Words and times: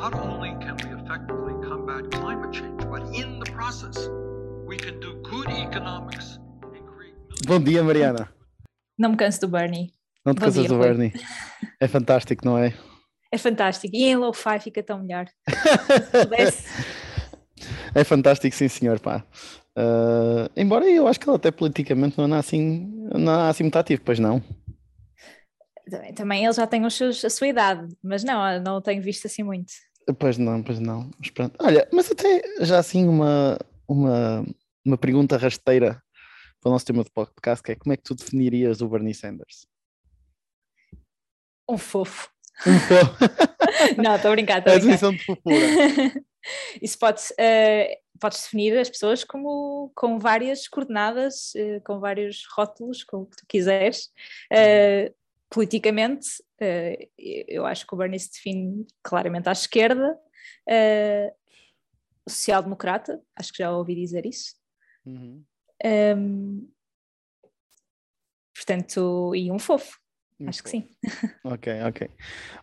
not 0.00 0.14
only 0.14 0.50
can 0.60 0.76
we 0.84 0.90
effectively 0.94 1.54
combat 1.68 2.08
climate 2.12 2.52
change, 2.52 2.80
but 2.88 3.02
in 3.12 3.40
the 3.40 3.50
process, 3.50 4.08
we 4.64 4.76
can 4.76 5.00
do 5.00 5.14
good 5.22 5.48
economics 5.50 6.38
and 6.62 6.86
create 6.86 7.14
Bom 7.46 7.60
dia, 7.60 7.82
Mariana. 7.82 8.28
Não 8.96 9.10
me 9.10 9.16
canso 9.16 9.40
do 9.40 9.48
Bernie. 9.48 9.92
Não 10.24 10.34
te 10.34 10.38
Bom 10.38 10.46
cansas 10.46 10.66
dia, 10.66 10.68
do. 10.68 10.78
Bernie. 10.78 11.12
É 11.80 11.88
fantástico, 11.88 12.44
não 12.44 12.56
é? 12.56 12.74
É 13.32 13.38
fantástico. 13.38 13.94
E 13.94 14.04
em 14.04 14.16
lo-fi 14.16 14.60
fica 14.60 14.82
tão 14.82 15.00
melhor. 15.02 15.26
Pudesse. 16.22 16.64
É 17.92 18.04
fantástico, 18.04 18.54
sim, 18.54 18.68
senhor. 18.68 19.00
Pá. 19.00 19.24
Ah, 19.74 20.48
embora 20.56 20.88
eu 20.88 21.08
acho 21.08 21.18
que 21.18 21.28
ele 21.28 21.34
até 21.34 21.50
politicamente 21.50 22.16
não 22.16 22.26
anda 22.26 22.38
assim, 22.38 22.86
não 23.10 23.20
anda 23.20 23.48
assim 23.48 23.64
muito 23.64 23.76
ativo, 23.76 24.02
pois 24.04 24.20
não. 24.20 24.40
Também, 25.90 26.14
também 26.14 26.44
ele 26.44 26.52
já 26.52 26.66
tem 26.68 26.86
os 26.86 26.94
seus, 26.94 27.24
a 27.24 27.30
sua 27.30 27.48
idade, 27.48 27.88
mas 28.00 28.22
não, 28.22 28.60
não 28.62 28.76
o 28.76 28.80
tenho 28.80 29.02
visto 29.02 29.26
assim 29.26 29.42
muito. 29.42 29.72
Pois 30.18 30.38
não, 30.38 30.62
pois 30.62 30.78
não. 30.78 31.10
Mas 31.18 31.30
pronto. 31.30 31.56
Olha, 31.60 31.88
mas 31.92 32.10
até 32.10 32.42
já 32.60 32.78
assim 32.78 33.06
uma, 33.06 33.58
uma, 33.86 34.44
uma 34.84 34.96
pergunta 34.98 35.36
rasteira 35.36 36.02
para 36.60 36.70
o 36.70 36.72
nosso 36.72 36.86
tema 36.86 37.04
de 37.04 37.10
podcast, 37.10 37.62
que 37.62 37.72
é 37.72 37.76
como 37.76 37.92
é 37.92 37.96
que 37.96 38.02
tu 38.02 38.14
definirias 38.14 38.80
o 38.80 38.88
Bernie 38.88 39.14
Sanders? 39.14 39.66
Um 41.68 41.76
fofo. 41.78 42.28
Um. 42.66 44.02
Não, 44.02 44.16
estou 44.16 44.30
a 44.30 44.34
brincar, 44.34 44.54
É 44.66 44.70
a 44.70 44.74
a 44.74 44.78
brincar. 44.78 44.78
definição 44.78 45.12
de 45.12 45.24
fofura. 45.24 45.56
Isso 46.80 46.98
pode, 46.98 47.20
eh, 47.38 47.98
podes 48.18 48.42
definir 48.42 48.78
as 48.78 48.88
pessoas 48.88 49.22
como 49.22 49.92
com 49.94 50.18
várias 50.18 50.66
coordenadas, 50.66 51.52
eh, 51.54 51.80
com 51.80 52.00
vários 52.00 52.44
rótulos, 52.56 53.04
com 53.04 53.18
o 53.18 53.26
que 53.26 53.36
tu 53.36 53.44
quiseres. 53.46 54.10
Eh, 54.50 55.12
politicamente, 55.50 56.26
eh, 56.60 57.08
eu 57.16 57.66
acho 57.66 57.86
que 57.86 57.94
o 57.94 57.96
Bernie 57.96 58.18
se 58.18 58.30
define 58.30 58.86
claramente 59.02 59.48
à 59.48 59.52
esquerda, 59.52 60.18
eh, 60.68 61.32
social-democrata, 62.28 63.20
acho 63.36 63.52
que 63.52 63.58
já 63.58 63.70
ouvi 63.70 63.94
dizer 63.94 64.26
isso. 64.26 64.54
Uhum. 65.04 65.44
Um, 65.84 66.70
portanto, 68.54 69.34
e 69.34 69.50
um 69.50 69.58
fofo, 69.58 69.98
acho 70.46 70.62
que 70.62 70.70
sim. 70.70 70.88
Ok, 71.44 71.72
ok. 71.82 72.10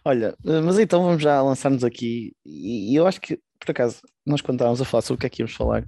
Olha, 0.04 0.36
eh, 0.46 0.62
mas 0.62 0.78
então 0.80 1.04
vamos 1.04 1.22
já 1.22 1.42
lançar-nos 1.42 1.84
aqui. 1.84 2.36
E 2.46 2.94
e 2.94 2.96
eu 2.96 3.08
acho 3.08 3.20
que, 3.20 3.42
por 3.60 3.72
acaso, 3.72 4.02
nós 4.26 4.42
quando 4.42 4.56
estávamos 4.58 4.82
a 4.82 4.86
falar 4.86 5.02
sobre 5.02 5.18
o 5.18 5.20
que 5.22 5.28
é 5.28 5.30
que 5.30 5.42
íamos 5.42 5.56
falar, 5.56 5.82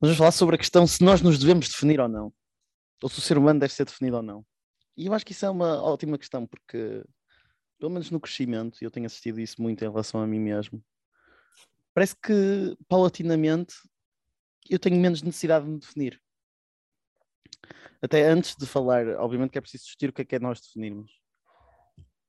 nós 0.00 0.10
vamos 0.10 0.18
falar 0.18 0.32
sobre 0.32 0.56
a 0.56 0.58
questão 0.58 0.86
se 0.86 1.02
nós 1.02 1.22
nos 1.22 1.38
devemos 1.38 1.68
definir 1.68 2.00
ou 2.00 2.08
não. 2.08 2.32
Ou 3.02 3.08
se 3.08 3.18
o 3.18 3.22
ser 3.22 3.38
humano 3.38 3.60
deve 3.60 3.72
ser 3.72 3.84
definido 3.84 4.16
ou 4.16 4.22
não. 4.22 4.44
E 4.96 5.06
eu 5.06 5.12
acho 5.12 5.24
que 5.24 5.32
isso 5.32 5.44
é 5.44 5.50
uma 5.50 5.82
ótima 5.82 6.16
questão, 6.18 6.46
porque, 6.46 7.04
pelo 7.78 7.90
menos 7.90 8.10
no 8.10 8.20
crescimento, 8.20 8.78
eu 8.80 8.90
tenho 8.90 9.06
assistido 9.06 9.40
isso 9.40 9.60
muito 9.60 9.84
em 9.84 9.88
relação 9.88 10.20
a 10.20 10.26
mim 10.26 10.38
mesmo, 10.38 10.82
parece 11.92 12.14
que, 12.16 12.76
paulatinamente, 12.88 13.74
eu 14.68 14.78
tenho 14.78 15.00
menos 15.00 15.22
necessidade 15.22 15.64
de 15.64 15.70
me 15.70 15.78
definir. 15.78 16.20
Até 18.00 18.26
antes 18.28 18.56
de 18.56 18.66
falar, 18.66 19.06
obviamente 19.18 19.50
que 19.50 19.58
é 19.58 19.60
preciso 19.60 19.84
discutir 19.84 20.10
o 20.10 20.12
que 20.12 20.22
é 20.22 20.24
que 20.24 20.36
é 20.36 20.38
nós 20.38 20.60
definirmos. 20.60 21.12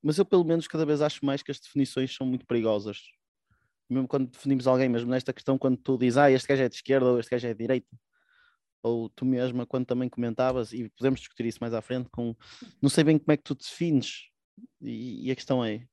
Mas 0.02 0.18
eu, 0.18 0.26
pelo 0.26 0.44
menos, 0.44 0.68
cada 0.68 0.86
vez 0.86 1.02
acho 1.02 1.26
mais 1.26 1.42
que 1.42 1.52
as 1.52 1.60
definições 1.60 2.16
são 2.16 2.28
muito 2.28 2.46
perigosas. 2.46 3.00
Mesmo 3.90 4.08
quando 4.08 4.30
definimos 4.30 4.68
alguém, 4.68 4.88
mesmo 4.88 5.10
nesta 5.10 5.34
questão, 5.34 5.58
quando 5.58 5.78
tu 5.78 5.98
dizes, 5.98 6.18
ah, 6.18 6.32
este 6.32 6.48
gajo 6.48 6.64
é 6.64 6.70
de 6.70 6.76
esquerda 6.76 7.08
ou 7.08 7.20
este 7.20 7.30
gajo 7.30 7.48
é 7.48 7.54
de 7.54 7.60
direita. 7.60 7.90
Ou 8.86 9.09
tu 9.09 9.25
mesma, 9.25 9.66
quando 9.66 9.88
também 9.88 10.08
comentavas, 10.08 10.72
e 10.72 10.88
podemos 10.89 11.19
discutir 11.19 11.47
isso 11.47 11.58
mais 11.59 11.73
à 11.73 11.81
frente, 11.81 12.08
com 12.11 12.36
não 12.80 12.88
sei 12.88 13.03
bem 13.03 13.17
como 13.17 13.31
é 13.31 13.38
que 13.38 13.41
tu 13.44 13.55
defines. 13.55 14.30
E, 14.80 15.28
e 15.28 15.31
a 15.31 15.36
questão 15.36 15.66
é, 15.66 15.88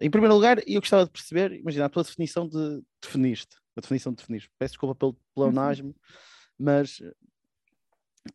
em 0.00 0.10
primeiro 0.10 0.34
lugar, 0.34 0.58
eu 0.66 0.80
gostava 0.80 1.04
de 1.04 1.12
perceber, 1.12 1.52
imagina, 1.52 1.86
a 1.86 1.88
tua 1.88 2.02
definição 2.02 2.48
de 2.48 2.82
definiste, 3.00 3.56
a 3.76 3.80
definição 3.80 4.12
de 4.12 4.16
definiste. 4.16 4.50
Peço 4.58 4.72
desculpa 4.72 4.96
pelo 4.96 5.16
pleonasmo, 5.32 5.94
mas 6.58 7.00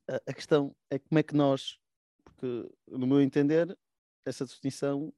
a, 0.07 0.15
a 0.27 0.33
questão 0.33 0.73
é 0.89 0.97
como 0.97 1.19
é 1.19 1.23
que 1.23 1.35
nós, 1.35 1.77
porque 2.23 2.69
no 2.88 3.05
meu 3.05 3.21
entender, 3.21 3.77
essa 4.25 4.45
definição 4.45 5.13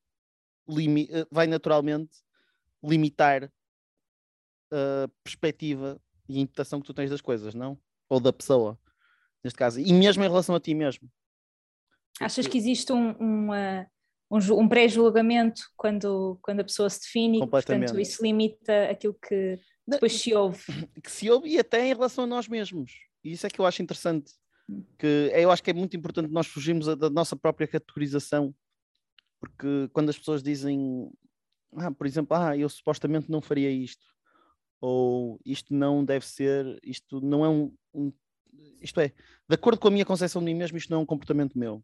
limi- 0.68 1.08
eh, 1.12 1.28
vai 1.30 1.46
naturalmente 1.46 2.18
limitar 2.84 3.54
a 4.72 5.08
perspectiva 5.24 6.02
e 6.28 6.38
a 6.38 6.42
interpretação 6.42 6.82
que 6.82 6.88
tu 6.88 6.96
tens 6.96 7.12
das 7.12 7.22
coisas, 7.22 7.54
não? 7.54 7.78
Ou 8.12 8.20
da 8.20 8.34
pessoa, 8.34 8.78
neste 9.42 9.58
caso. 9.58 9.80
E 9.80 9.94
mesmo 9.94 10.22
em 10.22 10.28
relação 10.28 10.54
a 10.54 10.60
ti 10.60 10.74
mesmo. 10.74 11.10
Achas 12.20 12.46
que 12.46 12.58
existe 12.58 12.92
um, 12.92 13.16
um, 13.22 13.54
ah, 13.54 13.88
um, 14.30 14.38
um 14.60 14.68
pré-julgamento 14.68 15.62
quando, 15.78 16.38
quando 16.42 16.60
a 16.60 16.64
pessoa 16.66 16.90
se 16.90 17.00
define 17.00 17.42
e, 17.42 17.48
portanto, 17.48 17.98
isso 17.98 18.22
limita 18.22 18.90
aquilo 18.90 19.14
que 19.14 19.58
depois 19.88 20.12
se 20.12 20.34
ouve? 20.34 20.62
que 21.02 21.10
se 21.10 21.30
ouve 21.30 21.52
e 21.52 21.58
até 21.58 21.86
em 21.86 21.94
relação 21.94 22.26
a 22.26 22.28
nós 22.28 22.50
mesmos. 22.50 22.92
E 23.24 23.32
isso 23.32 23.48
é 23.48 23.50
que 23.50 23.62
eu 23.62 23.66
acho 23.66 23.82
interessante. 23.82 24.34
Hum. 24.70 24.84
Que 25.00 25.32
eu 25.34 25.50
acho 25.50 25.64
que 25.64 25.72
é 25.72 25.74
muito 25.74 25.96
importante 25.96 26.30
nós 26.30 26.48
fugirmos 26.48 26.86
da 26.98 27.10
nossa 27.10 27.38
própria 27.38 27.66
categorização. 27.66 28.54
Porque 29.40 29.90
quando 29.94 30.10
as 30.10 30.18
pessoas 30.18 30.44
dizem, 30.44 31.10
ah, 31.78 31.92
por 31.92 32.06
exemplo, 32.06 32.36
ah, 32.36 32.58
eu 32.58 32.68
supostamente 32.68 33.32
não 33.32 33.40
faria 33.40 33.72
isto, 33.72 34.06
ou 34.82 35.40
isto 35.46 35.74
não 35.74 36.04
deve 36.04 36.26
ser, 36.26 36.80
isto 36.84 37.22
não 37.22 37.46
é 37.46 37.50
um, 37.50 37.74
um- 37.94 38.14
isto 38.82 39.00
é, 39.00 39.10
de 39.48 39.56
acordo 39.56 39.80
com 39.80 39.88
a 39.88 39.92
minha 39.92 40.06
concepção 40.06 40.42
de 40.42 40.46
mim 40.46 40.56
mesmo, 40.56 40.78
isto 40.78 40.90
não 40.90 41.00
é 41.00 41.02
um 41.02 41.06
comportamento 41.06 41.58
meu. 41.58 41.84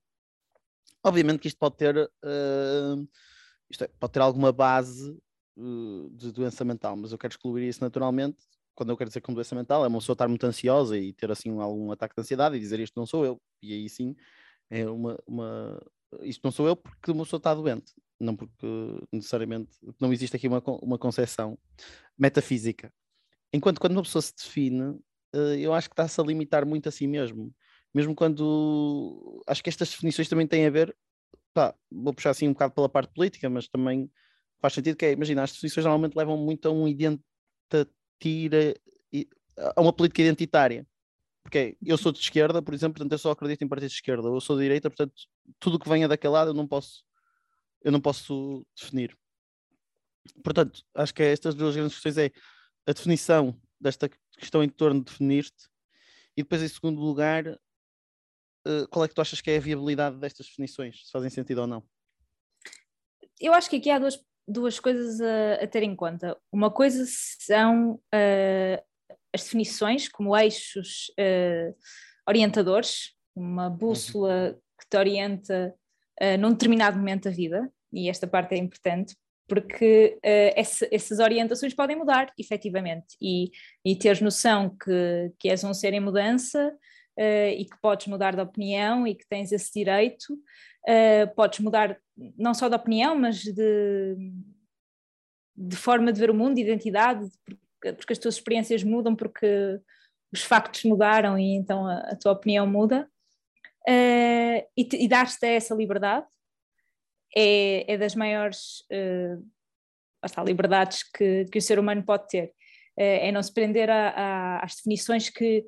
Obviamente 1.04 1.40
que 1.40 1.48
isto 1.48 1.58
pode 1.58 1.78
ter, 1.78 1.96
ah, 2.24 2.96
isto 3.70 3.84
é, 3.84 3.88
pode 4.00 4.14
ter 4.14 4.20
alguma 4.20 4.52
base 4.52 5.18
uh, 5.58 6.10
de 6.12 6.32
doença 6.32 6.66
mental, 6.66 6.96
mas 6.98 7.12
eu 7.12 7.18
quero 7.18 7.34
excluir 7.34 7.68
isso 7.68 7.84
naturalmente. 7.84 8.38
Quando 8.76 8.90
eu 8.90 8.98
quero 8.98 9.10
dizer 9.10 9.22
com 9.22 9.34
doença 9.34 9.56
mental, 9.56 9.84
é 9.84 9.88
uma 9.88 10.00
pessoa 10.00 10.14
estar 10.14 10.28
muito 10.28 10.46
ansiosa 10.46 10.98
e 10.98 11.14
ter 11.14 11.32
assim 11.32 11.50
algum 11.60 11.92
ataque 11.92 12.16
de 12.16 12.22
ansiedade 12.22 12.56
e 12.56 12.60
dizer 12.60 12.80
isto 12.80 12.98
não 13.00 13.06
sou 13.06 13.26
eu. 13.26 13.42
E 13.62 13.74
aí 13.74 13.90
sim, 13.90 14.16
é 14.70 14.88
uma, 14.90 15.18
uma 15.26 15.82
isto 16.22 16.42
não 16.44 16.52
sou 16.52 16.68
eu 16.68 16.76
porque 16.76 17.12
uma 17.12 17.24
pessoa 17.24 17.40
está 17.40 17.54
doente, 17.54 17.94
não 18.20 18.36
porque 18.36 18.68
necessariamente 19.12 19.78
não 20.00 20.12
existe 20.12 20.36
aqui 20.36 20.48
uma, 20.48 20.62
uma 20.82 20.98
concepção 20.98 21.58
metafísica. 22.18 22.92
Enquanto 23.54 23.80
quando 23.80 23.94
uma 23.94 24.04
pessoa 24.04 24.22
se 24.22 24.36
define, 24.36 25.00
eh, 25.34 25.60
eu 25.60 25.74
acho 25.74 25.90
que 25.90 25.94
está-se 25.94 26.20
a 26.20 26.24
limitar 26.24 26.66
muito 26.66 26.90
a 26.90 26.92
si 26.92 27.08
mesmo. 27.08 27.54
Mesmo 27.94 28.14
quando 28.14 29.42
acho 29.48 29.64
que 29.64 29.70
estas 29.70 29.90
definições 29.90 30.28
também 30.28 30.46
têm 30.48 30.66
a 30.66 30.70
ver, 30.70 30.96
pá, 31.54 31.74
vou 31.92 32.14
puxar 32.14 32.32
assim 32.32 32.48
um 32.48 32.54
bocado 32.54 32.74
pela 32.74 32.90
parte 32.90 33.14
política, 33.14 33.50
mas 33.50 33.68
também 33.68 34.12
faz 34.60 34.74
sentido 34.74 34.98
que 34.98 35.06
é, 35.06 35.12
imagina, 35.14 35.44
as 35.44 35.52
definições 35.54 35.86
normalmente 35.86 36.16
levam 36.16 36.38
muito 36.38 36.68
a 36.68 36.72
um 36.72 36.88
identitira, 36.88 38.76
i- 39.14 39.28
a 39.76 39.82
uma 39.82 39.94
política 39.94 40.22
identitária. 40.22 40.86
Porque 41.44 41.58
é, 41.58 41.76
eu 41.86 41.98
sou 41.98 42.12
de 42.12 42.20
esquerda, 42.20 42.62
por 42.62 42.74
exemplo, 42.74 42.96
portanto 42.96 43.14
eu 43.14 43.18
só 43.18 43.32
acredito 43.32 43.64
em 43.64 43.68
partidos 43.68 43.94
de 43.94 43.98
esquerda, 44.00 44.28
eu 44.28 44.42
sou 44.42 44.58
de 44.58 44.64
direita, 44.64 44.90
portanto 44.90 45.14
tudo 45.60 45.80
que 45.80 45.88
venha 45.88 46.08
daquele 46.08 46.34
lado 46.34 46.50
eu 46.50 46.54
não 46.54 46.68
posso 46.68 47.04
eu 47.88 47.92
não 47.92 48.02
posso 48.02 48.68
definir. 48.78 49.18
Portanto, 50.44 50.84
acho 50.94 51.14
que 51.14 51.24
é 51.24 51.32
estas 51.32 51.56
duas 51.56 51.74
grandes 51.74 51.94
questões 51.94 52.18
é 52.18 52.32
a 52.86 52.92
definição 52.92 53.58
desta 53.80 54.10
questão 54.38 54.62
em 54.62 54.68
torno 54.68 55.00
de 55.00 55.06
definir-te 55.10 55.70
e 56.36 56.44
depois 56.44 56.62
em 56.62 56.68
segundo 56.68 57.00
lugar 57.00 57.48
eh, 57.48 58.86
qual 58.92 59.06
é 59.06 59.08
que 59.08 59.16
tu 59.16 59.22
achas 59.22 59.40
que 59.40 59.50
é 59.50 59.56
a 59.56 59.62
viabilidade 59.62 60.18
destas 60.18 60.48
definições, 60.48 61.06
se 61.06 61.12
fazem 61.14 61.30
sentido 61.30 61.62
ou 61.62 61.68
não? 61.68 61.82
Eu 63.40 63.54
acho 63.54 63.70
que 63.70 63.78
aqui 63.78 63.90
há 63.90 64.00
duas, 64.00 64.22
duas 64.46 64.82
coisas 64.82 65.22
a, 65.22 65.64
a 65.64 65.68
ter 65.68 65.84
em 65.84 65.96
conta. 65.96 66.38
Uma 66.52 66.70
coisa 66.70 67.06
são 67.08 68.02
ah, 68.14 68.84
as 69.34 69.44
definições 69.44 70.10
como 70.10 70.36
eixos 70.36 71.10
ah, 71.18 71.74
orientadores, 72.28 73.16
uma 73.34 73.70
bússola 73.70 74.60
que 74.78 74.90
te 74.90 74.98
orienta 74.98 75.74
ah, 76.20 76.36
num 76.38 76.52
determinado 76.52 76.98
momento 76.98 77.26
da 77.26 77.32
vida, 77.32 77.72
e 77.92 78.10
esta 78.10 78.28
parte 78.28 78.54
é 78.56 78.58
importante, 78.58 79.16
porque 79.48 80.20
ah, 80.24 80.54
essa- 80.56 80.88
essas 80.92 81.20
orientações 81.20 81.74
podem 81.74 81.96
mudar, 81.96 82.32
efetivamente, 82.38 83.16
e, 83.22 83.50
e 83.86 83.96
teres 83.98 84.22
noção 84.22 84.70
que, 84.78 85.32
que 85.40 85.50
és 85.50 85.64
um 85.64 85.74
ser 85.74 85.94
em 85.94 86.00
mudança 86.00 86.76
ah, 87.18 87.50
e 87.50 87.66
que 87.66 87.78
podes 87.82 88.08
mudar 88.08 88.36
de 88.36 88.42
opinião 88.42 89.08
e 89.08 89.16
que 89.16 89.26
tens 89.28 89.52
esse 89.52 89.72
direito, 89.74 90.38
ah, 90.88 91.28
podes 91.36 91.60
mudar 91.60 91.98
não 92.38 92.54
só 92.54 92.68
de 92.70 92.76
opinião, 92.76 93.16
mas 93.16 93.38
de, 93.42 94.16
de 95.56 95.76
forma 95.76 96.12
de 96.12 96.20
ver 96.20 96.30
o 96.30 96.34
mundo, 96.34 96.56
de 96.56 96.62
identidade, 96.62 97.30
porque, 97.46 97.94
porque 97.94 98.14
as 98.14 98.20
tuas 98.20 98.36
experiências 98.36 98.84
mudam, 98.84 99.16
porque 99.16 99.80
os 100.32 100.44
factos 100.44 100.84
mudaram 100.84 101.40
e 101.40 101.56
então 101.56 101.88
a, 101.88 102.00
a 102.00 102.16
tua 102.16 102.34
opinião 102.34 102.68
muda. 102.68 103.10
E, 103.88 104.68
e 104.76 105.08
dar-te 105.08 105.46
essa 105.46 105.74
liberdade 105.74 106.28
é, 107.36 107.92
é 107.94 107.98
das 107.98 108.16
maiores 108.16 108.84
lá 110.22 110.26
está, 110.26 110.44
liberdades 110.44 111.04
que, 111.04 111.46
que 111.46 111.58
o 111.60 111.62
ser 111.62 111.80
humano 111.80 112.04
pode 112.04 112.28
ter. 112.28 112.54
Eh, 112.98 113.28
é 113.28 113.32
não 113.32 113.42
se 113.44 113.54
prender 113.54 113.90
a- 113.90 114.10
a- 114.10 114.60
às 114.64 114.76
definições 114.76 115.30
que 115.30 115.66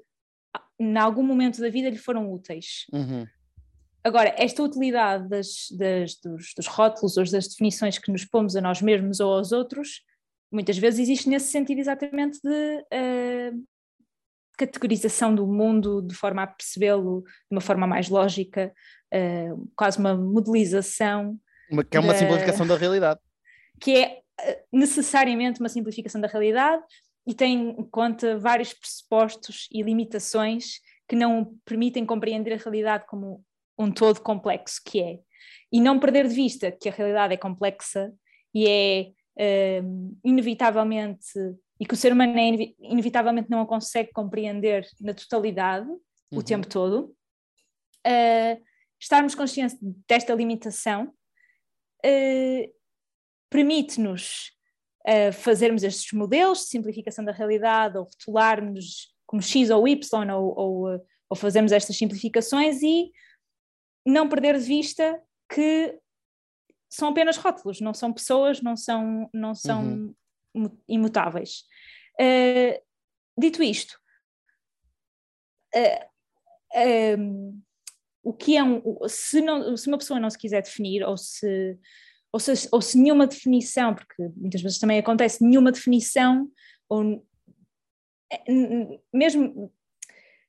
em 0.80 0.98
algum 0.98 1.24
momento 1.24 1.62
da 1.62 1.70
vida 1.70 1.90
lhe 1.90 1.98
foram 1.98 2.32
úteis. 2.32 2.86
Uhum. 2.92 3.28
Agora, 4.04 4.34
esta 4.38 4.64
utilidade 4.64 5.28
das, 5.30 5.68
das- 5.72 6.16
dos, 6.16 6.54
dos 6.56 6.68
rótulos 6.68 7.18
ou 7.18 7.24
das 7.30 7.48
definições 7.48 8.00
que 8.00 8.12
nos 8.12 8.26
pomos 8.26 8.56
a 8.56 8.62
nós 8.62 8.82
mesmos 8.82 9.20
ou 9.20 9.34
aos 9.34 9.52
outros 9.52 10.02
muitas 10.52 10.78
vezes 10.80 11.02
existe 11.02 11.30
nesse 11.30 11.52
sentido 11.52 11.78
exatamente 11.78 12.40
de 12.44 12.50
uh, 12.50 13.64
categorização 14.58 15.36
do 15.36 15.46
mundo 15.46 16.02
de 16.02 16.16
forma 16.16 16.42
a 16.42 16.48
percebê-lo 16.48 17.22
de 17.22 17.52
uma 17.56 17.62
forma 17.62 17.86
mais 17.86 18.10
lógica, 18.10 18.74
uh, 19.14 19.72
quase 19.76 20.00
uma 20.00 20.16
modelização. 20.16 21.40
Uma, 21.70 21.84
que 21.84 21.98
é 21.98 22.00
uma 22.00 22.14
da, 22.14 22.20
simplificação 22.20 22.68
da 22.68 22.76
realidade. 22.76 23.20
Que 23.80 23.98
é 23.98 24.22
necessariamente 24.72 25.60
uma 25.60 25.70
simplificação 25.70 26.20
da 26.20 26.28
realidade 26.28 26.84
e 27.28 27.34
tem 27.34 27.72
em 27.72 27.84
conta 27.90 28.38
vários 28.38 28.74
pressupostos 28.74 29.68
e 29.72 29.82
limitações 29.82 30.80
que 31.08 31.16
não 31.16 31.56
permitem 31.66 32.06
compreender 32.06 32.54
a 32.54 32.58
realidade 32.58 33.06
como 33.08 33.44
um 33.78 33.92
todo 33.92 34.22
complexo 34.22 34.82
que 34.86 35.02
é. 35.02 35.20
E 35.72 35.80
não 35.80 36.00
perder 36.00 36.28
de 36.28 36.34
vista 36.34 36.72
que 36.72 36.90
a 36.90 36.92
realidade 36.92 37.34
é 37.34 37.38
complexa 37.38 38.12
e 38.54 38.68
é 38.68 39.82
uh, 39.82 40.18
inevitavelmente, 40.24 41.28
e 41.80 41.86
que 41.86 41.94
o 41.94 41.98
ser 41.98 42.12
humano 42.12 42.38
é 42.38 42.74
inevitavelmente 42.80 43.50
não 43.50 43.62
a 43.62 43.68
consegue 43.68 44.12
compreender 44.12 44.88
na 45.00 45.14
totalidade 45.14 45.88
uhum. 45.88 46.40
o 46.40 46.44
tempo 46.44 46.68
todo, 46.68 47.16
uh, 48.06 48.62
estarmos 49.00 49.34
conscientes 49.34 49.78
desta 50.08 50.34
limitação 50.34 51.14
uh, 52.06 52.74
permite-nos 53.50 54.52
uh, 55.08 55.34
fazermos 55.34 55.84
estes 55.84 56.12
modelos 56.14 56.60
de 56.60 56.66
simplificação 56.66 57.24
da 57.24 57.32
realidade 57.32 57.98
ou 57.98 58.04
rotularmos 58.04 59.14
como 59.26 59.42
X 59.42 59.70
ou 59.70 59.88
Y 59.88 60.32
ou, 60.32 60.60
ou, 60.60 61.06
ou 61.30 61.36
fazermos 61.36 61.72
estas 61.72 61.98
simplificações 61.98 62.82
e 62.82 63.12
não 64.06 64.28
perder 64.28 64.58
de 64.58 64.66
vista 64.66 65.22
que 65.54 66.00
são 66.90 67.10
apenas 67.10 67.38
rótulos, 67.38 67.80
não 67.80 67.94
são 67.94 68.12
pessoas, 68.12 68.62
não 68.62 68.76
são, 68.76 69.30
não 69.34 69.54
são 69.54 70.16
uhum. 70.56 70.78
imutáveis. 70.88 71.64
Uh, 72.20 72.82
dito 73.38 73.62
isto, 73.62 74.00
uh, 75.76 76.10
um, 77.20 77.62
o 78.24 78.34
que 78.34 78.58
é 78.58 78.64
um, 78.64 78.82
se, 79.08 79.42
não, 79.42 79.76
se 79.76 79.88
uma 79.88 79.98
pessoa 79.98 80.20
não 80.20 80.30
se 80.30 80.38
quiser 80.38 80.62
definir, 80.62 81.04
ou 81.04 81.18
se, 81.18 81.78
ou 82.32 82.40
se, 82.40 82.70
ou 82.72 82.82
se 82.82 82.98
nenhuma 82.98 83.28
definição, 83.28 83.96
porque 83.96 84.30
muitas 84.36 84.62
vezes 84.62 84.80
também 84.80 85.00
acontece, 85.00 85.44
nenhuma 85.44 85.72
definição, 85.72 86.50
ou 86.88 87.26
mesmo 89.14 89.72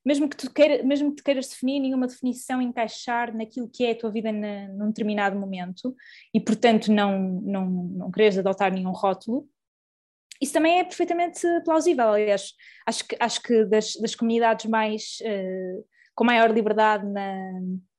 mesmo 0.04 0.28
que 0.30 0.36
tu 0.36 0.50
queira, 0.50 0.82
mesmo 0.82 1.10
que 1.10 1.16
tu 1.16 1.24
queiras 1.24 1.48
definir 1.48 1.78
nenhuma 1.78 2.06
definição 2.06 2.60
encaixar 2.60 3.36
naquilo 3.36 3.68
que 3.68 3.84
é 3.84 3.90
a 3.90 3.98
tua 3.98 4.10
vida 4.10 4.32
na, 4.32 4.68
num 4.68 4.88
determinado 4.88 5.38
momento 5.38 5.94
e 6.32 6.40
portanto 6.40 6.90
não, 6.90 7.18
não, 7.42 7.66
não 7.66 8.10
quereres 8.10 8.38
adotar 8.38 8.72
nenhum 8.72 8.92
rótulo, 8.92 9.46
isso 10.40 10.54
também 10.54 10.78
é 10.78 10.84
perfeitamente 10.84 11.46
plausível, 11.64 12.08
aliás, 12.08 12.54
acho 12.86 13.06
que, 13.06 13.16
acho 13.20 13.42
que 13.42 13.64
das, 13.66 13.94
das 13.96 14.14
comunidades 14.14 14.64
mais 14.66 15.18
uh, 15.20 15.86
com 16.14 16.24
maior 16.24 16.50
liberdade 16.50 17.06
na, 17.06 17.52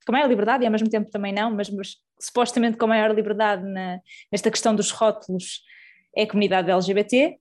com 0.05 0.11
maior 0.11 0.27
liberdade 0.27 0.63
e 0.63 0.65
ao 0.65 0.71
mesmo 0.71 0.89
tempo 0.89 1.09
também 1.09 1.33
não, 1.33 1.51
mas, 1.51 1.69
mas 1.69 1.95
supostamente 2.19 2.77
com 2.77 2.87
maior 2.87 3.13
liberdade 3.13 3.63
na, 3.63 3.99
nesta 4.31 4.49
questão 4.49 4.75
dos 4.75 4.91
rótulos 4.91 5.61
é 6.15 6.23
a 6.23 6.27
comunidade 6.27 6.69
LGBT 6.69 7.37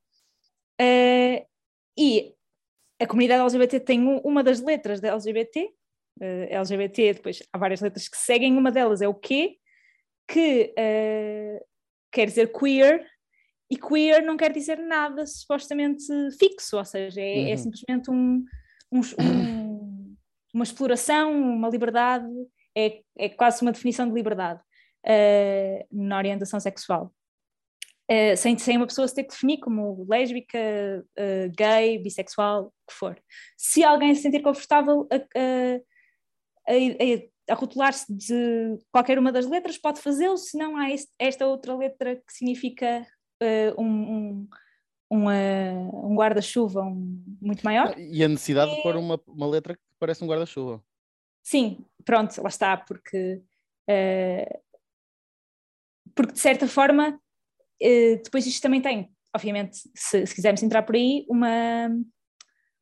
uh, 0.80 1.46
e 1.98 2.34
a 3.00 3.06
comunidade 3.06 3.40
LGBT 3.42 3.80
tem 3.80 4.00
um, 4.00 4.18
uma 4.18 4.42
das 4.42 4.60
letras 4.60 5.00
da 5.00 5.08
LGBT, 5.08 5.64
uh, 5.64 5.70
eh, 6.20 6.54
LGBT, 6.54 7.14
depois 7.14 7.42
há 7.50 7.58
várias 7.58 7.80
letras 7.80 8.08
que 8.08 8.16
seguem, 8.16 8.56
uma 8.56 8.70
delas 8.70 9.00
é 9.00 9.08
o 9.08 9.14
Q, 9.14 9.56
que 10.28 10.74
uh, 10.78 11.64
quer 12.12 12.26
dizer 12.26 12.52
queer, 12.52 13.06
e 13.70 13.76
queer 13.76 14.22
não 14.22 14.36
quer 14.36 14.52
dizer 14.52 14.78
nada 14.78 15.24
supostamente 15.26 16.04
fixo, 16.38 16.76
ou 16.76 16.84
seja, 16.84 17.20
é, 17.20 17.24
é 17.24 17.42
uhum. 17.44 17.52
é 17.52 17.56
simplesmente 17.56 18.10
um, 18.10 18.44
um, 18.92 19.00
um, 19.00 19.89
uma 20.52 20.64
exploração, 20.64 21.32
uma 21.32 21.68
liberdade, 21.68 22.26
é, 22.76 23.02
é 23.18 23.28
quase 23.28 23.62
uma 23.62 23.72
definição 23.72 24.08
de 24.08 24.14
liberdade 24.14 24.60
uh, 25.06 25.86
na 25.90 26.16
orientação 26.16 26.60
sexual. 26.60 27.12
Uh, 28.10 28.36
sem, 28.36 28.58
sem 28.58 28.76
uma 28.76 28.86
pessoa 28.88 29.06
se 29.06 29.14
ter 29.14 29.22
que 29.22 29.30
definir 29.30 29.58
como 29.58 30.04
lésbica, 30.08 30.58
uh, 30.58 31.52
gay, 31.56 31.98
bissexual, 31.98 32.66
o 32.66 32.72
que 32.88 32.94
for. 32.94 33.22
Se 33.56 33.84
alguém 33.84 34.14
se 34.14 34.22
sentir 34.22 34.42
confortável 34.42 35.06
a, 35.12 35.16
a, 35.16 36.72
a, 36.72 37.52
a 37.52 37.54
rotular-se 37.54 38.12
de 38.12 38.78
qualquer 38.90 39.18
uma 39.18 39.30
das 39.30 39.46
letras, 39.46 39.78
pode 39.78 40.00
fazê-lo, 40.00 40.36
se 40.36 40.58
não 40.58 40.76
há 40.76 40.90
este, 40.90 41.10
esta 41.18 41.46
outra 41.46 41.76
letra 41.76 42.16
que 42.16 42.32
significa 42.32 43.06
uh, 43.40 43.80
um, 43.80 44.48
um, 45.10 45.28
um 45.28 46.16
guarda-chuva 46.16 46.82
um, 46.82 47.22
muito 47.40 47.62
maior. 47.62 47.96
E 47.96 48.24
a 48.24 48.28
necessidade 48.28 48.74
de 48.74 48.82
pôr 48.82 48.96
uma, 48.96 49.20
uma 49.28 49.46
letra 49.46 49.74
que 49.74 49.89
parece 50.00 50.24
um 50.24 50.26
guarda-chuva. 50.26 50.82
Sim, 51.42 51.84
pronto, 52.04 52.42
lá 52.42 52.48
está, 52.48 52.76
porque, 52.76 53.40
porque 56.14 56.32
de 56.32 56.38
certa 56.38 56.66
forma 56.66 57.20
eh, 57.80 58.16
depois 58.16 58.46
isto 58.46 58.62
também 58.62 58.82
tem, 58.82 59.10
obviamente, 59.34 59.78
se, 59.94 60.26
se, 60.26 60.34
quisermos 60.34 60.62
entrar 60.62 60.82
por 60.82 60.94
aí, 60.94 61.24
uma, 61.28 61.88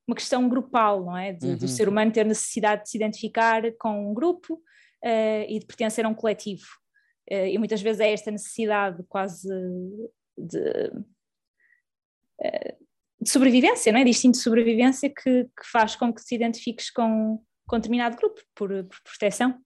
uma 0.06 0.16
questão 0.16 0.48
grupal, 0.48 1.04
não 1.04 1.16
é? 1.16 1.32
De, 1.32 1.46
uhum. 1.46 1.56
Do 1.56 1.68
ser 1.68 1.88
humano 1.88 2.12
ter 2.12 2.26
necessidade 2.26 2.82
de 2.82 2.90
se 2.90 2.96
identificar 2.96 3.62
com 3.78 4.10
um 4.10 4.14
grupo 4.14 4.54
uh, 4.54 5.44
e 5.48 5.60
de 5.60 5.66
pertencer 5.66 6.04
a 6.04 6.08
um 6.08 6.14
coletivo. 6.14 6.66
Uh, 7.30 7.46
e 7.46 7.58
muitas 7.58 7.80
vezes 7.80 8.00
é 8.00 8.12
esta 8.12 8.30
necessidade 8.30 9.04
quase 9.08 9.48
de, 10.36 10.92
de 13.20 13.28
sobrevivência, 13.28 13.92
não 13.92 14.00
é? 14.00 14.04
De 14.04 14.10
instinto 14.10 14.36
de 14.36 14.42
sobrevivência 14.42 15.10
que, 15.10 15.44
que, 15.44 15.70
faz 15.70 15.96
com 15.96 16.12
que 16.12 16.22
se 16.22 16.34
identifiques 16.34 16.90
com, 16.90 17.42
com 17.66 17.76
determinado 17.76 18.16
grupo, 18.16 18.40
por, 18.54 18.68
por 18.68 19.02
proteção. 19.02 19.58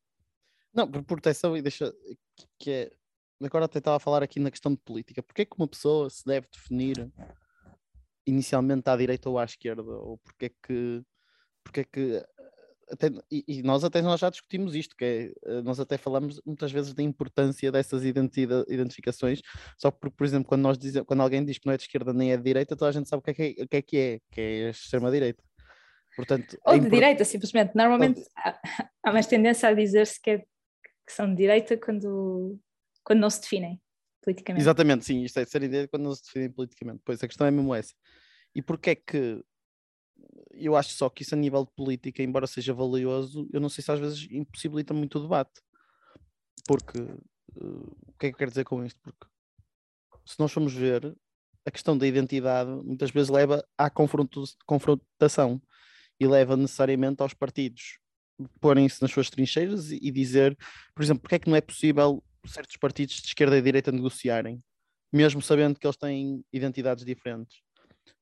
Não, 0.74 0.90
por 0.90 1.02
proteção 1.02 1.56
e 1.56 1.62
deixa 1.62 1.92
que 2.58 2.70
é 2.70 2.90
agora 3.46 3.64
até 3.64 3.78
estava 3.78 3.96
a 3.96 4.00
falar 4.00 4.22
aqui 4.22 4.40
na 4.40 4.50
questão 4.50 4.72
de 4.72 4.78
política. 4.78 5.22
Porquê 5.22 5.44
que 5.44 5.56
uma 5.56 5.68
pessoa 5.68 6.08
se 6.08 6.24
deve 6.24 6.46
definir 6.52 7.10
inicialmente 8.26 8.88
à 8.88 8.96
direita 8.96 9.28
ou 9.28 9.38
à 9.38 9.44
esquerda? 9.44 9.82
Ou 9.82 10.18
porquê 10.18 10.50
que, 10.64 11.02
porquê 11.64 11.84
que 11.84 12.24
até, 12.92 13.10
e, 13.30 13.62
nós 13.62 13.82
até 13.84 14.02
nós 14.02 14.20
já 14.20 14.30
discutimos 14.30 14.74
isto, 14.74 14.94
que 14.94 15.04
é, 15.04 15.32
eh, 15.44 15.62
nós 15.62 15.80
até 15.80 15.96
falamos 15.96 16.40
muitas 16.44 16.70
vezes 16.70 16.92
da 16.92 17.02
importância 17.02 17.72
dessas 17.72 18.04
identificações, 18.04 19.40
só 19.78 19.90
que, 19.90 20.10
por 20.10 20.24
exemplo, 20.24 20.48
quando, 20.48 20.62
nós 20.62 20.78
dizemos, 20.78 21.06
quando 21.06 21.20
alguém 21.20 21.44
diz 21.44 21.58
que 21.58 21.66
não 21.66 21.72
é 21.72 21.76
de 21.76 21.84
esquerda 21.84 22.12
nem 22.12 22.32
é 22.32 22.36
de 22.36 22.42
direita, 22.42 22.76
toda 22.76 22.90
a 22.90 22.92
gente 22.92 23.08
sabe 23.08 23.20
o 23.20 23.22
que 23.22 23.30
é 23.30 23.34
que 23.34 23.42
é, 23.42 23.66
que 23.66 23.76
é, 23.76 23.82
que 23.82 23.96
é, 23.96 24.20
que 24.30 24.40
é 24.40 24.66
a 24.66 24.70
extrema-direita. 24.70 25.42
Portanto, 26.14 26.58
Ou 26.66 26.74
é 26.74 26.78
de 26.78 26.90
direita, 26.90 27.24
simplesmente. 27.24 27.74
Normalmente 27.74 28.20
Ou... 28.20 28.26
há, 28.36 28.60
há 29.04 29.12
mais 29.12 29.26
tendência 29.26 29.68
a 29.68 29.72
dizer-se 29.72 30.20
que, 30.20 30.30
é, 30.30 30.38
que 30.38 31.12
são 31.12 31.28
de 31.28 31.36
direita 31.36 31.76
quando 31.78 32.60
quando 33.04 33.20
não 33.20 33.30
se 33.30 33.40
definem 33.40 33.80
politicamente. 34.22 34.62
Exatamente, 34.62 35.04
sim, 35.04 35.24
isto 35.24 35.38
é 35.40 35.44
ser 35.44 35.62
ideia 35.62 35.88
quando 35.88 36.04
não 36.04 36.14
se 36.14 36.22
definem 36.24 36.50
politicamente. 36.50 37.02
Pois 37.04 37.22
a 37.22 37.26
questão 37.26 37.46
é 37.46 37.50
mesmo 37.50 37.74
essa. 37.74 37.92
E 38.54 38.62
porquê 38.62 38.90
é 38.90 38.94
que 38.94 39.42
eu 40.54 40.76
acho 40.76 40.90
só 40.90 41.08
que 41.08 41.22
isso 41.22 41.34
a 41.34 41.38
nível 41.38 41.64
de 41.64 41.70
política, 41.72 42.22
embora 42.22 42.46
seja 42.46 42.74
valioso, 42.74 43.48
eu 43.52 43.60
não 43.60 43.68
sei 43.68 43.82
se 43.82 43.92
às 43.92 44.00
vezes 44.00 44.28
impossibilita 44.30 44.94
muito 44.94 45.18
o 45.18 45.22
debate. 45.22 45.60
Porque 46.66 46.98
uh, 46.98 47.96
o 48.06 48.12
que 48.18 48.26
é 48.26 48.28
que 48.28 48.34
eu 48.34 48.38
quero 48.38 48.50
dizer 48.50 48.64
com 48.64 48.84
isto? 48.84 49.00
Porque 49.02 49.26
se 50.24 50.38
nós 50.38 50.52
formos 50.52 50.72
ver, 50.72 51.16
a 51.66 51.70
questão 51.70 51.96
da 51.96 52.06
identidade 52.06 52.70
muitas 52.84 53.10
vezes 53.10 53.30
leva 53.30 53.64
à 53.76 53.90
confrontação 53.90 55.60
e 56.20 56.26
leva 56.26 56.56
necessariamente 56.56 57.22
aos 57.22 57.34
partidos 57.34 57.98
porem-se 58.60 59.00
nas 59.02 59.10
suas 59.10 59.30
trincheiras 59.30 59.90
e 59.90 60.10
dizer, 60.10 60.56
por 60.94 61.02
exemplo, 61.02 61.22
porque 61.22 61.36
é 61.36 61.38
que 61.38 61.48
não 61.48 61.56
é 61.56 61.60
possível 61.60 62.22
certos 62.46 62.76
partidos 62.76 63.16
de 63.16 63.28
esquerda 63.28 63.56
e 63.56 63.62
direita 63.62 63.92
negociarem, 63.92 64.62
mesmo 65.12 65.40
sabendo 65.40 65.78
que 65.78 65.86
eles 65.86 65.96
têm 65.96 66.44
identidades 66.52 67.04
diferentes? 67.04 67.60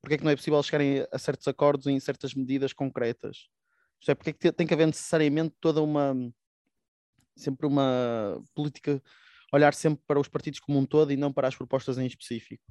Porque 0.01 0.15
é 0.15 0.19
que 0.19 0.25
não 0.25 0.31
é 0.31 0.37
possível 0.37 0.63
chegarem 0.63 1.07
a 1.11 1.19
certos 1.19 1.47
acordos 1.49 1.87
em 1.87 1.99
certas 2.01 2.35
medidas 2.35 2.73
concretas? 2.73 3.49
Isto 4.01 4.11
é, 4.11 4.15
porque 4.15 4.31
é 4.31 4.33
que 4.33 4.53
tem 4.53 4.67
que 4.67 4.75
haver 4.75 4.87
necessariamente 4.87 5.55
toda 5.61 5.83
uma 5.83 6.15
sempre 7.37 7.67
uma 7.67 8.43
política, 8.55 9.03
olhar 9.53 9.75
sempre 9.75 10.03
para 10.07 10.21
os 10.21 10.29
partidos 10.29 10.61
como 10.61 10.79
um 10.79 10.87
todo 10.87 11.13
e 11.13 11.17
não 11.17 11.33
para 11.33 11.49
as 11.49 11.57
propostas 11.57 11.99
em 11.99 12.07
específico. 12.07 12.63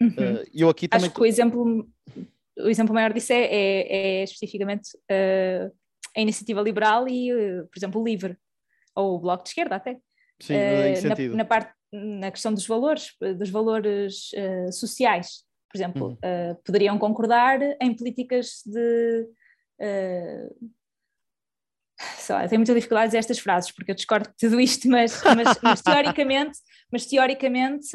Uhum. 0.00 0.08
Uh, 0.08 0.44
eu 0.52 0.68
aqui 0.68 0.86
também... 0.86 1.06
Acho 1.06 1.14
que 1.14 1.22
o 1.22 1.26
exemplo, 1.26 1.88
o 2.58 2.68
exemplo 2.68 2.94
maior 2.94 3.12
disso 3.12 3.32
é, 3.32 3.44
é, 3.44 3.96
é 3.96 4.24
especificamente 4.24 4.96
uh, 5.10 5.72
a 6.16 6.20
iniciativa 6.20 6.60
liberal 6.60 7.08
e, 7.08 7.32
uh, 7.32 7.66
por 7.66 7.78
exemplo, 7.78 8.00
o 8.00 8.04
LIVRE, 8.04 8.36
ou 8.94 9.16
o 9.16 9.20
Bloco 9.20 9.42
de 9.42 9.50
Esquerda 9.50 9.76
até. 9.76 9.98
Sim, 10.40 10.54
uh, 10.54 11.08
na, 11.30 11.36
na, 11.36 11.44
parte, 11.44 11.72
na 11.92 12.30
questão 12.30 12.52
dos 12.52 12.66
valores, 12.66 13.14
dos 13.38 13.50
valores 13.50 14.30
sociais, 14.72 15.43
por 15.74 15.78
exemplo, 15.78 16.12
uh, 16.12 16.54
poderiam 16.64 16.96
concordar 17.00 17.58
em 17.80 17.92
políticas 17.96 18.62
de. 18.64 19.28
Sei 22.16 22.34
lá, 22.34 22.46
tenho 22.46 22.60
muita 22.60 22.74
dificuldade 22.74 23.04
a 23.04 23.08
dizer 23.08 23.18
estas 23.18 23.38
frases 23.40 23.72
porque 23.72 23.90
eu 23.90 23.94
discordo 23.94 24.28
de 24.28 24.36
tudo 24.36 24.60
isto, 24.60 24.88
mas, 24.88 25.20
mas, 25.24 25.58
mas 25.62 25.82
teoricamente, 25.82 26.58
mas 26.92 27.06
teoricamente 27.06 27.88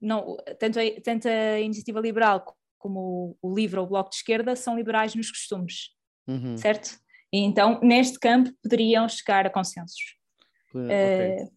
não, 0.00 0.36
tanto, 0.58 0.78
a, 0.78 1.00
tanto 1.02 1.28
a 1.28 1.60
iniciativa 1.60 2.00
liberal 2.00 2.56
como 2.78 3.36
o, 3.42 3.50
o 3.50 3.54
livro 3.54 3.80
ou 3.80 3.86
o 3.86 3.90
bloco 3.90 4.10
de 4.10 4.16
esquerda 4.16 4.56
são 4.56 4.76
liberais 4.76 5.14
nos 5.14 5.30
costumes, 5.30 5.90
uhum. 6.26 6.56
certo? 6.56 6.98
E 7.32 7.38
então, 7.38 7.80
neste 7.82 8.18
campo, 8.18 8.50
poderiam 8.62 9.08
chegar 9.08 9.46
a 9.46 9.50
consensos. 9.50 10.16
Okay. 10.74 11.48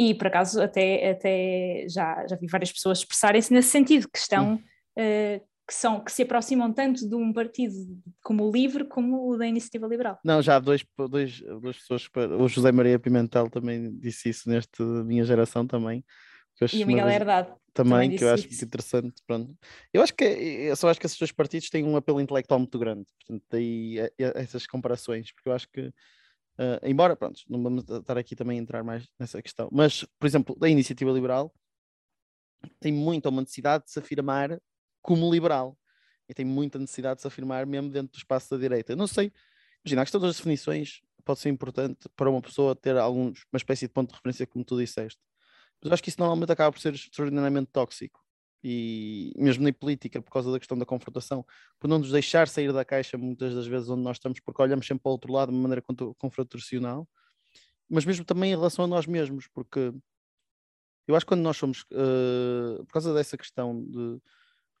E 0.00 0.14
por 0.14 0.28
acaso 0.28 0.62
até, 0.62 1.10
até 1.10 1.84
já, 1.86 2.26
já 2.26 2.34
vi 2.34 2.46
várias 2.46 2.72
pessoas 2.72 3.00
expressarem-se 3.00 3.52
nesse 3.52 3.68
sentido, 3.68 4.08
que 4.10 4.18
estão 4.18 4.54
uh, 4.54 5.46
que, 5.68 5.74
são, 5.74 6.02
que 6.02 6.10
se 6.10 6.22
aproximam 6.22 6.72
tanto 6.72 7.06
de 7.06 7.14
um 7.14 7.30
partido 7.34 7.74
como 8.22 8.48
o 8.48 8.50
LIVRE 8.50 8.88
como 8.88 9.28
o 9.28 9.36
da 9.36 9.46
Iniciativa 9.46 9.86
Liberal. 9.86 10.18
Não, 10.24 10.40
já 10.40 10.56
há 10.56 10.58
dois, 10.58 10.82
dois, 11.10 11.42
duas 11.60 11.76
pessoas, 11.76 12.08
o 12.40 12.48
José 12.48 12.72
Maria 12.72 12.98
Pimentel 12.98 13.50
também 13.50 13.94
disse 13.98 14.30
isso 14.30 14.48
nesta 14.48 14.82
minha 15.04 15.22
geração 15.22 15.66
também. 15.66 16.02
e 16.72 16.82
o 16.82 16.86
Miguel 16.86 17.10
Herdade. 17.10 17.48
Também, 17.74 17.92
também 17.92 18.16
que 18.16 18.24
eu 18.24 18.32
acho 18.32 18.48
isso. 18.48 18.64
interessante. 18.64 19.22
Pronto. 19.26 19.54
Eu 19.92 20.02
acho 20.02 20.14
que 20.14 20.24
eu 20.24 20.74
só 20.76 20.88
acho 20.88 20.98
que 20.98 21.04
esses 21.04 21.18
dois 21.18 21.30
partidos 21.30 21.68
têm 21.68 21.84
um 21.84 21.94
apelo 21.94 22.22
intelectual 22.22 22.58
muito 22.58 22.78
grande, 22.78 23.04
portanto, 23.18 23.44
daí 23.50 23.98
é, 23.98 24.12
essas 24.18 24.66
comparações, 24.66 25.30
porque 25.30 25.50
eu 25.50 25.52
acho 25.52 25.68
que 25.70 25.92
Uh, 26.60 26.76
embora, 26.84 27.16
pronto, 27.16 27.40
não 27.48 27.62
vamos 27.62 27.88
estar 27.88 28.18
aqui 28.18 28.36
também 28.36 28.58
a 28.58 28.62
entrar 28.62 28.84
mais 28.84 29.08
nessa 29.18 29.40
questão, 29.40 29.70
mas, 29.72 30.04
por 30.18 30.26
exemplo, 30.26 30.54
a 30.60 30.68
iniciativa 30.68 31.10
liberal 31.10 31.50
tem 32.78 32.92
muita 32.92 33.30
uma 33.30 33.40
necessidade 33.40 33.84
de 33.84 33.90
se 33.90 33.98
afirmar 33.98 34.60
como 35.00 35.32
liberal. 35.32 35.78
E 36.28 36.34
tem 36.34 36.44
muita 36.44 36.78
necessidade 36.78 37.16
de 37.16 37.22
se 37.22 37.28
afirmar 37.28 37.66
mesmo 37.66 37.90
dentro 37.90 38.12
do 38.12 38.18
espaço 38.18 38.50
da 38.50 38.56
direita. 38.56 38.94
Não 38.94 39.06
sei, 39.06 39.32
imagina, 39.84 40.02
a 40.02 40.04
questão 40.04 40.20
das 40.20 40.36
definições 40.36 41.00
pode 41.24 41.40
ser 41.40 41.48
importante 41.48 42.08
para 42.14 42.28
uma 42.28 42.42
pessoa 42.42 42.76
ter 42.76 42.96
alguns, 42.96 43.44
uma 43.52 43.56
espécie 43.56 43.86
de 43.86 43.92
ponto 43.92 44.10
de 44.10 44.16
referência, 44.16 44.46
como 44.46 44.64
tu 44.64 44.76
disseste, 44.76 45.20
mas 45.82 45.90
eu 45.90 45.94
acho 45.94 46.02
que 46.02 46.10
isso 46.10 46.20
normalmente 46.20 46.52
acaba 46.52 46.70
por 46.70 46.80
ser 46.80 46.94
extraordinariamente 46.94 47.70
tóxico 47.72 48.20
e 48.62 49.32
mesmo 49.36 49.64
na 49.64 49.72
política, 49.72 50.20
por 50.20 50.30
causa 50.30 50.52
da 50.52 50.58
questão 50.58 50.76
da 50.76 50.84
confrontação, 50.84 51.44
por 51.78 51.88
não 51.88 51.98
nos 51.98 52.10
deixar 52.10 52.46
sair 52.48 52.72
da 52.72 52.84
caixa 52.84 53.16
muitas 53.16 53.54
das 53.54 53.66
vezes 53.66 53.88
onde 53.88 54.02
nós 54.02 54.16
estamos, 54.16 54.40
porque 54.40 54.60
olhamos 54.60 54.86
sempre 54.86 55.02
para 55.02 55.10
o 55.10 55.12
outro 55.12 55.32
lado 55.32 55.50
de 55.50 55.54
uma 55.54 55.62
maneira 55.62 55.82
confrontacional, 56.18 57.08
mas 57.88 58.04
mesmo 58.04 58.24
também 58.24 58.52
em 58.52 58.56
relação 58.56 58.84
a 58.84 58.88
nós 58.88 59.06
mesmos, 59.06 59.48
porque 59.48 59.92
eu 61.08 61.16
acho 61.16 61.24
que 61.24 61.30
quando 61.30 61.42
nós 61.42 61.56
somos, 61.56 61.82
uh, 61.92 62.84
por 62.84 62.92
causa 62.92 63.12
dessa 63.14 63.36
questão 63.36 63.82
de, 63.84 64.20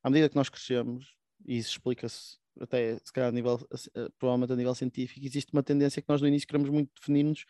à 0.02 0.10
medida 0.10 0.28
que 0.28 0.36
nós 0.36 0.48
crescemos, 0.48 1.16
e 1.46 1.56
isso 1.56 1.70
explica-se 1.70 2.38
até 2.60 2.98
se 2.98 3.12
calhar 3.12 3.30
a 3.30 3.32
nível, 3.32 3.54
uh, 3.54 4.12
provavelmente 4.18 4.52
a 4.52 4.56
nível 4.56 4.74
científico, 4.74 5.24
existe 5.24 5.52
uma 5.52 5.62
tendência 5.62 6.02
que 6.02 6.08
nós 6.08 6.20
no 6.20 6.28
início 6.28 6.46
queremos 6.46 6.68
muito 6.68 6.92
definir-nos 6.94 7.44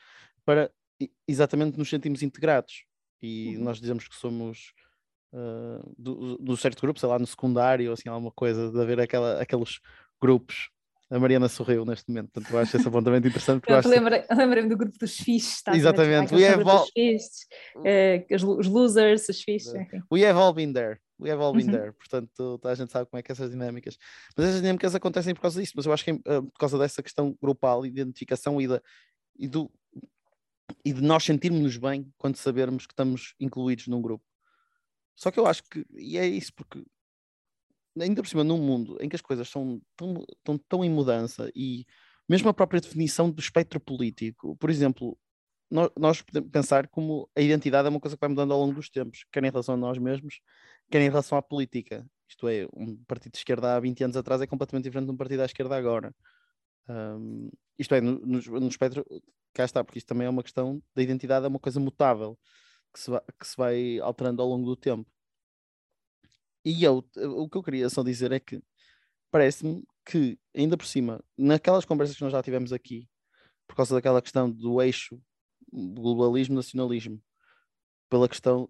para 0.44 0.72
exatamente 1.26 1.76
nos 1.76 1.90
sentirmos 1.90 2.22
integrados, 2.22 2.84
e 3.20 3.56
uhum. 3.56 3.64
nós 3.64 3.80
dizemos 3.80 4.06
que 4.08 4.14
somos 4.14 4.72
uh, 5.32 5.94
do, 5.96 6.38
do, 6.38 6.56
certo 6.56 6.80
grupo, 6.80 7.00
sei 7.00 7.08
lá, 7.08 7.18
no 7.18 7.26
secundário, 7.26 7.88
ou 7.88 7.94
assim, 7.94 8.08
alguma 8.08 8.32
coisa, 8.32 8.70
de 8.70 8.80
haver 8.80 9.00
aquela, 9.00 9.40
aqueles 9.40 9.80
grupos. 10.20 10.70
A 11.10 11.18
Mariana 11.18 11.49
sorriu 11.49 11.84
neste 11.84 12.08
momento, 12.08 12.30
portanto, 12.30 12.54
eu 12.54 12.58
acho 12.60 12.76
esse 12.76 12.87
apontamento 12.87 13.26
interessante. 13.26 13.64
Eu 13.68 14.37
lembrei-me 14.37 14.68
do 14.68 14.76
grupo 14.76 14.96
dos 14.96 15.16
fixes, 15.16 15.60
tá 15.60 15.75
Exatamente, 15.75 16.32
we 16.32 16.46
have 16.46 16.62
all... 16.62 16.87
Fixes, 16.87 17.46
uh, 17.76 18.56
os 18.56 18.68
losers, 18.68 19.28
os 19.28 19.42
fixes. 19.42 19.72
We 20.10 20.25
have 20.25 20.38
all 20.38 20.52
been 20.52 20.72
there. 20.72 21.00
We 21.20 21.30
have 21.30 21.42
all 21.42 21.52
been 21.52 21.66
uhum. 21.66 21.72
there, 21.72 21.92
portanto, 21.92 22.60
a 22.64 22.75
gente 22.75 22.90
sabe 22.90 23.10
como 23.10 23.18
é 23.18 23.22
que 23.22 23.30
essas 23.30 23.50
dinâmicas. 23.50 23.99
Mas 24.37 24.46
essas 24.46 24.60
dinâmicas 24.62 24.94
acontecem 24.94 25.34
por 25.34 25.42
causa 25.42 25.60
disso, 25.60 25.72
mas 25.76 25.84
eu 25.84 25.92
acho 25.92 26.04
que 26.04 26.12
uh, 26.12 26.20
por 26.22 26.58
causa 26.58 26.78
dessa 26.78 27.02
questão 27.02 27.37
grupal, 27.42 27.84
identificação 27.84 28.60
e, 28.60 28.68
da, 28.68 28.80
e, 29.37 29.46
do, 29.46 29.70
e 30.84 30.92
de 30.92 31.02
nós 31.02 31.25
sentirmos-nos 31.25 31.76
bem 31.76 32.10
quando 32.16 32.37
sabermos 32.37 32.87
que 32.87 32.92
estamos 32.92 33.34
incluídos 33.38 33.88
num 33.88 34.00
grupo. 34.00 34.25
Só 35.20 35.30
que 35.30 35.38
eu 35.38 35.46
acho 35.46 35.62
que, 35.64 35.84
e 35.92 36.16
é 36.16 36.26
isso, 36.26 36.50
porque 36.54 36.82
ainda 38.00 38.22
por 38.22 38.28
cima, 38.28 38.42
num 38.42 38.56
mundo 38.56 38.96
em 39.00 39.08
que 39.08 39.16
as 39.16 39.20
coisas 39.20 39.48
são 39.48 39.80
tão, 39.94 40.24
tão, 40.42 40.58
tão 40.58 40.84
em 40.84 40.88
mudança 40.88 41.50
e 41.54 41.84
mesmo 42.26 42.48
a 42.48 42.54
própria 42.54 42.80
definição 42.80 43.30
do 43.30 43.38
espectro 43.38 43.78
político, 43.78 44.56
por 44.56 44.70
exemplo, 44.70 45.18
nós, 45.70 45.90
nós, 45.98 46.22
podemos 46.22 46.50
pensar 46.50 46.88
como 46.88 47.28
a 47.36 47.40
identidade 47.42 47.86
é 47.86 47.90
uma 47.90 48.00
coisa 48.00 48.16
que 48.16 48.20
vai 48.20 48.30
mudando 48.30 48.52
ao 48.52 48.60
longo 48.60 48.74
dos 48.74 48.88
tempos, 48.88 49.26
quer 49.30 49.44
em 49.44 49.50
relação 49.50 49.74
a 49.74 49.78
nós 49.78 49.98
mesmos, 49.98 50.40
quer 50.90 51.02
em 51.02 51.10
relação 51.10 51.36
à 51.36 51.42
política. 51.42 52.06
Isto 52.28 52.48
é, 52.48 52.66
um 52.74 52.96
partido 53.04 53.32
de 53.32 53.38
esquerda 53.38 53.76
há 53.76 53.80
20 53.80 54.04
anos 54.04 54.16
atrás 54.16 54.40
é 54.40 54.46
completamente 54.46 54.84
diferente 54.84 55.06
de 55.06 55.12
um 55.12 55.16
partido 55.16 55.42
à 55.42 55.44
esquerda 55.44 55.76
agora. 55.76 56.14
Um, 56.88 57.50
isto 57.78 57.94
é, 57.94 58.00
no, 58.00 58.18
no, 58.20 58.40
no 58.60 58.68
espectro, 58.68 59.04
cá 59.52 59.64
está, 59.64 59.84
porque 59.84 59.98
isto 59.98 60.08
também 60.08 60.26
é 60.26 60.30
uma 60.30 60.42
questão 60.42 60.82
da 60.94 61.02
identidade, 61.02 61.44
é 61.44 61.48
uma 61.48 61.60
coisa 61.60 61.78
mutável 61.78 62.38
que 62.92 63.00
se 63.00 63.11
vai, 63.11 63.20
que 63.38 63.47
se 63.47 63.56
vai 63.56 63.99
alterando 64.00 64.42
ao 64.42 64.49
longo 64.49 64.66
do 64.66 64.76
tempo. 64.76 65.11
E 66.64 66.85
eu, 66.85 67.04
o 67.16 67.49
que 67.49 67.56
eu 67.56 67.62
queria 67.62 67.88
só 67.88 68.02
dizer 68.02 68.32
é 68.32 68.40
que 68.40 68.62
parece-me 69.30 69.85
que, 70.04 70.38
ainda 70.54 70.76
por 70.76 70.87
cima, 70.87 71.23
naquelas 71.37 71.85
conversas 71.85 72.16
que 72.16 72.23
nós 72.23 72.32
já 72.32 72.42
tivemos 72.42 72.73
aqui, 72.73 73.09
por 73.66 73.76
causa 73.76 73.94
daquela 73.94 74.20
questão 74.20 74.50
do 74.50 74.82
eixo 74.82 75.20
globalismo-nacionalismo, 75.73 77.23
pela 78.09 78.28
questão, 78.28 78.68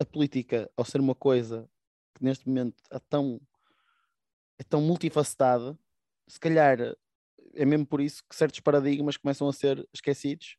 a 0.00 0.04
política, 0.04 0.70
ao 0.76 0.84
ser 0.84 1.00
uma 1.00 1.14
coisa 1.14 1.68
que 2.14 2.24
neste 2.24 2.48
momento 2.48 2.82
é 2.90 2.98
tão, 2.98 3.40
é 4.58 4.64
tão 4.64 4.80
multifacetada, 4.80 5.78
se 6.26 6.40
calhar 6.40 6.78
é 7.52 7.64
mesmo 7.64 7.86
por 7.86 8.00
isso 8.00 8.22
que 8.28 8.34
certos 8.34 8.60
paradigmas 8.60 9.16
começam 9.16 9.48
a 9.48 9.52
ser 9.52 9.86
esquecidos 9.92 10.56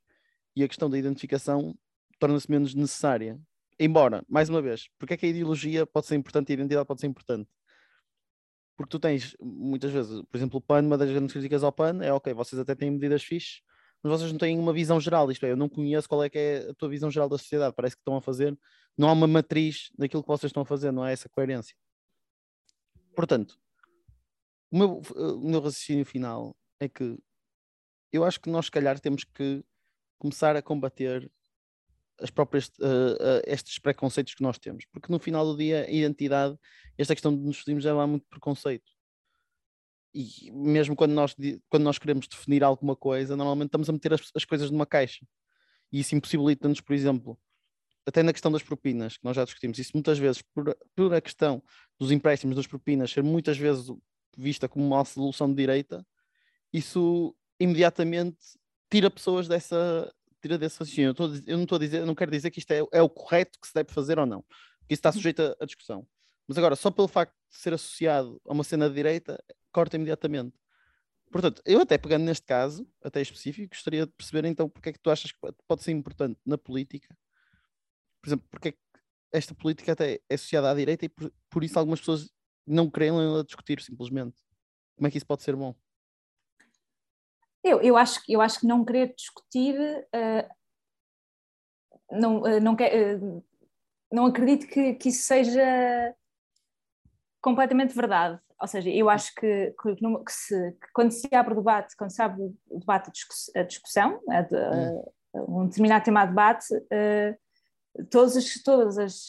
e 0.56 0.64
a 0.64 0.68
questão 0.68 0.90
da 0.90 0.98
identificação 0.98 1.78
torna-se 2.20 2.50
menos 2.50 2.74
necessária. 2.74 3.40
Embora, 3.80 4.24
mais 4.28 4.50
uma 4.50 4.62
vez, 4.62 4.88
porque 4.98 5.14
é 5.16 5.18
que 5.18 5.26
a 5.26 5.30
ideologia 5.30 5.86
pode 5.86 6.08
ser 6.08 6.16
importante 6.16 6.50
e 6.50 6.54
a 6.54 6.56
identidade 6.56 6.88
pode 6.88 7.02
ser 7.02 7.08
importante? 7.08 7.50
Porque 8.78 8.90
tu 8.90 9.00
tens, 9.00 9.36
muitas 9.42 9.92
vezes, 9.92 10.22
por 10.30 10.38
exemplo, 10.38 10.58
o 10.58 10.62
PAN, 10.62 10.82
uma 10.82 10.98
das 10.98 11.10
grandes 11.10 11.34
críticas 11.34 11.64
ao 11.64 11.72
PAN 11.72 12.02
é 12.02 12.12
ok, 12.12 12.34
vocês 12.34 12.60
até 12.60 12.76
têm 12.76 12.92
medidas 12.92 13.24
fixes, 13.24 13.62
mas 14.04 14.12
vocês 14.12 14.32
não 14.32 14.38
têm 14.38 14.58
uma 14.60 14.74
visão 14.74 15.00
geral, 15.00 15.32
isto 15.32 15.46
é, 15.46 15.52
eu 15.52 15.58
não 15.58 15.68
conheço 15.70 16.08
qual 16.08 16.24
é 16.24 16.30
que 16.30 16.38
é 16.38 16.70
a 16.70 16.74
tua 16.74 16.90
visão 16.90 17.10
geral 17.10 17.28
da 17.28 17.38
sociedade, 17.38 17.74
parece 17.76 17.96
que 17.96 18.02
estão 18.02 18.16
a 18.16 18.22
fazer, 18.22 18.58
não 18.98 19.10
há 19.10 19.14
uma 19.14 19.28
matriz 19.28 19.90
daquilo 19.98 20.22
que 20.22 20.28
vocês 20.28 20.50
estão 20.50 20.64
a 20.64 20.66
fazer, 20.66 20.92
não 20.92 21.04
há 21.04 21.12
essa 21.12 21.28
coerência. 21.30 21.76
Portanto, 23.16 23.58
o 24.70 24.78
meu, 24.78 25.02
o 25.16 25.50
meu 25.50 25.62
raciocínio 25.62 26.06
final 26.06 26.56
é 26.80 26.88
que 26.88 27.18
eu 28.12 28.24
acho 28.24 28.40
que 28.40 28.50
nós, 28.50 28.66
se 28.66 28.72
calhar, 28.72 29.00
temos 29.00 29.24
que 29.24 29.64
começar 30.18 30.56
a 30.56 30.62
combater 30.62 31.32
as 32.20 32.30
próprias, 32.30 32.68
uh, 32.80 33.16
uh, 33.16 33.42
estes 33.46 33.78
preconceitos 33.80 34.34
que 34.34 34.42
nós 34.42 34.58
temos, 34.58 34.86
porque 34.92 35.12
no 35.12 35.20
final 35.20 35.46
do 35.46 35.58
dia 35.58 35.86
a 35.86 35.92
identidade, 35.92 36.58
esta 36.98 37.14
questão 37.14 37.36
de 37.36 37.42
nos 37.42 37.58
vestirmos 37.58 37.84
já 37.84 37.92
há 37.92 38.08
muito 38.08 38.26
preconceito. 38.30 38.92
E 40.14 40.50
mesmo 40.52 40.96
quando 40.96 41.12
nós, 41.12 41.36
quando 41.68 41.84
nós 41.84 41.98
queremos 41.98 42.28
definir 42.28 42.64
alguma 42.64 42.96
coisa, 42.96 43.36
normalmente 43.36 43.68
estamos 43.68 43.90
a 43.90 43.94
meter 43.94 44.14
as, 44.14 44.32
as 44.34 44.46
coisas 44.46 44.72
numa 44.72 44.86
caixa. 44.86 45.26
E 45.92 46.00
isso 46.00 46.16
impossibilita-nos, 46.16 46.80
por 46.80 46.94
exemplo, 46.94 47.38
até 48.06 48.24
na 48.24 48.32
questão 48.32 48.52
das 48.52 48.64
propinas, 48.64 49.18
que 49.18 49.26
nós 49.26 49.36
já 49.36 49.44
discutimos, 49.44 49.78
isso 49.78 49.92
muitas 49.94 50.18
vezes, 50.18 50.42
por, 50.42 50.78
por 50.96 51.14
a 51.14 51.20
questão 51.20 51.62
dos 52.00 52.12
empréstimos 52.12 52.56
das 52.56 52.68
propinas 52.68 53.12
ser 53.12 53.24
muitas 53.24 53.58
vezes 53.58 53.92
vista 54.38 54.70
como 54.70 54.86
uma 54.86 55.04
solução 55.04 55.50
de 55.50 55.56
direita, 55.56 56.06
isso 56.72 57.36
imediatamente 57.60 58.38
tira 58.90 59.10
pessoas 59.10 59.48
dessa, 59.48 60.14
tira 60.46 60.58
desse 60.58 60.80
raciocínio. 60.80 61.16
Eu, 61.18 61.26
eu 61.48 61.58
não 61.58 61.64
estou 61.64 61.78
a 61.78 61.80
dizer, 61.80 62.00
eu 62.00 62.06
não 62.06 62.16
quero 62.16 62.32
dizer 62.32 62.52
que 62.52 62.60
isto 62.60 62.72
é, 62.72 62.80
é, 62.92 63.02
o 63.02 63.10
correto 63.10 63.60
que 63.60 63.68
se 63.68 63.74
deve 63.74 63.92
fazer 63.92 64.20
ou 64.20 64.26
não, 64.26 64.42
porque 64.80 64.94
isso 64.94 65.00
está 65.00 65.10
uhum. 65.10 65.14
sujeito 65.14 65.42
a, 65.42 65.56
a, 65.60 65.66
discussão. 65.66 66.08
Mas 66.48 66.58
agora, 66.58 66.76
só 66.76 66.92
pelo 66.92 67.08
facto 67.08 67.34
de 67.50 67.58
ser 67.58 67.74
associado 67.74 68.40
a 68.46 68.54
uma 68.54 68.64
cena 68.64 68.88
de 68.88 68.96
direita, 68.96 69.44
corta 69.72 69.96
imediatamente. 69.96 70.56
Portanto, 71.32 71.62
eu 71.66 71.82
até 71.82 71.98
pegando 71.98 72.24
neste 72.24 72.46
caso, 72.46 72.88
até 73.04 73.20
específico, 73.20 73.74
gostaria 73.74 74.06
de 74.06 74.12
perceber 74.14 74.48
então 74.48 74.70
porque 74.70 74.90
é 74.90 74.94
que 74.94 75.00
tu 75.00 75.10
achas 75.10 75.32
que 75.32 75.40
pode 75.68 75.84
ser 75.84 75.92
importante 75.92 76.40
na 76.46 76.58
política, 76.58 77.18
por 78.22 78.30
exemplo, 78.30 78.48
porque 78.50 78.70
é 78.70 78.72
que 78.72 78.80
esta 79.34 79.54
política 79.54 79.92
até 79.92 80.22
é 80.30 80.36
associada 80.36 80.70
à 80.70 80.74
direita 80.74 81.06
e 81.06 81.10
por, 81.10 81.34
por 81.50 81.64
isso 81.64 81.78
algumas 81.78 82.00
pessoas 82.00 82.32
não 82.66 82.90
querem 82.90 83.12
discutir 83.44 83.82
simplesmente. 83.82 84.38
Como 84.96 85.08
é 85.08 85.12
que 85.12 85.18
isso 85.18 85.26
pode 85.26 85.44
ser 85.44 85.56
bom? 85.56 85.76
Eu, 87.66 87.82
eu, 87.82 87.98
acho, 87.98 88.22
eu 88.30 88.42
acho 88.42 88.60
que 88.60 88.68
não 88.68 88.86
querer 88.86 89.16
discutir, 89.16 89.76
uh, 90.14 90.48
não, 92.12 92.42
uh, 92.42 92.62
não, 92.62 92.76
quer, 92.76 93.16
uh, 93.16 93.44
não 94.12 94.28
acredito 94.28 94.68
que, 94.68 94.94
que 94.94 95.10
isso 95.10 95.24
seja 95.24 96.16
completamente 97.42 97.96
verdade. 97.96 98.40
Ou 98.62 98.68
seja, 98.68 98.92
eu 98.92 99.10
acho 99.10 99.34
que, 99.34 99.74
que, 99.82 99.96
que, 99.96 100.32
se, 100.32 100.72
que 100.74 100.92
quando 100.94 101.10
se 101.10 101.28
abre 101.34 101.54
o 101.54 101.58
debate, 101.58 101.98
quando 101.98 102.12
se 102.12 102.22
abre 102.22 102.44
o 102.70 102.80
debate, 102.80 103.12
a 103.56 103.64
discussão, 103.64 104.22
a 104.30 104.42
de, 104.44 104.56
hum. 104.56 105.64
um 105.64 105.68
determinado 105.68 106.06
tema 106.06 106.24
de 106.24 106.30
debate, 106.30 106.68
todas, 108.12 108.38
as, 108.38 108.54
todas 108.64 108.98
as, 109.00 109.28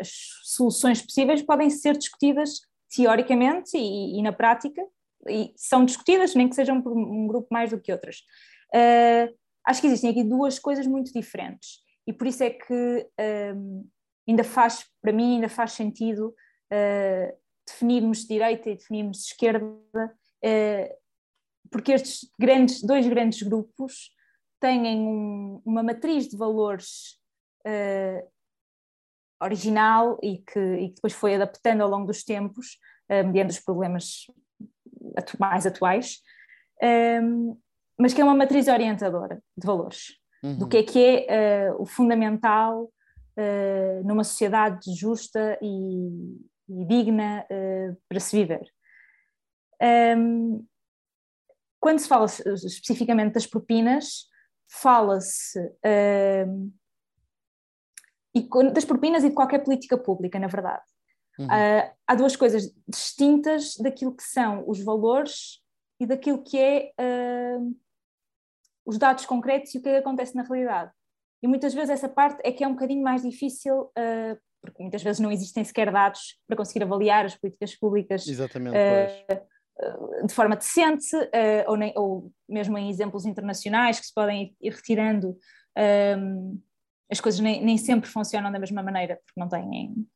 as, 0.00 0.08
soluções 0.44 1.02
possíveis 1.02 1.42
podem 1.42 1.68
ser 1.70 1.98
discutidas 1.98 2.60
teoricamente 2.88 3.76
e, 3.76 4.18
e 4.18 4.22
na 4.22 4.32
prática 4.32 4.80
e 5.28 5.52
são 5.56 5.84
discutidas, 5.84 6.34
nem 6.34 6.48
que 6.48 6.54
sejam 6.54 6.80
por 6.82 6.92
um 6.92 7.26
grupo 7.26 7.48
mais 7.50 7.70
do 7.70 7.80
que 7.80 7.92
outras. 7.92 8.18
Uh, 8.74 9.34
acho 9.66 9.80
que 9.80 9.86
existem 9.86 10.10
aqui 10.10 10.24
duas 10.24 10.58
coisas 10.58 10.86
muito 10.86 11.12
diferentes 11.12 11.84
e 12.06 12.12
por 12.12 12.26
isso 12.26 12.42
é 12.42 12.50
que 12.50 13.08
um, 13.56 13.88
ainda 14.28 14.44
faz, 14.44 14.84
para 15.00 15.12
mim, 15.12 15.36
ainda 15.36 15.48
faz 15.48 15.72
sentido 15.72 16.28
uh, 16.28 17.38
definirmos 17.66 18.26
direita 18.26 18.70
e 18.70 18.76
definirmos 18.76 19.26
esquerda, 19.26 19.66
uh, 19.66 20.94
porque 21.70 21.92
estes 21.92 22.28
grandes, 22.38 22.82
dois 22.82 23.06
grandes 23.06 23.42
grupos 23.42 24.10
têm 24.60 24.86
um, 24.98 25.62
uma 25.64 25.82
matriz 25.82 26.28
de 26.28 26.36
valores 26.36 27.18
uh, 27.66 28.30
original 29.42 30.18
e 30.22 30.38
que, 30.38 30.60
e 30.60 30.88
que, 30.88 30.94
depois 30.94 31.12
foi 31.12 31.34
adaptando 31.34 31.82
ao 31.82 31.88
longo 31.88 32.06
dos 32.06 32.22
tempos, 32.24 32.78
mediante 33.06 33.50
os 33.50 33.60
problemas 33.60 34.26
atu 35.16 35.36
mais 35.38 35.66
atuais, 35.66 36.20
um, 37.22 37.56
mas 37.98 38.12
que 38.12 38.20
é 38.20 38.24
uma 38.24 38.34
matriz 38.34 38.68
orientadora 38.68 39.42
de 39.56 39.66
valores, 39.66 40.18
uhum. 40.42 40.58
do 40.58 40.68
que 40.68 40.78
é 40.78 40.82
que 40.82 41.26
é 41.28 41.72
o 41.78 41.86
fundamental 41.86 42.84
uh, 42.84 44.04
numa 44.04 44.24
sociedade 44.24 44.92
justa 44.94 45.58
e, 45.62 46.08
e 46.68 46.84
digna 46.86 47.46
uh, 47.50 47.96
para 48.08 48.20
se 48.20 48.36
viver. 48.36 48.66
Um, 50.16 50.66
quando 51.80 51.98
se 51.98 52.08
fala 52.08 52.26
especificamente 52.26 53.34
das 53.34 53.46
propinas, 53.46 54.26
fala-se 54.70 55.58
um, 56.44 56.72
das 58.72 58.84
propinas 58.84 59.22
e 59.22 59.28
de 59.28 59.34
qualquer 59.34 59.62
política 59.62 59.98
pública, 59.98 60.38
na 60.38 60.46
verdade. 60.46 60.82
Uhum. 61.38 61.46
Uh, 61.46 61.90
há 62.06 62.14
duas 62.14 62.36
coisas 62.36 62.72
distintas 62.86 63.76
daquilo 63.76 64.14
que 64.14 64.22
são 64.22 64.64
os 64.68 64.80
valores 64.80 65.60
e 65.98 66.06
daquilo 66.06 66.42
que 66.42 66.58
é 66.58 66.92
uh, 67.00 67.76
os 68.84 68.98
dados 68.98 69.26
concretos 69.26 69.74
e 69.74 69.78
o 69.78 69.82
que, 69.82 69.88
é 69.88 69.92
que 69.92 69.98
acontece 69.98 70.34
na 70.34 70.42
realidade. 70.42 70.92
E 71.42 71.48
muitas 71.48 71.74
vezes 71.74 71.90
essa 71.90 72.08
parte 72.08 72.40
é 72.44 72.52
que 72.52 72.64
é 72.64 72.68
um 72.68 72.72
bocadinho 72.72 73.02
mais 73.02 73.22
difícil, 73.22 73.82
uh, 73.82 74.38
porque 74.62 74.82
muitas 74.82 75.02
vezes 75.02 75.20
não 75.20 75.30
existem 75.30 75.64
sequer 75.64 75.92
dados 75.92 76.38
para 76.46 76.56
conseguir 76.56 76.84
avaliar 76.84 77.26
as 77.26 77.36
políticas 77.36 77.74
públicas 77.74 78.24
uh, 78.26 80.26
de 80.26 80.32
forma 80.32 80.56
decente, 80.56 81.16
ou, 81.66 81.76
nem, 81.76 81.92
ou, 81.96 82.32
mesmo 82.48 82.78
em 82.78 82.88
exemplos 82.88 83.26
internacionais 83.26 83.98
que 83.98 84.06
se 84.06 84.14
podem 84.14 84.56
ir 84.60 84.72
retirando. 84.72 85.36
Um, 86.16 86.62
as 87.10 87.20
coisas 87.20 87.40
nem, 87.40 87.62
nem, 87.62 87.76
sempre 87.76 88.08
funcionam 88.08 88.52
da 88.52 88.58
mesma 88.58 88.82
maneira, 88.82 89.16
porque 89.16 89.38
não 89.38 89.48
têm 89.48 90.06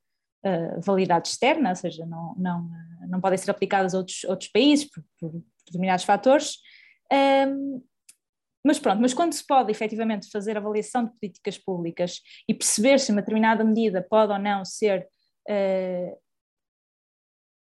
uh, 0.45 0.81
validade 0.81 1.29
externa, 1.29 1.71
ou 1.71 1.77
seja, 1.77 2.07
não, 2.07 2.35
não, 2.37 2.69
não 3.09 3.21
podem 3.21 3.39
ser 3.39 3.51
aplicadas 3.51 3.95
a 3.95 3.99
outros, 3.99 4.25
outros 4.25 4.51
países 4.51 4.91
por, 4.91 5.05
por 5.19 5.43
determinados 5.67 6.05
fatores. 6.05 6.59
Um, 7.13 7.83
mas 8.65 8.79
pronto, 8.79 9.01
mas 9.01 9.15
quando 9.15 9.33
se 9.33 9.47
pode 9.47 9.71
efetivamente 9.71 10.31
fazer 10.31 10.57
avaliação 10.57 11.05
de 11.05 11.13
políticas 11.19 11.57
públicas 11.57 12.21
e 12.49 12.53
perceber 12.53 12.99
se 12.99 13.13
uma 13.13 13.23
determinada 13.23 13.65
medida 13.65 14.03
pode 14.03 14.33
ou 14.33 14.39
não 14.39 14.65
ser 14.65 15.09
uh, 15.49 16.21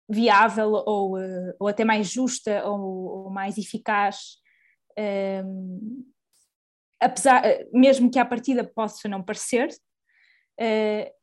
viável 0.09 0.73
ou, 0.73 1.17
uh, 1.17 1.55
ou 1.59 1.69
até 1.69 1.85
mais 1.85 2.11
justa 2.11 2.67
ou, 2.67 2.81
ou 3.25 3.31
mais 3.31 3.57
eficaz, 3.57 4.39
um, 4.99 6.05
eh, 7.01 7.07
apesar, 7.07 7.43
mesmo 7.73 8.11
que 8.11 8.19
à 8.19 8.25
partida 8.25 8.65
possa 8.65 9.09
não 9.09 9.23
parecer, 9.23 9.69
uh, 10.61 11.20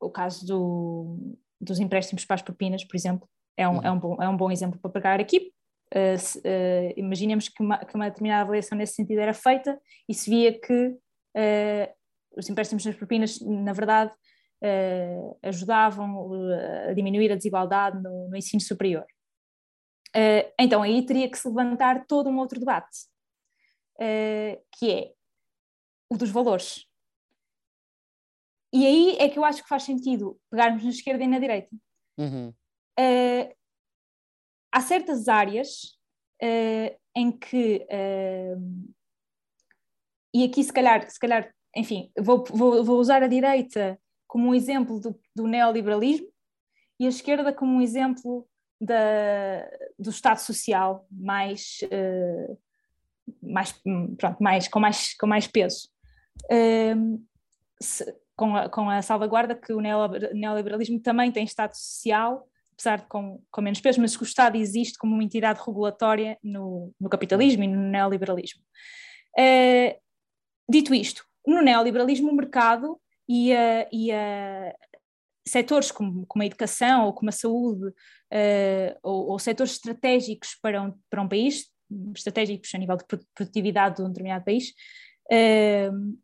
o 0.00 0.10
caso 0.10 0.46
do, 0.46 1.36
dos 1.60 1.80
empréstimos 1.80 2.24
para 2.24 2.34
as 2.34 2.42
propinas, 2.42 2.84
por 2.84 2.96
exemplo, 2.96 3.28
é 3.56 3.68
um, 3.68 3.76
uhum. 3.76 3.82
é 3.82 3.90
um, 3.90 3.98
bom, 3.98 4.22
é 4.22 4.28
um 4.28 4.36
bom 4.36 4.50
exemplo 4.50 4.78
para 4.78 4.90
pegar 4.90 5.20
aqui, 5.20 5.52
Uh, 5.94 6.18
uh, 6.38 6.92
imaginemos 6.96 7.48
que 7.48 7.62
uma, 7.62 7.78
que 7.78 7.94
uma, 7.94 8.08
determinada 8.08 8.42
avaliação 8.42 8.76
nesse 8.76 8.94
sentido 8.94 9.20
era 9.20 9.32
feita 9.32 9.80
e 10.08 10.14
se 10.14 10.28
via 10.28 10.58
que 10.58 10.88
uh, 10.88 11.94
os 12.36 12.48
empréstimos 12.50 12.84
nas 12.84 12.96
propinas, 12.96 13.40
na 13.40 13.72
verdade, 13.72 14.12
ajudavam 15.42 16.28
a 16.88 16.92
diminuir 16.92 17.30
a 17.30 17.36
desigualdade 17.36 18.02
no, 18.02 18.28
no 18.28 18.36
ensino 18.36 18.60
superior. 18.60 19.06
então 20.58 20.82
aí 20.82 21.04
teria 21.06 21.30
que 21.30 21.38
se 21.38 21.46
levantar 21.46 22.04
todo 22.06 22.28
um 22.28 22.38
outro 22.38 22.58
debate, 22.58 23.06
que 24.72 24.90
é 24.90 25.12
o 26.10 26.16
dos 26.16 26.30
valores. 26.30 26.85
E 28.76 28.86
aí 28.86 29.16
é 29.18 29.28
que 29.28 29.38
eu 29.38 29.44
acho 29.44 29.62
que 29.62 29.68
faz 29.68 29.84
sentido 29.84 30.38
pegarmos 30.50 30.84
na 30.84 30.90
esquerda 30.90 31.24
e 31.24 31.26
na 31.26 31.38
direita. 31.38 31.74
Uhum 32.18 32.52
há 34.76 34.80
certas 34.82 35.26
áreas 35.26 35.98
uh, 36.42 36.98
em 37.16 37.32
que, 37.32 37.86
uh, 37.90 38.94
e 40.34 40.44
aqui 40.44 40.62
se 40.62 40.72
calhar, 40.72 41.10
se 41.10 41.18
calhar 41.18 41.50
enfim, 41.74 42.10
vou, 42.18 42.44
vou, 42.44 42.84
vou 42.84 43.00
usar 43.00 43.22
a 43.22 43.26
direita 43.26 43.98
como 44.26 44.48
um 44.48 44.54
exemplo 44.54 45.00
do, 45.00 45.18
do, 45.34 45.46
neoliberalismo 45.46 46.28
e 47.00 47.06
a 47.06 47.08
esquerda 47.08 47.54
como 47.54 47.72
um 47.72 47.80
exemplo 47.80 48.46
da, 48.78 49.66
do 49.98 50.10
Estado 50.10 50.38
social 50.38 51.06
mais, 51.10 51.78
uh, 51.84 52.58
mais, 53.42 53.72
pronto, 54.18 54.42
mais, 54.42 54.68
com, 54.68 54.80
mais, 54.80 55.14
com 55.14 55.26
mais 55.26 55.46
peso. 55.46 55.88
Se, 57.80 58.04
com, 58.36 58.54
a, 58.54 58.68
com 58.68 58.90
a 58.90 59.02
salvaguarda 59.02 59.54
que 59.54 59.72
o 59.72 59.80
neoliberalismo 59.80 61.00
também 61.00 61.32
tem 61.32 61.44
Estado 61.44 61.74
social 61.74 62.46
apesar 62.76 62.98
de 62.98 63.06
com, 63.06 63.42
com 63.50 63.62
menos 63.62 63.80
peso, 63.80 64.00
mas 64.00 64.14
que 64.14 64.22
o 64.22 64.24
Estado 64.26 64.56
existe 64.56 64.98
como 64.98 65.14
uma 65.14 65.24
entidade 65.24 65.60
regulatória 65.66 66.38
no, 66.42 66.92
no 67.00 67.08
capitalismo 67.08 67.64
e 67.64 67.66
no 67.66 67.80
neoliberalismo. 67.80 68.62
Uh, 69.38 69.98
dito 70.70 70.94
isto, 70.94 71.24
no 71.46 71.62
neoliberalismo 71.62 72.30
o 72.30 72.34
mercado 72.34 73.00
e, 73.26 73.52
a, 73.54 73.88
e 73.90 74.12
a 74.12 74.74
setores 75.48 75.90
como, 75.90 76.26
como, 76.26 76.42
a 76.42 76.46
educação 76.46 77.06
ou 77.06 77.14
como 77.14 77.30
a 77.30 77.32
saúde 77.32 77.86
uh, 77.86 78.98
ou, 79.02 79.30
ou, 79.30 79.38
setores 79.38 79.72
estratégicos 79.72 80.54
para 80.60 80.82
um, 80.82 80.94
para 81.08 81.22
um 81.22 81.28
país, 81.28 81.66
estratégicos 82.14 82.74
a 82.74 82.78
nível 82.78 82.96
de 82.96 83.04
produtividade 83.34 83.96
de 83.96 84.02
um 84.02 84.08
determinado 84.08 84.44
país, 84.44 84.74
uh, 85.32 86.18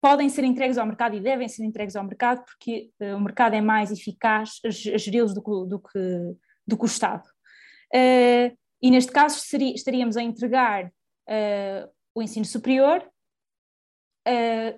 podem 0.00 0.28
ser 0.28 0.44
entregues 0.44 0.78
ao 0.78 0.86
mercado 0.86 1.16
e 1.16 1.20
devem 1.20 1.48
ser 1.48 1.64
entregues 1.64 1.96
ao 1.96 2.04
mercado 2.04 2.44
porque 2.44 2.90
uh, 3.00 3.16
o 3.16 3.20
mercado 3.20 3.54
é 3.54 3.60
mais 3.60 3.90
eficaz 3.90 4.60
a, 4.64 4.70
geri-los 4.70 5.34
do, 5.34 5.40
do, 5.64 5.78
que, 5.78 6.36
do 6.66 6.76
que 6.76 6.84
o 6.84 6.86
Estado. 6.86 7.24
Uh, 7.94 8.56
e 8.82 8.90
neste 8.90 9.10
caso 9.10 9.40
estaríamos 9.74 10.16
a 10.16 10.22
entregar 10.22 10.86
uh, 10.86 11.90
o 12.14 12.22
ensino 12.22 12.44
superior. 12.44 13.02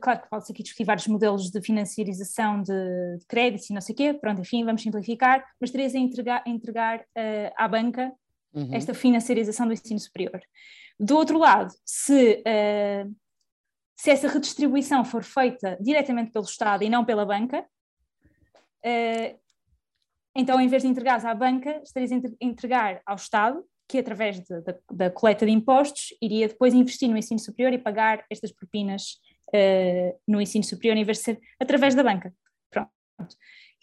claro 0.01 0.23
que 0.23 0.29
pode-se 0.29 0.53
aqui 0.53 0.63
discutir 0.63 0.85
vários 0.85 1.07
modelos 1.07 1.51
de 1.51 1.61
financiarização 1.61 2.63
de, 2.63 3.19
de 3.19 3.27
créditos 3.27 3.71
e 3.71 3.75
não 3.75 3.81
sei 3.81 3.95
o 3.95 3.97
quê, 3.97 4.15
pronto, 4.15 4.41
enfim, 4.41 4.65
vamos 4.65 4.83
simplificar, 4.83 5.45
mas 5.61 5.71
estarias 5.71 5.95
a 5.95 5.99
entregar, 5.99 6.43
a 6.47 6.51
entregar 6.51 7.05
à 7.57 7.69
banca 7.69 8.13
uhum. 8.53 8.71
esta 8.73 8.95
financiarização 8.95 9.67
do 9.67 9.73
ensino 9.73 9.99
superior. 9.99 10.41
Do 10.99 11.17
outro 11.17 11.39
lado, 11.39 11.73
se 11.85 12.43
se 13.99 14.11
essa 14.11 14.29
redistribuição 14.29 15.05
for 15.05 15.25
feita 15.25 15.77
diretamente 15.81 16.31
pelo 16.31 16.45
Estado 16.45 16.85
e 16.85 16.89
não 16.89 17.05
pela 17.05 17.27
banca, 17.27 17.67
uh, 18.87 19.39
então 20.37 20.61
em 20.61 20.69
vez 20.69 20.85
de 20.85 20.89
entregares 20.89 21.25
à 21.25 21.35
banca, 21.35 21.83
estarias 21.83 22.13
a 22.13 22.17
entregar 22.41 23.03
ao 23.05 23.17
Estado, 23.17 23.65
que 23.89 23.99
através 23.99 24.39
de, 24.39 24.61
de, 24.61 24.75
da 24.93 25.11
coleta 25.11 25.45
de 25.45 25.51
impostos 25.51 26.15
iria 26.23 26.47
depois 26.47 26.75
investir 26.75 27.09
no 27.09 27.17
ensino 27.17 27.41
superior 27.41 27.73
e 27.73 27.79
pagar 27.79 28.25
estas 28.31 28.53
propinas 28.53 29.19
uh, 29.49 30.21
no 30.29 30.41
ensino 30.41 30.63
superior 30.63 30.97
em 30.97 31.05
vez 31.05 31.19
de 31.19 31.25
ser 31.25 31.41
através 31.59 31.97
da 31.97 32.05
banca. 32.05 32.33
Pronto. 32.71 32.91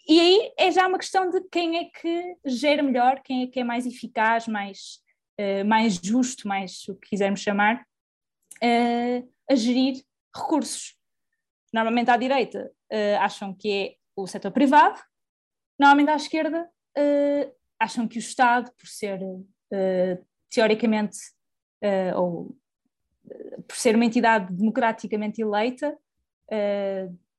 E 0.08 0.18
aí 0.18 0.52
é 0.56 0.70
já 0.70 0.86
uma 0.86 0.98
questão 0.98 1.28
de 1.28 1.42
quem 1.50 1.76
é 1.76 1.84
que 1.84 2.36
gera 2.46 2.82
melhor, 2.82 3.20
quem 3.22 3.42
é 3.42 3.46
que 3.48 3.60
é 3.60 3.64
mais 3.64 3.84
eficaz, 3.84 4.48
mais, 4.48 5.00
uh, 5.38 5.64
mais 5.66 5.96
justo, 5.96 6.48
mais 6.48 6.88
o 6.88 6.94
que 6.94 7.10
quisermos 7.10 7.40
chamar, 7.40 7.84
uh, 8.62 9.32
a 9.50 9.54
gerir 9.54 10.02
recursos. 10.34 10.96
Normalmente 11.72 12.10
à 12.10 12.16
direita 12.16 12.70
uh, 12.92 13.20
acham 13.20 13.54
que 13.54 13.72
é 13.72 13.96
o 14.14 14.26
setor 14.26 14.50
privado, 14.50 14.98
normalmente 15.78 16.10
à 16.10 16.16
esquerda 16.16 16.68
uh, 16.96 17.54
acham 17.78 18.08
que 18.08 18.18
o 18.18 18.20
Estado, 18.20 18.72
por 18.78 18.86
ser 18.88 19.20
uh, 19.22 20.26
teoricamente 20.50 21.18
ou 22.16 22.56
por 23.68 23.76
ser 23.76 23.94
uma 23.94 24.06
entidade 24.06 24.52
democraticamente 24.52 25.40
eleita, 25.40 25.96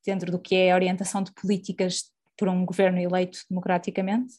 dentro 0.06 0.32
do 0.32 0.40
que 0.40 0.56
é 0.56 0.72
a 0.72 0.76
orientação 0.76 1.22
de 1.24 1.34
políticas 1.34 2.14
por 2.38 2.48
um 2.48 2.64
governo 2.64 3.00
eleito 3.00 3.40
democraticamente, 3.50 4.36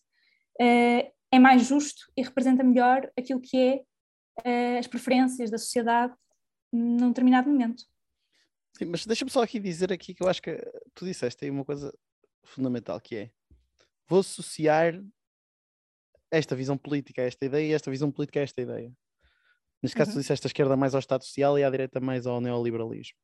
é 0.59 1.39
mais 1.39 1.67
justo 1.67 2.11
e 2.17 2.23
representa 2.23 2.63
melhor 2.63 3.11
aquilo 3.19 3.41
que 3.41 3.85
é 4.45 4.79
as 4.79 4.87
preferências 4.87 5.51
da 5.51 5.59
sociedade 5.59 6.15
num 6.73 7.09
determinado 7.09 7.49
momento. 7.49 7.85
Sim, 8.77 8.87
mas 8.87 9.07
deixa-me 9.07 9.31
só 9.31 9.43
aqui 9.43 9.59
dizer 9.59 9.93
aqui 9.93 10.15
que 10.15 10.23
eu 10.23 10.29
acho 10.29 10.43
que 10.43 10.57
tu 10.95 11.05
disseste 11.05 11.45
aí 11.45 11.51
uma 11.51 11.65
coisa 11.65 11.93
fundamental 12.45 13.01
que 13.01 13.17
é 13.17 13.31
vou 14.07 14.21
associar 14.21 15.03
esta 16.31 16.55
visão 16.55 16.77
política 16.77 17.23
a 17.23 17.25
esta 17.27 17.45
ideia 17.45 17.69
e 17.69 17.73
esta 17.73 17.91
visão 17.91 18.11
política 18.11 18.41
a 18.41 18.43
esta 18.43 18.61
ideia. 18.61 18.93
Neste 19.83 19.97
caso, 19.97 20.11
uhum. 20.11 20.17
tu 20.17 20.21
disseste 20.21 20.47
a 20.47 20.49
esquerda 20.49 20.77
mais 20.77 20.95
ao 20.95 20.99
Estado 20.99 21.25
Social 21.25 21.59
e 21.59 21.65
a 21.65 21.71
direita 21.71 22.01
mais 22.01 22.27
ao 22.27 22.41
neoliberalismo. 22.41 23.17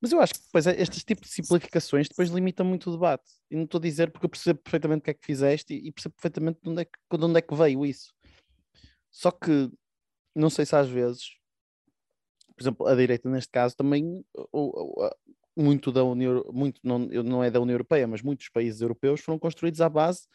Mas 0.00 0.12
eu 0.12 0.20
acho 0.20 0.34
que 0.34 0.40
depois 0.40 0.66
estes 0.66 1.04
tipos 1.04 1.28
de 1.28 1.34
simplificações 1.34 2.08
depois 2.08 2.30
limitam 2.30 2.64
muito 2.64 2.88
o 2.88 2.92
debate. 2.92 3.30
E 3.50 3.56
não 3.56 3.64
estou 3.64 3.78
a 3.78 3.82
dizer 3.82 4.10
porque 4.10 4.26
eu 4.26 4.30
percebo 4.30 4.60
perfeitamente 4.60 5.00
o 5.00 5.04
que 5.04 5.10
é 5.10 5.14
que 5.14 5.24
fizeste 5.24 5.74
e, 5.74 5.92
percebo 5.92 6.14
perfeitamente 6.14 6.58
de 6.62 6.70
onde, 6.70 6.82
é 6.82 6.84
que, 6.86 7.18
de 7.18 7.24
onde 7.24 7.38
é 7.38 7.42
que 7.42 7.54
veio 7.54 7.84
isso. 7.84 8.14
Só 9.10 9.30
que 9.30 9.70
não 10.34 10.48
sei 10.48 10.64
se 10.64 10.74
às 10.74 10.88
vezes, 10.88 11.36
por 12.60 12.64
exemplo, 12.64 12.86
a 12.86 12.94
direita 12.94 13.30
neste 13.30 13.50
caso 13.50 13.74
também, 13.74 14.22
muito 15.56 15.90
da 15.90 16.04
União, 16.04 16.44
muito 16.52 16.78
não, 16.84 16.98
não 16.98 17.42
é 17.42 17.50
da 17.50 17.58
União 17.58 17.72
Europeia, 17.72 18.06
mas 18.06 18.20
muitos 18.20 18.50
países 18.50 18.82
europeus 18.82 19.22
foram 19.22 19.38
construídos 19.38 19.80
à 19.80 19.88
base 19.88 20.26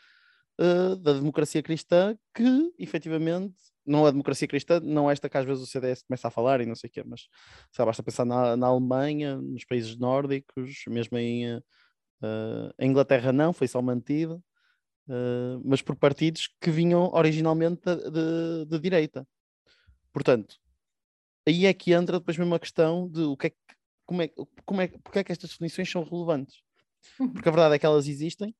uh, 0.60 0.96
da 0.96 1.14
democracia 1.14 1.62
cristã 1.62 2.18
que 2.34 2.74
efetivamente 2.80 3.54
não 3.86 4.08
a 4.08 4.12
democracia 4.12 4.48
cristã, 4.48 4.80
não 4.80 5.10
esta 5.10 5.30
que 5.30 5.38
às 5.38 5.46
vezes 5.46 5.62
o 5.62 5.68
CDS 5.68 6.02
começa 6.02 6.28
a 6.28 6.32
falar 6.32 6.62
e 6.62 6.66
não 6.66 6.74
sei 6.74 6.90
o 6.90 6.92
quê, 6.92 7.04
mas 7.06 7.28
sabe, 7.72 7.86
basta 7.90 8.02
pensar 8.02 8.26
na, 8.26 8.58
na 8.58 8.66
Alemanha, 8.66 9.38
nos 9.38 9.64
países 9.64 9.96
nórdicos, 9.96 10.84
mesmo 10.88 11.16
em 11.20 11.58
uh, 11.58 11.62
Inglaterra 12.82 13.32
não, 13.32 13.54
foi 13.54 13.68
só 13.68 13.84
mantido, 13.84 14.44
uh, 15.08 15.62
mas 15.64 15.84
por 15.84 15.96
partidos 15.96 16.50
que 16.60 16.72
vinham 16.72 17.12
originalmente 17.14 17.84
de, 17.86 18.66
de, 18.66 18.80
direita. 18.80 19.28
Portanto, 20.12 20.56
aí 21.48 21.66
é 21.66 21.74
que 21.74 21.94
entra 21.94 22.20
depois 22.20 22.38
mesmo 22.38 22.56
a 22.56 22.60
questão 22.60 23.08
de 23.10 23.22
o 23.22 23.38
que 23.38 23.48
é 23.48 23.50
que, 23.50 23.58
como 24.06 24.22
é, 24.22 24.30
como 24.66 24.82
é, 24.82 24.88
porque 24.88 25.20
é 25.20 25.24
que 25.24 25.32
estas 25.32 25.50
definições 25.52 25.90
são 25.90 26.04
relevantes. 26.04 26.62
Uhum. 27.20 27.34
Porque 27.34 27.50
a 27.50 27.52
verdade 27.52 27.76
é 27.76 27.80
que 27.80 27.86
elas 27.86 28.08
existem, 28.08 28.56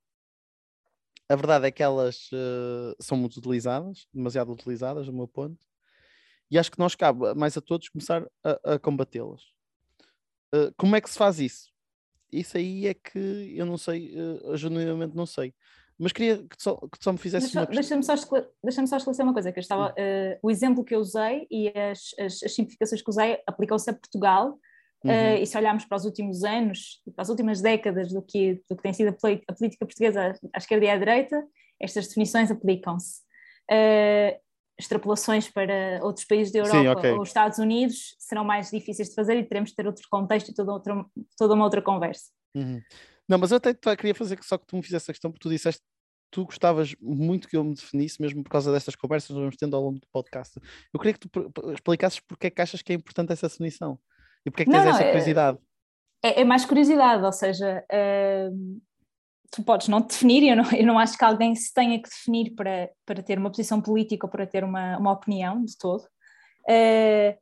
a 1.28 1.36
verdade 1.36 1.68
é 1.68 1.72
que 1.72 1.82
elas 1.82 2.30
uh, 2.32 2.96
são 3.00 3.18
muito 3.18 3.38
utilizadas, 3.38 4.08
demasiado 4.14 4.52
utilizadas, 4.52 5.08
no 5.08 5.14
meu 5.14 5.28
ponto, 5.28 5.66
e 6.52 6.60
acho 6.60 6.72
que 6.72 6.80
nós 6.80 6.94
cabe 6.94 7.34
mais 7.34 7.58
a 7.58 7.62
todos 7.62 7.90
começar 7.90 8.28
a, 8.44 8.76
a 8.76 8.80
combatê-las. 8.80 9.42
Uh, 10.54 10.72
como 10.78 10.96
é 10.96 11.02
que 11.02 11.10
se 11.10 11.18
faz 11.18 11.40
isso? 11.40 11.72
Isso 12.32 12.58
aí 12.58 12.86
é 12.88 12.94
que 12.94 13.54
eu 13.56 13.66
não 13.66 13.78
sei, 13.78 14.14
uh, 14.16 14.56
genuinamente 14.56 15.16
não 15.16 15.26
sei. 15.26 15.54
Mas 15.98 16.12
queria 16.12 16.38
que 16.38 16.56
só, 16.60 16.76
que 16.76 17.02
só 17.02 17.12
me 17.12 17.18
fizesse 17.18 17.46
Deixa, 17.46 17.66
Deixa-me 17.66 18.04
só, 18.04 18.14
deixa 18.64 18.88
só 18.88 18.98
esclarecer 18.98 19.26
uma 19.26 19.34
coisa, 19.34 19.52
que 19.52 19.60
eu 19.60 19.62
estava, 19.62 19.92
uh, 19.92 20.40
o 20.44 20.52
exemplo 20.52 20.84
que 20.84 20.94
eu 20.94 21.00
usei 21.00 21.48
e 21.50 21.70
as, 21.70 22.14
as, 22.20 22.44
as 22.44 22.54
simplificações 22.54 23.02
que 23.02 23.10
usei 23.10 23.40
aplicam-se 23.48 23.90
a 23.90 23.94
Portugal, 23.94 24.58
Uhum. 25.04 25.12
Uh, 25.12 25.38
e 25.38 25.46
se 25.46 25.56
olharmos 25.56 25.86
para 25.86 25.98
os 25.98 26.06
últimos 26.06 26.44
anos, 26.44 27.00
para 27.16 27.22
as 27.22 27.30
últimas 27.30 27.62
décadas 27.62 28.12
do 28.12 28.24
que, 28.24 28.56
do 28.68 28.76
que 28.76 28.82
tem 28.82 28.92
sido 28.92 29.10
a, 29.10 29.12
a 29.48 29.54
política 29.54 29.86
portuguesa 29.86 30.34
à 30.52 30.58
esquerda 30.58 30.86
e 30.86 30.90
à 30.90 30.98
direita, 30.98 31.46
estas 31.80 32.08
definições 32.08 32.50
aplicam-se. 32.50 33.22
Uh, 33.72 34.36
extrapolações 34.80 35.50
para 35.50 36.00
outros 36.04 36.26
países 36.26 36.52
da 36.52 36.60
Europa 36.60 36.80
Sim, 36.80 36.88
okay. 36.88 37.12
ou 37.12 37.24
Estados 37.24 37.60
Unidos 37.60 38.16
serão 38.20 38.44
mais 38.44 38.72
difíceis 38.72 39.10
de 39.10 39.16
fazer 39.16 39.38
e 39.38 39.44
teremos 39.44 39.70
de 39.70 39.76
ter 39.76 39.88
outro 39.88 40.06
contexto 40.10 40.50
e 40.50 40.54
toda, 40.54 40.74
outra, 40.74 41.06
toda 41.38 41.54
uma 41.54 41.64
outra 41.64 41.82
conversa. 41.82 42.32
Uhum. 42.54 42.82
Não, 43.28 43.38
mas 43.38 43.52
eu 43.52 43.58
até 43.58 43.74
queria 43.74 44.16
fazer 44.16 44.38
só 44.44 44.58
que 44.58 44.68
tu 44.68 44.76
me 44.76 44.84
fizesse 44.84 45.10
a 45.10 45.14
questão, 45.14 45.32
porque 45.32 45.44
tu 45.44 45.50
disseste 45.50 45.82
tu 46.36 46.44
gostavas 46.44 46.94
muito 47.02 47.48
que 47.48 47.56
eu 47.56 47.64
me 47.64 47.74
definisse, 47.74 48.22
mesmo 48.22 48.44
por 48.44 48.50
causa 48.50 48.70
destas 48.70 48.94
conversas 48.94 49.28
que 49.28 49.34
vamos 49.34 49.56
tendo 49.56 49.74
ao 49.74 49.82
longo 49.82 50.00
do 50.00 50.08
podcast. 50.12 50.60
Eu 50.94 51.00
queria 51.00 51.14
que 51.14 51.20
tu 51.20 51.54
explicasses 51.72 52.20
porque 52.20 52.48
é 52.48 52.50
que 52.50 52.62
achas 52.62 52.82
que 52.82 52.92
é 52.92 52.96
importante 52.96 53.32
essa 53.32 53.48
definição. 53.48 53.98
E 54.46 54.52
porquê 54.52 54.64
é 54.64 54.66
que 54.66 54.72
tens 54.72 54.84
não, 54.84 54.92
essa 54.92 55.04
é- 55.04 55.12
curiosidade? 55.12 55.58
É, 56.22 56.42
é, 56.42 56.44
mais 56.44 56.66
curiosidade, 56.66 57.24
ou 57.24 57.32
seja, 57.32 57.86
uh, 57.90 58.82
tu 59.52 59.64
podes 59.64 59.88
não 59.88 60.02
te 60.02 60.10
definir, 60.10 60.50
eu 60.50 60.58
não, 60.58 60.64
eu 60.76 60.86
não 60.86 61.00
acho 61.00 61.18
que 61.18 61.24
alguém 61.24 61.56
se 61.56 61.74
tenha 61.74 62.02
que 62.02 62.10
definir 62.10 62.54
para, 62.54 62.90
para 63.06 63.24
ter 63.24 63.38
uma 63.38 63.50
posição 63.50 63.82
política 63.82 64.26
ou 64.26 64.32
para 64.32 64.46
ter 64.46 64.64
uma, 64.64 64.98
uma 64.98 65.14
opinião 65.14 65.64
de 65.64 65.78
todo. 65.78 66.04
Uh, 66.68 67.38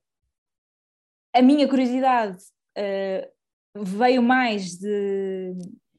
a 1.34 1.42
minha 1.42 1.68
curiosidade 1.68 2.38
uh, 2.78 3.28
veio 3.76 4.22
mais 4.22 4.78
de, 4.78 5.54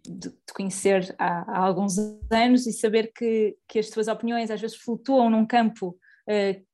de, 0.07 0.29
de 0.29 0.53
conhecer 0.55 1.15
há, 1.19 1.43
há, 1.51 1.59
alguns 1.59 1.97
anos 2.31 2.67
e 2.67 2.73
saber 2.73 3.13
que, 3.13 3.57
que 3.69 3.79
as 3.79 3.91
tuas 3.91 4.09
opiniões 4.09 4.51
às 4.51 4.61
vezes 4.61 4.77
flutuam 4.77 5.29
num 5.29 5.47
campo 5.47 5.89
uh, 6.29 6.65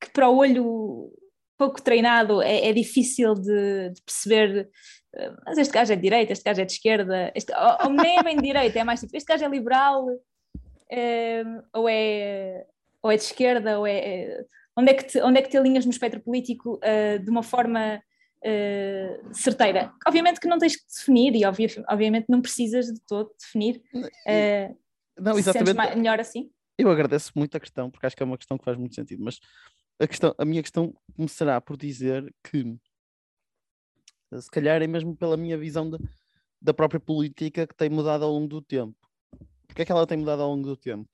que 0.00 0.10
para 0.12 0.28
o 0.28 0.36
olho 0.36 1.12
pouco 1.58 1.82
treinado, 1.82 2.40
é, 2.40 2.68
é 2.68 2.72
difícil 2.72 3.34
de, 3.34 3.90
de, 3.90 4.02
perceber. 4.02 4.70
Eh, 5.16 5.32
mas 5.44 5.58
este 5.58 5.74
gajo 5.74 5.92
é 5.92 5.96
de 5.96 6.02
direita, 6.02 6.32
este 6.32 6.44
gajo 6.44 6.60
é 6.60 6.64
de 6.64 6.72
esquerda, 6.72 7.32
este, 7.34 7.52
ou, 7.52 7.88
ou 7.88 7.92
nem 7.92 8.18
é 8.18 8.22
bem 8.22 8.36
de 8.36 8.42
direita, 8.42 8.78
é 8.78 8.84
mais 8.84 9.00
tipo, 9.00 9.16
este 9.16 9.26
gajo 9.26 9.44
é 9.44 9.48
liberal, 9.48 10.06
é, 10.88 11.42
ou, 11.74 11.88
é, 11.88 12.64
ou 13.02 13.10
é 13.10 13.16
de 13.16 13.22
esquerda, 13.24 13.80
ou 13.80 13.86
é. 13.88 14.44
onde, 14.76 14.92
é 14.92 14.94
que 14.94 15.02
te, 15.02 15.20
onde 15.20 15.40
é 15.40 15.42
que 15.42 15.48
te 15.48 15.58
alinhas 15.58 15.84
no 15.84 15.90
espectro 15.90 16.20
político 16.20 16.78
de 17.24 17.28
uma 17.28 17.42
forma 17.42 18.00
uh, 18.44 19.34
certeira? 19.34 19.92
Obviamente 20.06 20.40
que 20.40 20.48
não 20.48 20.58
tens 20.58 20.76
que 20.76 20.86
definir, 20.86 21.34
e 21.34 21.44
obvia, 21.44 21.68
obviamente 21.88 22.26
não 22.28 22.40
precisas 22.40 22.86
de 22.86 23.00
todo 23.06 23.30
definir. 23.38 23.82
Uh, 23.94 24.76
não, 25.18 25.38
exatamente. 25.38 25.76
Mais, 25.76 25.94
melhor 25.96 26.20
assim? 26.20 26.50
Eu 26.78 26.90
agradeço 26.90 27.32
muito 27.34 27.56
a 27.56 27.60
questão, 27.60 27.90
porque 27.90 28.06
acho 28.06 28.16
que 28.16 28.22
é 28.22 28.26
uma 28.26 28.38
questão 28.38 28.56
que 28.56 28.64
faz 28.64 28.76
muito 28.76 28.94
sentido, 28.94 29.22
mas 29.24 29.40
a, 30.00 30.06
questão, 30.06 30.34
a 30.38 30.44
minha 30.44 30.62
questão 30.62 30.94
começará 31.16 31.60
por 31.60 31.76
dizer 31.76 32.32
que, 32.44 32.76
se 34.40 34.50
calhar 34.50 34.80
é 34.80 34.86
mesmo 34.86 35.16
pela 35.16 35.36
minha 35.36 35.58
visão 35.58 35.90
de, 35.90 35.98
da 36.62 36.72
própria 36.72 37.00
política 37.00 37.66
que 37.66 37.74
tem 37.74 37.90
mudado 37.90 38.24
ao 38.24 38.30
longo 38.30 38.46
do 38.46 38.62
tempo. 38.62 38.96
Porquê 39.66 39.82
é 39.82 39.84
que 39.84 39.92
ela 39.92 40.06
tem 40.06 40.18
mudado 40.18 40.42
ao 40.42 40.50
longo 40.50 40.66
do 40.68 40.76
tempo? 40.76 41.08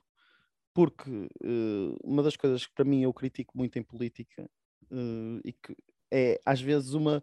Porque 0.74 1.10
uh, 1.10 1.96
uma 2.02 2.22
das 2.22 2.36
coisas 2.36 2.66
que 2.66 2.74
para 2.74 2.84
mim 2.84 3.02
eu 3.02 3.12
critico 3.12 3.56
muito 3.56 3.78
em 3.78 3.82
política 3.82 4.48
uh, 4.90 5.40
e 5.44 5.52
que 5.52 5.74
é 6.14 6.40
às 6.46 6.60
vezes 6.60 6.92
uma 6.92 7.22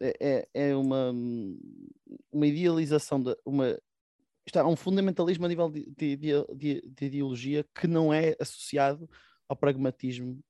é, 0.00 0.48
é, 0.54 0.68
é 0.70 0.76
uma, 0.76 1.12
uma 2.32 2.46
idealização 2.46 3.22
de 3.22 3.36
uma 3.44 3.78
está 4.46 4.66
um 4.66 4.76
fundamentalismo 4.76 5.44
a 5.44 5.48
nível 5.48 5.70
de, 5.70 5.84
de, 5.90 6.16
de, 6.16 6.40
de, 6.56 7.04
ideologia 7.04 7.64
que 7.74 7.86
não 7.86 8.12
é 8.12 8.34
associado 8.40 9.08
ao 9.48 9.56
pragmatismo 9.56 10.42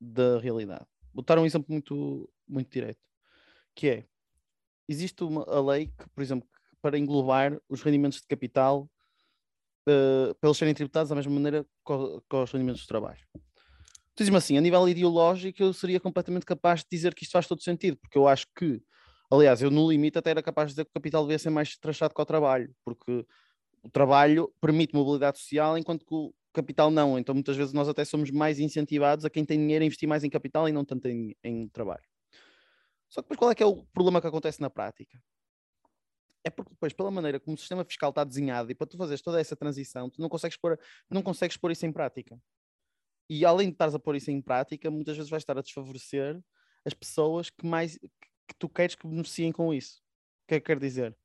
da 0.00 0.38
realidade. 0.38 0.86
Vou 1.12 1.24
dar 1.24 1.38
um 1.38 1.44
exemplo 1.44 1.66
muito, 1.68 2.30
muito 2.48 2.70
direto, 2.70 3.00
que 3.74 3.88
é, 3.88 4.04
existe 4.88 5.24
uma, 5.24 5.42
a 5.44 5.60
lei 5.60 5.86
que, 5.86 6.08
por 6.14 6.22
exemplo, 6.22 6.48
para 6.80 6.96
englobar 6.96 7.60
os 7.68 7.82
rendimentos 7.82 8.20
de 8.20 8.26
capital 8.28 8.88
uh, 9.88 10.34
para 10.36 10.48
eles 10.48 10.56
serem 10.56 10.74
tributados 10.74 11.10
da 11.10 11.16
mesma 11.16 11.32
maneira 11.32 11.64
que, 11.64 12.36
os 12.36 12.52
rendimentos 12.52 12.82
de 12.82 12.88
trabalho. 12.88 13.20
Diz-me 14.16 14.36
assim, 14.36 14.58
a 14.58 14.60
nível 14.60 14.88
ideológico 14.88 15.62
eu 15.62 15.72
seria 15.72 16.00
completamente 16.00 16.44
capaz 16.44 16.80
de 16.80 16.86
dizer 16.90 17.14
que 17.14 17.24
isto 17.24 17.32
faz 17.32 17.46
todo 17.46 17.62
sentido, 17.62 17.96
porque 17.96 18.18
eu 18.18 18.28
acho 18.28 18.46
que, 18.56 18.82
aliás, 19.30 19.62
eu 19.62 19.70
no 19.70 19.90
limite 19.90 20.18
até 20.18 20.30
era 20.30 20.42
capaz 20.42 20.68
de 20.68 20.72
dizer 20.74 20.84
que 20.84 20.90
o 20.90 20.94
capital 20.94 21.22
devia 21.22 21.38
ser 21.38 21.50
mais 21.50 21.76
trachado 21.76 22.14
que 22.14 22.20
o 22.20 22.26
trabalho, 22.26 22.74
porque 22.84 23.24
o 23.82 23.88
trabalho 23.90 24.52
permite 24.60 24.94
mobilidade 24.94 25.38
social, 25.38 25.78
enquanto 25.78 26.04
que 26.04 26.14
o, 26.14 26.34
capital 26.52 26.90
não. 26.90 27.18
Então 27.18 27.34
muitas 27.34 27.56
vezes 27.56 27.72
nós 27.72 27.88
até 27.88 28.04
somos 28.04 28.30
mais 28.30 28.58
incentivados 28.58 29.24
a 29.24 29.30
quem 29.30 29.44
tem 29.44 29.58
dinheiro 29.58 29.82
a 29.82 29.86
investir 29.86 30.08
mais 30.08 30.24
em 30.24 30.30
capital 30.30 30.68
e 30.68 30.72
não 30.72 30.84
tanto 30.84 31.08
em, 31.08 31.34
em 31.42 31.68
trabalho. 31.68 32.04
Só 33.08 33.20
que 33.20 33.26
depois 33.26 33.38
qual 33.38 33.50
é 33.50 33.54
que 33.54 33.62
é 33.62 33.66
o 33.66 33.84
problema 33.86 34.20
que 34.20 34.26
acontece 34.26 34.60
na 34.60 34.70
prática? 34.70 35.20
É 36.42 36.48
porque 36.48 36.70
depois, 36.70 36.92
pela 36.92 37.10
maneira 37.10 37.38
como 37.38 37.54
o 37.54 37.58
sistema 37.58 37.84
fiscal 37.84 38.10
está 38.10 38.24
desenhado 38.24 38.70
e 38.70 38.74
para 38.74 38.86
tu 38.86 38.96
fazeres 38.96 39.20
toda 39.20 39.40
essa 39.40 39.54
transição, 39.54 40.08
tu 40.08 40.20
não 40.20 40.28
consegues 40.28 40.56
pôr, 40.56 40.78
não 41.10 41.22
consegues 41.22 41.56
pôr 41.56 41.70
isso 41.70 41.84
em 41.84 41.92
prática. 41.92 42.40
E 43.30 43.46
além 43.46 43.68
de 43.68 43.74
estares 43.74 43.94
a 43.94 43.98
pôr 43.98 44.16
isso 44.16 44.30
em 44.30 44.42
prática, 44.42 44.90
muitas 44.90 45.16
vezes 45.16 45.30
vais 45.30 45.42
estar 45.42 45.56
a 45.56 45.62
desfavorecer 45.62 46.38
as 46.84 46.92
pessoas 46.92 47.48
que 47.48 47.64
mais 47.64 47.96
que 47.96 48.54
tu 48.58 48.68
queres 48.68 48.94
que 48.94 49.06
beneficiem 49.06 49.52
com 49.52 49.72
isso. 49.72 50.02
O 50.44 50.48
que 50.48 50.56
é 50.56 50.60
que 50.60 50.66
quer 50.66 50.78
dizer? 50.78 51.16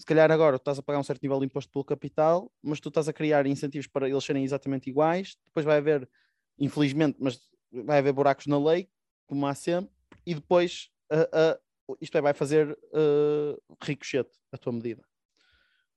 se 0.00 0.06
calhar 0.06 0.30
agora 0.30 0.58
tu 0.58 0.62
estás 0.62 0.78
a 0.78 0.82
pagar 0.82 0.98
um 0.98 1.02
certo 1.02 1.22
nível 1.22 1.38
de 1.38 1.44
imposto 1.44 1.70
pelo 1.70 1.84
capital, 1.84 2.50
mas 2.62 2.80
tu 2.80 2.88
estás 2.88 3.06
a 3.06 3.12
criar 3.12 3.44
incentivos 3.46 3.86
para 3.86 4.08
eles 4.08 4.24
serem 4.24 4.42
exatamente 4.42 4.88
iguais, 4.88 5.36
depois 5.44 5.66
vai 5.66 5.76
haver, 5.76 6.08
infelizmente, 6.58 7.18
mas 7.20 7.38
vai 7.70 7.98
haver 7.98 8.14
buracos 8.14 8.46
na 8.46 8.58
lei, 8.58 8.88
como 9.26 9.46
há 9.46 9.54
sempre, 9.54 9.92
e 10.24 10.34
depois 10.34 10.88
uh, 11.12 11.92
uh, 11.92 11.96
isto 12.00 12.16
é, 12.16 12.20
vai 12.22 12.32
fazer 12.32 12.70
uh, 12.70 13.76
ricochete 13.84 14.30
a 14.50 14.56
tua 14.56 14.72
medida. 14.72 15.04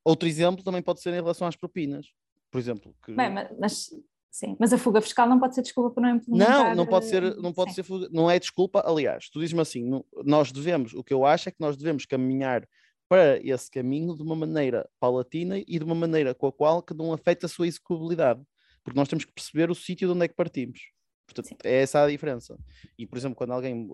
Outro 0.04 0.28
exemplo 0.28 0.66
também 0.66 0.82
pode 0.82 1.00
ser 1.00 1.12
em 1.12 1.22
relação 1.22 1.48
às 1.48 1.56
propinas, 1.56 2.14
por 2.52 2.60
exemplo. 2.60 2.94
Que... 3.06 3.14
Bem, 3.14 3.34
mas, 3.58 3.90
sim, 4.34 4.58
mas 4.60 4.74
a 4.74 4.78
fuga 4.78 5.00
fiscal 5.00 5.30
não 5.30 5.40
pode 5.40 5.56
ser 5.56 5.62
desculpa 5.62 5.92
para 5.92 6.10
não 6.10 6.16
implementar. 6.18 6.70
Não, 6.70 6.76
não 6.76 6.86
pode 6.86 7.06
ser, 7.06 7.36
não 7.38 7.54
pode 7.54 7.74
ser 7.74 7.84
fuga, 7.84 8.10
não 8.12 8.30
é 8.30 8.40
desculpa. 8.40 8.84
Aliás, 8.86 9.30
tu 9.30 9.40
dizes-me 9.40 9.62
assim, 9.62 10.04
nós 10.26 10.52
devemos, 10.52 10.94
o 10.94 11.04
que 11.04 11.14
eu 11.14 11.26
acho 11.26 11.50
é 11.50 11.52
que 11.52 11.62
nós 11.62 11.78
devemos 11.78 12.06
caminhar 12.06 12.68
para 13.08 13.38
esse 13.46 13.70
caminho 13.70 14.16
de 14.16 14.24
uma 14.24 14.36
maneira 14.36 14.90
paulatina 15.00 15.60
e 15.60 15.78
de 15.78 15.84
uma 15.84 15.94
maneira 15.94 16.34
com 16.34 16.48
a 16.48 16.52
qual 16.52 16.82
que 16.82 16.96
não 16.96 17.14
afeta 17.14 17.46
a 17.46 17.50
sua 17.50 17.68
execuibilidade. 17.68 18.42
Porque 18.84 19.00
nós 19.00 19.08
temos 19.08 19.24
que 19.24 19.32
perceber 19.32 19.70
o 19.70 19.76
sítio 19.76 20.08
de 20.08 20.14
onde 20.14 20.26
é 20.26 20.28
que 20.28 20.34
partimos. 20.34 20.92
Portanto, 21.26 21.50
Sim. 21.50 21.56
é 21.64 21.82
essa 21.82 22.04
a 22.04 22.10
diferença. 22.10 22.58
E, 22.98 23.06
por 23.06 23.18
exemplo, 23.18 23.36
quando 23.36 23.54
alguém 23.54 23.88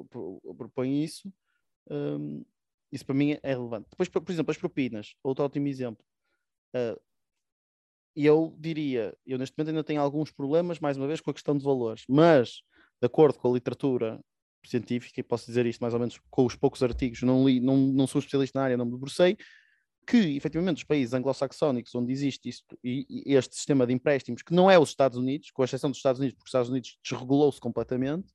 propõe 0.58 1.04
isso, 1.04 1.32
um, 1.90 2.44
isso 2.92 3.06
para 3.06 3.16
mim 3.16 3.38
é 3.44 3.54
relevante. 3.54 3.88
Depois, 3.90 4.10
por 4.10 4.32
exemplo, 4.32 4.52
as 4.52 4.58
propinas, 4.58 5.16
outro 5.24 5.46
ótimo 5.46 5.68
exemplo. 5.68 6.04
Uh, 6.74 7.00
eu 8.16 8.56
diria, 8.58 9.16
eu 9.26 9.38
neste 9.38 9.58
momento 9.58 9.70
ainda 9.70 9.84
tenho 9.84 10.02
alguns 10.02 10.32
problemas, 10.32 10.80
mais 10.80 10.98
uma 10.98 11.08
vez, 11.08 11.22
com 11.22 11.32
a 11.32 11.34
questão 11.34 11.58
de 11.58 11.64
valores, 11.64 12.04
mas, 12.08 12.62
de 13.02 13.06
acordo 13.06 13.38
com 13.38 13.50
a 13.50 13.54
literatura 13.54 14.20
científica, 14.66 15.20
e 15.20 15.24
posso 15.24 15.46
dizer 15.46 15.66
isto 15.66 15.80
mais 15.80 15.94
ou 15.94 16.00
menos 16.00 16.20
com 16.30 16.46
os 16.46 16.56
poucos 16.56 16.84
artigos, 16.84 17.22
não 17.22 17.48
li, 17.48 17.60
não, 17.60 17.78
não 17.78 18.08
sou 18.08 18.20
especialista 18.20 18.60
na 18.60 18.66
área, 18.66 18.78
não 18.78 18.86
me 18.86 18.92
debrucei, 18.92 19.38
que 20.06 20.18
efetivamente 20.36 20.78
os 20.78 20.84
países 20.84 21.14
anglo-saxónicos 21.14 21.94
onde 21.94 22.12
existe 22.12 22.50
isto, 22.50 22.78
e, 22.84 23.06
e 23.10 23.36
este 23.36 23.56
sistema 23.56 23.86
de 23.86 23.94
empréstimos, 23.94 24.42
que 24.42 24.54
não 24.54 24.70
é 24.70 24.78
os 24.78 24.90
Estados 24.90 25.18
Unidos, 25.18 25.52
com 25.52 25.64
exceção 25.64 25.90
dos 25.90 26.00
Estados 26.00 26.20
Unidos, 26.20 26.36
porque 26.36 26.48
os 26.48 26.50
Estados 26.50 26.70
Unidos 26.70 26.98
desregulou-se 27.04 27.60
completamente, 27.60 28.34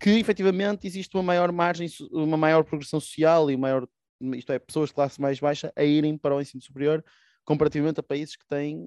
que 0.00 0.10
efetivamente 0.10 0.86
existe 0.86 1.14
uma 1.16 1.22
maior 1.22 1.50
margem, 1.50 1.88
uma 2.12 2.36
maior 2.36 2.62
progressão 2.64 3.00
social 3.00 3.50
e 3.50 3.56
maior, 3.56 3.86
isto 4.34 4.52
é, 4.52 4.58
pessoas 4.58 4.90
de 4.90 4.94
classe 4.94 5.20
mais 5.20 5.40
baixa 5.40 5.72
a 5.74 5.82
irem 5.82 6.16
para 6.16 6.36
o 6.36 6.40
ensino 6.40 6.62
superior 6.62 7.04
comparativamente 7.44 8.00
a 8.00 8.02
países 8.02 8.36
que 8.36 8.46
têm, 8.46 8.84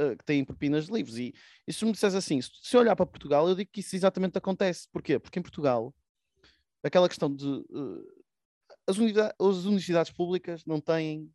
uh, 0.00 0.16
que 0.16 0.24
têm 0.24 0.44
propinas 0.44 0.86
livres. 0.86 1.16
E, 1.16 1.34
e 1.66 1.72
se 1.72 1.84
me 1.84 1.92
disseres 1.92 2.14
assim, 2.14 2.40
se, 2.40 2.50
se 2.62 2.76
olhar 2.76 2.96
para 2.96 3.06
Portugal, 3.06 3.48
eu 3.48 3.54
digo 3.54 3.70
que 3.72 3.80
isso 3.80 3.94
exatamente 3.96 4.38
acontece. 4.38 4.88
Porquê? 4.90 5.18
Porque 5.18 5.38
em 5.38 5.42
Portugal, 5.42 5.94
aquela 6.82 7.08
questão 7.08 7.34
de 7.34 7.46
uh, 7.46 8.22
as, 8.86 8.98
unidade, 8.98 9.34
as 9.38 9.64
universidades 9.64 10.12
públicas 10.12 10.64
não 10.64 10.80
têm, 10.80 11.30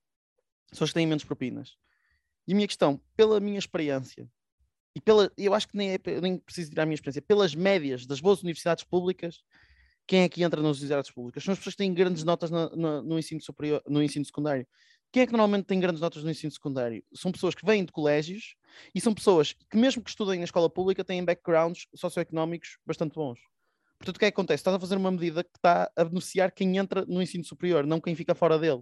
só 0.72 0.86
que 0.86 0.94
têm 0.94 1.08
menos 1.08 1.24
propinas. 1.24 1.78
E 2.48 2.54
a 2.54 2.56
minha 2.56 2.68
questão, 2.68 3.02
pela 3.16 3.40
minha 3.40 3.58
experiência, 3.58 4.30
e 4.96 5.02
pela, 5.02 5.32
eu 5.38 5.54
acho 5.54 5.68
que 5.68 5.76
nem, 5.76 5.92
é, 5.92 6.00
nem 6.22 6.38
preciso 6.38 6.70
tirar 6.70 6.84
a 6.84 6.86
minha 6.86 6.96
experiência, 6.96 7.22
pelas 7.22 7.54
médias 7.54 8.06
das 8.06 8.22
boas 8.22 8.42
universidades 8.42 8.84
públicas, 8.84 9.44
quem 10.08 10.22
é 10.22 10.30
que 10.30 10.44
entra 10.44 10.62
nas 10.62 10.78
universidades 10.78 11.12
públicas? 11.12 11.44
São 11.44 11.52
as 11.52 11.58
pessoas 11.58 11.74
que 11.74 11.80
têm 11.80 11.94
grandes 11.94 12.24
notas 12.24 12.52
no 12.52 13.18
ensino 13.18 13.42
superior, 13.42 13.82
no 13.88 14.02
ensino 14.04 14.24
secundário. 14.24 14.66
Quem 15.16 15.24
é 15.24 15.26
que 15.26 15.32
normalmente 15.32 15.64
tem 15.64 15.80
grandes 15.80 16.02
notas 16.02 16.26
no 16.26 16.30
ensino 16.30 16.52
secundário? 16.52 17.02
São 17.14 17.32
pessoas 17.32 17.56
que 17.56 17.66
vêm 17.66 17.86
de 17.86 17.92
colégios 17.94 18.54
e 18.94 19.00
são 19.00 19.14
pessoas 19.14 19.54
que, 19.54 19.78
mesmo 19.78 20.04
que 20.04 20.10
estudem 20.10 20.40
na 20.40 20.44
escola 20.44 20.70
pública, 20.70 21.06
têm 21.06 21.24
backgrounds 21.24 21.88
socioeconómicos 21.96 22.80
bastante 22.86 23.16
bons. 23.16 23.40
Portanto, 23.98 24.18
o 24.18 24.20
que 24.20 24.26
é 24.26 24.30
que 24.30 24.36
acontece? 24.36 24.60
Estás 24.60 24.76
a 24.76 24.80
fazer 24.80 24.98
uma 24.98 25.10
medida 25.10 25.42
que 25.42 25.56
está 25.56 25.90
a 25.96 26.04
beneficiar 26.04 26.52
quem 26.52 26.76
entra 26.76 27.06
no 27.06 27.22
ensino 27.22 27.46
superior, 27.46 27.88
não 27.88 28.02
quem 28.02 28.14
fica 28.14 28.36
fora 28.36 28.60
dele, 28.60 28.82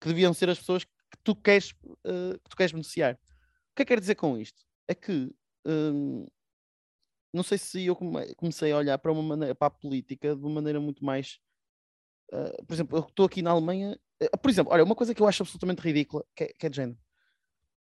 que 0.00 0.06
deviam 0.06 0.32
ser 0.32 0.50
as 0.50 0.58
pessoas 0.60 0.84
que 0.84 1.18
tu 1.24 1.34
queres, 1.34 1.72
uh, 1.82 2.38
que 2.44 2.48
tu 2.48 2.56
queres 2.56 2.70
beneficiar. 2.70 3.14
O 3.14 3.74
que 3.74 3.82
é 3.82 3.84
que 3.84 3.86
quero 3.86 4.00
dizer 4.00 4.14
com 4.14 4.38
isto? 4.38 4.62
É 4.86 4.94
que 4.94 5.34
hum, 5.66 6.28
não 7.34 7.42
sei 7.42 7.58
se 7.58 7.86
eu 7.86 7.96
comecei 8.36 8.70
a 8.70 8.76
olhar 8.76 8.98
para 8.98 9.10
uma 9.10 9.20
maneira 9.20 9.52
para 9.52 9.66
a 9.66 9.70
política 9.70 10.36
de 10.36 10.42
uma 10.42 10.54
maneira 10.54 10.78
muito 10.78 11.04
mais 11.04 11.40
uh, 12.32 12.64
por 12.66 12.72
exemplo, 12.72 12.98
eu 12.98 13.02
estou 13.02 13.26
aqui 13.26 13.42
na 13.42 13.50
Alemanha 13.50 13.98
por 14.40 14.50
exemplo, 14.50 14.72
olha, 14.72 14.84
uma 14.84 14.94
coisa 14.94 15.14
que 15.14 15.22
eu 15.22 15.28
acho 15.28 15.42
absolutamente 15.42 15.80
ridícula 15.80 16.24
que 16.34 16.44
é, 16.44 16.46
que 16.58 16.66
é 16.66 16.68
de 16.68 16.76
género 16.76 16.98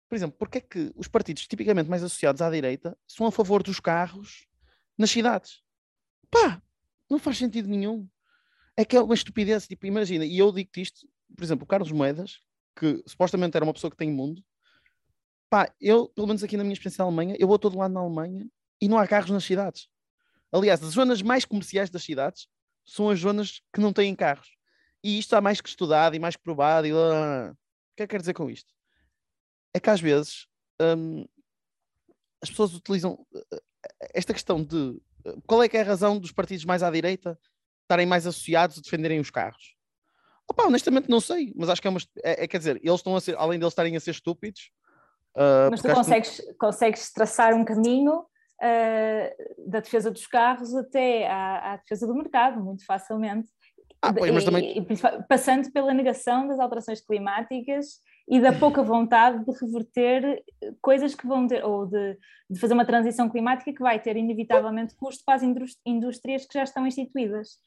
por 0.09 0.15
exemplo, 0.15 0.35
porque 0.39 0.57
é 0.57 0.61
que 0.61 0.91
os 0.95 1.07
partidos 1.07 1.47
tipicamente 1.47 1.87
mais 1.87 2.03
associados 2.03 2.41
à 2.41 2.49
direita 2.49 2.97
são 3.07 3.27
a 3.27 3.31
favor 3.31 3.61
dos 3.61 3.79
carros 3.79 4.47
nas 4.97 5.11
cidades? 5.11 5.61
Pá, 6.31 6.59
não 7.07 7.19
faz 7.19 7.37
sentido 7.37 7.69
nenhum. 7.69 8.09
É 8.75 8.83
que 8.83 8.97
é 8.97 9.01
uma 9.01 9.13
estupidez, 9.13 9.67
tipo, 9.67 9.85
imagina, 9.85 10.25
e 10.25 10.39
eu 10.39 10.51
digo-te 10.51 10.81
isto, 10.81 11.07
por 11.35 11.43
exemplo, 11.43 11.63
o 11.63 11.67
Carlos 11.67 11.91
Moedas, 11.91 12.39
que 12.75 13.03
supostamente 13.05 13.55
era 13.55 13.63
uma 13.63 13.73
pessoa 13.73 13.91
que 13.91 13.97
tem 13.97 14.11
mundo, 14.11 14.43
pá, 15.47 15.71
eu, 15.79 16.09
pelo 16.09 16.25
menos 16.25 16.43
aqui 16.43 16.57
na 16.57 16.63
minha 16.63 16.73
experiência 16.73 17.03
na 17.03 17.07
Alemanha, 17.07 17.35
eu 17.37 17.47
vou 17.47 17.59
todo 17.59 17.77
lado 17.77 17.93
na 17.93 17.99
Alemanha 17.99 18.49
e 18.81 18.87
não 18.87 18.97
há 18.97 19.05
carros 19.05 19.29
nas 19.29 19.43
cidades. 19.43 19.89
Aliás, 20.51 20.81
as 20.83 20.93
zonas 20.93 21.21
mais 21.21 21.45
comerciais 21.45 21.91
das 21.91 22.03
cidades 22.03 22.47
são 22.83 23.09
as 23.09 23.19
zonas 23.19 23.61
que 23.71 23.79
não 23.79 23.93
têm 23.93 24.15
carros. 24.15 24.57
E 25.03 25.17
isto 25.17 25.27
está 25.27 25.41
mais 25.41 25.61
que 25.61 25.69
estudado 25.69 26.15
e 26.15 26.19
mais 26.19 26.35
que 26.35 26.43
provado. 26.43 26.87
E... 26.87 26.93
O 26.93 27.55
que 27.95 28.03
é 28.03 28.07
que 28.07 28.11
quer 28.11 28.19
dizer 28.19 28.33
com 28.33 28.49
isto? 28.49 28.73
É 29.73 29.79
que 29.79 29.89
às 29.89 30.01
vezes 30.01 30.47
hum, 30.81 31.25
as 32.41 32.49
pessoas 32.49 32.73
utilizam 32.73 33.25
eh, 33.35 33.61
esta 34.13 34.33
questão 34.33 34.63
de 34.63 34.99
eh, 35.25 35.35
qual 35.45 35.61
é 35.61 35.69
que 35.69 35.77
é 35.77 35.81
a 35.81 35.85
razão 35.85 36.17
dos 36.17 36.31
partidos 36.31 36.65
mais 36.65 36.81
à 36.81 36.89
direita 36.89 37.37
estarem 37.83 38.05
mais 38.05 38.25
associados 38.27 38.77
a 38.77 38.81
defenderem 38.81 39.19
os 39.19 39.29
carros. 39.29 39.75
Opa, 40.47 40.63
honestamente 40.63 41.09
não 41.09 41.19
sei, 41.19 41.53
mas 41.55 41.69
acho 41.69 41.81
que 41.81 41.87
é 41.87 41.91
uma. 41.91 41.99
É, 42.23 42.43
é, 42.43 42.47
quer 42.47 42.57
dizer, 42.57 42.77
eles 42.77 42.99
estão 42.99 43.15
a 43.15 43.21
ser, 43.21 43.35
além 43.37 43.59
de 43.59 43.65
eles 43.65 43.71
estarem 43.71 43.95
a 43.95 43.99
ser 43.99 44.11
estúpidos. 44.11 44.71
Uh, 45.35 45.69
mas 45.69 45.81
tu 45.81 45.93
consegues, 45.93 46.39
que... 46.39 46.53
consegues 46.55 47.13
traçar 47.13 47.53
um 47.53 47.63
caminho 47.63 48.19
uh, 48.21 49.69
da 49.69 49.79
defesa 49.79 50.09
dos 50.09 50.25
carros 50.25 50.73
até 50.75 51.27
à, 51.27 51.73
à, 51.73 51.77
defesa 51.77 52.07
do 52.07 52.15
mercado, 52.15 52.63
muito 52.63 52.83
facilmente. 52.85 53.49
Ah, 54.01 54.13
pois, 54.13 54.31
mas 54.31 54.43
também... 54.43 54.85
Passando 55.27 55.71
pela 55.71 55.93
negação 55.93 56.47
das 56.47 56.59
alterações 56.59 57.01
climáticas 57.01 58.01
e 58.29 58.39
da 58.39 58.53
pouca 58.53 58.83
vontade 58.83 59.43
de 59.43 59.51
reverter 59.59 60.43
coisas 60.81 61.15
que 61.15 61.27
vão 61.27 61.47
ter, 61.47 61.65
ou 61.65 61.85
de, 61.85 62.17
de 62.49 62.59
fazer 62.59 62.73
uma 62.73 62.85
transição 62.85 63.29
climática 63.29 63.73
que 63.73 63.81
vai 63.81 63.99
ter 63.99 64.15
inevitavelmente 64.15 64.95
custo 64.95 65.23
para 65.25 65.35
as 65.35 65.43
indústrias 65.85 66.45
que 66.45 66.53
já 66.53 66.63
estão 66.63 66.85
instituídas. 66.85 67.57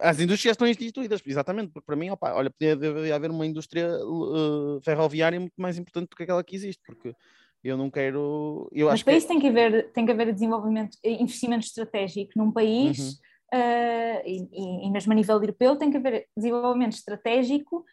As 0.00 0.20
indústrias 0.20 0.54
estão 0.54 0.66
instituídas, 0.66 1.20
exatamente, 1.26 1.72
porque 1.72 1.84
para 1.84 1.96
mim, 1.96 2.10
opa, 2.10 2.32
olha, 2.34 2.50
podia 2.50 2.72
haver 3.14 3.30
uma 3.30 3.44
indústria 3.44 3.88
uh, 3.98 4.80
ferroviária 4.82 5.40
muito 5.40 5.54
mais 5.56 5.76
importante 5.76 6.08
do 6.08 6.16
que 6.16 6.22
aquela 6.22 6.44
que 6.44 6.54
existe, 6.54 6.80
porque 6.86 7.14
eu 7.64 7.76
não 7.76 7.90
quero. 7.90 8.68
Eu 8.72 8.86
Mas 8.86 9.02
para 9.02 9.14
isso 9.14 9.26
tem 9.26 9.40
que 9.40 9.48
haver, 9.48 9.90
tem 9.92 10.06
que 10.06 10.12
haver 10.12 10.32
desenvolvimento, 10.32 10.96
investimento 11.04 11.66
estratégico 11.66 12.32
num 12.36 12.52
país 12.52 12.98
uhum. 12.98 13.14
Uh, 13.52 14.22
e, 14.24 14.86
e, 14.86 14.90
mesmo 14.90 15.12
a 15.12 15.16
nível 15.16 15.36
europeu 15.36 15.76
tem 15.76 15.90
que 15.90 15.96
haver 15.96 16.26
desenvolvimento 16.36 16.94
estratégico 16.94 17.84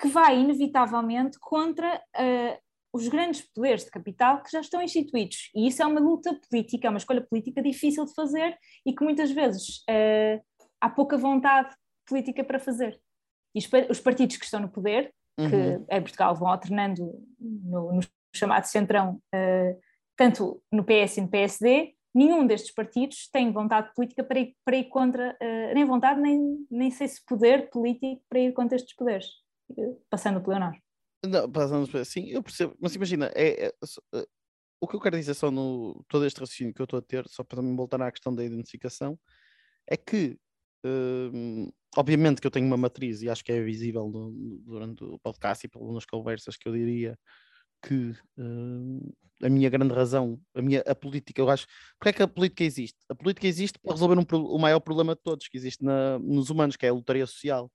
que 0.00 0.08
vai 0.08 0.38
inevitavelmente 0.38 1.38
contra 1.38 1.96
uh, 1.96 2.58
os 2.92 3.08
grandes 3.08 3.40
poderes 3.40 3.84
de 3.84 3.90
capital 3.90 4.42
que 4.42 4.50
já 4.50 4.60
estão 4.60 4.82
instituídos. 4.82 5.50
E 5.54 5.66
isso 5.66 5.82
é 5.82 5.86
uma 5.86 6.00
luta 6.00 6.38
política, 6.48 6.86
é 6.86 6.90
uma 6.90 6.98
escolha 6.98 7.22
política 7.22 7.62
difícil 7.62 8.04
de 8.04 8.14
fazer 8.14 8.56
e 8.84 8.92
que 8.92 9.04
muitas 9.04 9.30
vezes 9.30 9.78
uh, 9.88 10.42
há 10.80 10.90
pouca 10.90 11.16
vontade 11.16 11.74
política 12.06 12.44
para 12.44 12.58
fazer. 12.58 13.00
E 13.54 13.60
os 13.90 14.00
partidos 14.00 14.36
que 14.36 14.44
estão 14.44 14.60
no 14.60 14.68
poder, 14.68 15.12
que 15.36 15.44
uhum. 15.44 15.86
em 15.90 16.02
Portugal 16.02 16.34
vão 16.34 16.48
alternando 16.48 17.22
no, 17.38 17.92
no 17.92 18.00
chamado 18.34 18.64
Centrão, 18.64 19.20
uh, 19.34 19.80
tanto 20.16 20.62
no 20.70 20.84
PS 20.84 21.18
e 21.18 21.20
no 21.22 21.28
PSD, 21.28 21.94
nenhum 22.14 22.46
destes 22.46 22.72
partidos 22.72 23.28
tem 23.32 23.52
vontade 23.52 23.92
política 23.94 24.22
para 24.22 24.40
ir, 24.40 24.56
para 24.64 24.76
ir 24.76 24.84
contra, 24.84 25.36
uh, 25.40 25.74
nem 25.74 25.84
vontade, 25.84 26.20
nem, 26.20 26.66
nem 26.70 26.90
sei 26.90 27.08
se 27.08 27.24
poder 27.24 27.70
político 27.70 28.22
para 28.28 28.40
ir 28.40 28.52
contra 28.52 28.76
estes 28.76 28.94
poderes, 28.94 29.26
uh, 29.70 30.00
passando 30.10 30.40
pelo 30.40 30.52
Leonardo. 30.52 30.78
Não, 31.24 31.50
passando 31.50 32.04
sim, 32.04 32.26
eu 32.28 32.42
percebo, 32.42 32.76
mas 32.80 32.94
imagina, 32.94 33.30
é, 33.34 33.66
é, 33.66 33.72
é, 34.14 34.26
o 34.80 34.88
que 34.88 34.96
eu 34.96 35.00
quero 35.00 35.16
dizer 35.16 35.34
só 35.34 35.50
no 35.50 36.04
todo 36.08 36.26
este 36.26 36.40
raciocínio 36.40 36.74
que 36.74 36.82
eu 36.82 36.84
estou 36.84 36.98
a 36.98 37.02
ter, 37.02 37.28
só 37.28 37.44
para 37.44 37.56
também 37.56 37.76
voltar 37.76 38.02
à 38.02 38.10
questão 38.10 38.34
da 38.34 38.44
identificação, 38.44 39.18
é 39.88 39.96
que 39.96 40.36
uh, 40.84 41.72
obviamente 41.96 42.40
que 42.40 42.46
eu 42.46 42.50
tenho 42.50 42.66
uma 42.66 42.76
matriz 42.76 43.22
e 43.22 43.30
acho 43.30 43.44
que 43.44 43.52
é 43.52 43.62
visível 43.62 44.08
no, 44.08 44.32
durante 44.64 45.04
o 45.04 45.18
podcast 45.20 45.64
e 45.64 45.68
pelas 45.68 46.04
conversas 46.04 46.56
que 46.56 46.68
eu 46.68 46.72
diria 46.72 47.16
que 47.82 48.14
uh, 48.38 49.14
a 49.42 49.48
minha 49.48 49.68
grande 49.68 49.92
razão, 49.92 50.40
a 50.54 50.62
minha 50.62 50.82
a 50.86 50.94
política, 50.94 51.40
eu 51.40 51.50
acho. 51.50 51.66
Porque 51.98 52.10
é 52.10 52.12
que 52.12 52.22
a 52.22 52.28
política 52.28 52.62
existe? 52.62 52.98
A 53.08 53.14
política 53.14 53.46
existe 53.46 53.78
para 53.78 53.92
resolver 53.92 54.18
um, 54.18 54.24
o 54.46 54.58
maior 54.58 54.80
problema 54.80 55.14
de 55.14 55.20
todos 55.20 55.48
que 55.48 55.56
existe 55.56 55.84
na, 55.84 56.18
nos 56.20 56.48
humanos, 56.48 56.76
que 56.76 56.86
é 56.86 56.90
a 56.90 56.94
lotaria 56.94 57.26
social, 57.26 57.70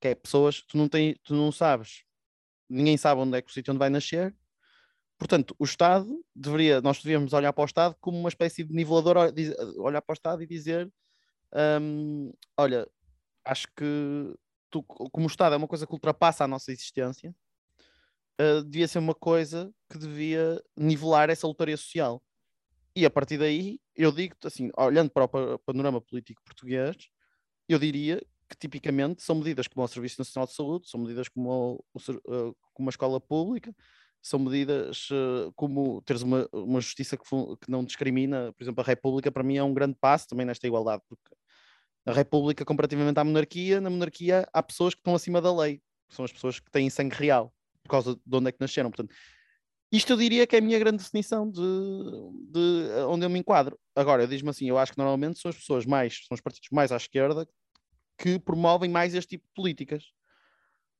que 0.00 0.08
é 0.08 0.14
pessoas, 0.14 0.62
tu 0.62 0.76
não, 0.76 0.88
tem, 0.88 1.16
tu 1.24 1.34
não 1.34 1.50
sabes, 1.50 2.02
ninguém 2.68 2.96
sabe 2.96 3.20
onde 3.20 3.38
é 3.38 3.42
que 3.42 3.50
o 3.50 3.52
sítio 3.54 3.72
onde 3.72 3.78
vai 3.78 3.90
nascer. 3.90 4.34
Portanto, 5.18 5.56
o 5.58 5.64
Estado 5.64 6.06
deveria, 6.34 6.82
nós 6.82 7.02
devíamos 7.02 7.32
olhar 7.32 7.52
para 7.52 7.62
o 7.62 7.66
Estado 7.66 7.96
como 8.00 8.18
uma 8.18 8.28
espécie 8.28 8.62
de 8.62 8.74
nivelador, 8.74 9.16
olhar 9.78 10.02
para 10.02 10.12
o 10.12 10.14
Estado 10.14 10.42
e 10.42 10.46
dizer: 10.46 10.92
um, 11.80 12.30
olha, 12.58 12.86
acho 13.42 13.66
que 13.74 14.34
tu, 14.70 14.82
como 14.82 15.26
Estado 15.26 15.54
é 15.54 15.56
uma 15.56 15.68
coisa 15.68 15.86
que 15.86 15.92
ultrapassa 15.94 16.44
a 16.44 16.48
nossa 16.48 16.70
existência, 16.70 17.34
uh, 18.40 18.64
devia 18.64 18.88
ser 18.88 18.98
uma 18.98 19.14
coisa 19.14 19.72
que 19.90 19.98
devia 19.98 20.62
nivelar 20.76 21.30
essa 21.30 21.46
lotaria 21.46 21.76
social. 21.76 22.22
E 22.94 23.04
a 23.04 23.10
partir 23.10 23.38
daí, 23.38 23.78
eu 23.94 24.10
digo 24.10 24.34
assim, 24.44 24.70
olhando 24.76 25.10
para 25.10 25.24
o 25.24 25.58
panorama 25.60 26.00
político 26.00 26.42
português, 26.44 26.96
eu 27.68 27.78
diria 27.78 28.20
que 28.48 28.56
tipicamente 28.58 29.22
são 29.22 29.36
medidas 29.36 29.66
como 29.66 29.84
o 29.84 29.88
Serviço 29.88 30.20
Nacional 30.20 30.46
de 30.46 30.54
Saúde, 30.54 30.88
são 30.88 31.00
medidas 31.00 31.28
como, 31.28 31.84
o, 31.92 31.98
uh, 31.98 32.56
como 32.72 32.88
a 32.88 32.90
escola 32.90 33.20
pública, 33.20 33.74
são 34.22 34.38
medidas 34.38 35.08
uh, 35.10 35.52
como 35.54 36.00
teres 36.02 36.22
uma, 36.22 36.48
uma 36.52 36.80
justiça 36.80 37.16
que, 37.16 37.24
que, 37.24 37.70
não 37.70 37.84
discrimina, 37.84 38.52
por 38.52 38.64
exemplo, 38.64 38.82
a 38.82 38.86
República 38.86 39.30
para 39.30 39.42
mim 39.42 39.56
é 39.56 39.62
um 39.62 39.74
grande 39.74 39.96
passo 40.00 40.28
também 40.28 40.46
nesta 40.46 40.66
igualdade, 40.66 41.02
porque 41.08 41.34
a 42.06 42.12
República, 42.12 42.64
comparativamente 42.64 43.18
à 43.18 43.24
monarquia, 43.24 43.80
na 43.80 43.90
monarquia 43.90 44.48
há 44.52 44.62
pessoas 44.62 44.94
que 44.94 45.00
estão 45.00 45.14
acima 45.14 45.40
da 45.40 45.54
lei, 45.54 45.82
são 46.08 46.24
as 46.24 46.32
pessoas 46.32 46.60
que 46.60 46.70
têm 46.70 46.88
sangue 46.88 47.14
real 47.16 47.52
causa 47.86 48.14
de 48.14 48.36
onde 48.36 48.48
é 48.48 48.52
que 48.52 48.60
nasceram. 48.60 48.90
Portanto, 48.90 49.14
isto 49.92 50.12
eu 50.12 50.16
diria 50.16 50.46
que 50.46 50.56
é 50.56 50.58
a 50.58 50.62
minha 50.62 50.78
grande 50.78 50.98
definição 50.98 51.50
de, 51.50 51.60
de 51.60 52.90
onde 53.08 53.24
eu 53.24 53.30
me 53.30 53.38
enquadro. 53.38 53.78
Agora, 53.94 54.26
diz-me 54.26 54.50
assim, 54.50 54.68
eu 54.68 54.78
acho 54.78 54.92
que 54.92 54.98
normalmente 54.98 55.38
são 55.38 55.48
as 55.48 55.56
pessoas 55.56 55.86
mais, 55.86 56.24
são 56.26 56.34
os 56.34 56.40
partidos 56.40 56.68
mais 56.72 56.90
à 56.90 56.96
esquerda 56.96 57.48
que 58.18 58.38
promovem 58.38 58.90
mais 58.90 59.14
este 59.14 59.30
tipo 59.30 59.46
de 59.46 59.52
políticas. 59.54 60.04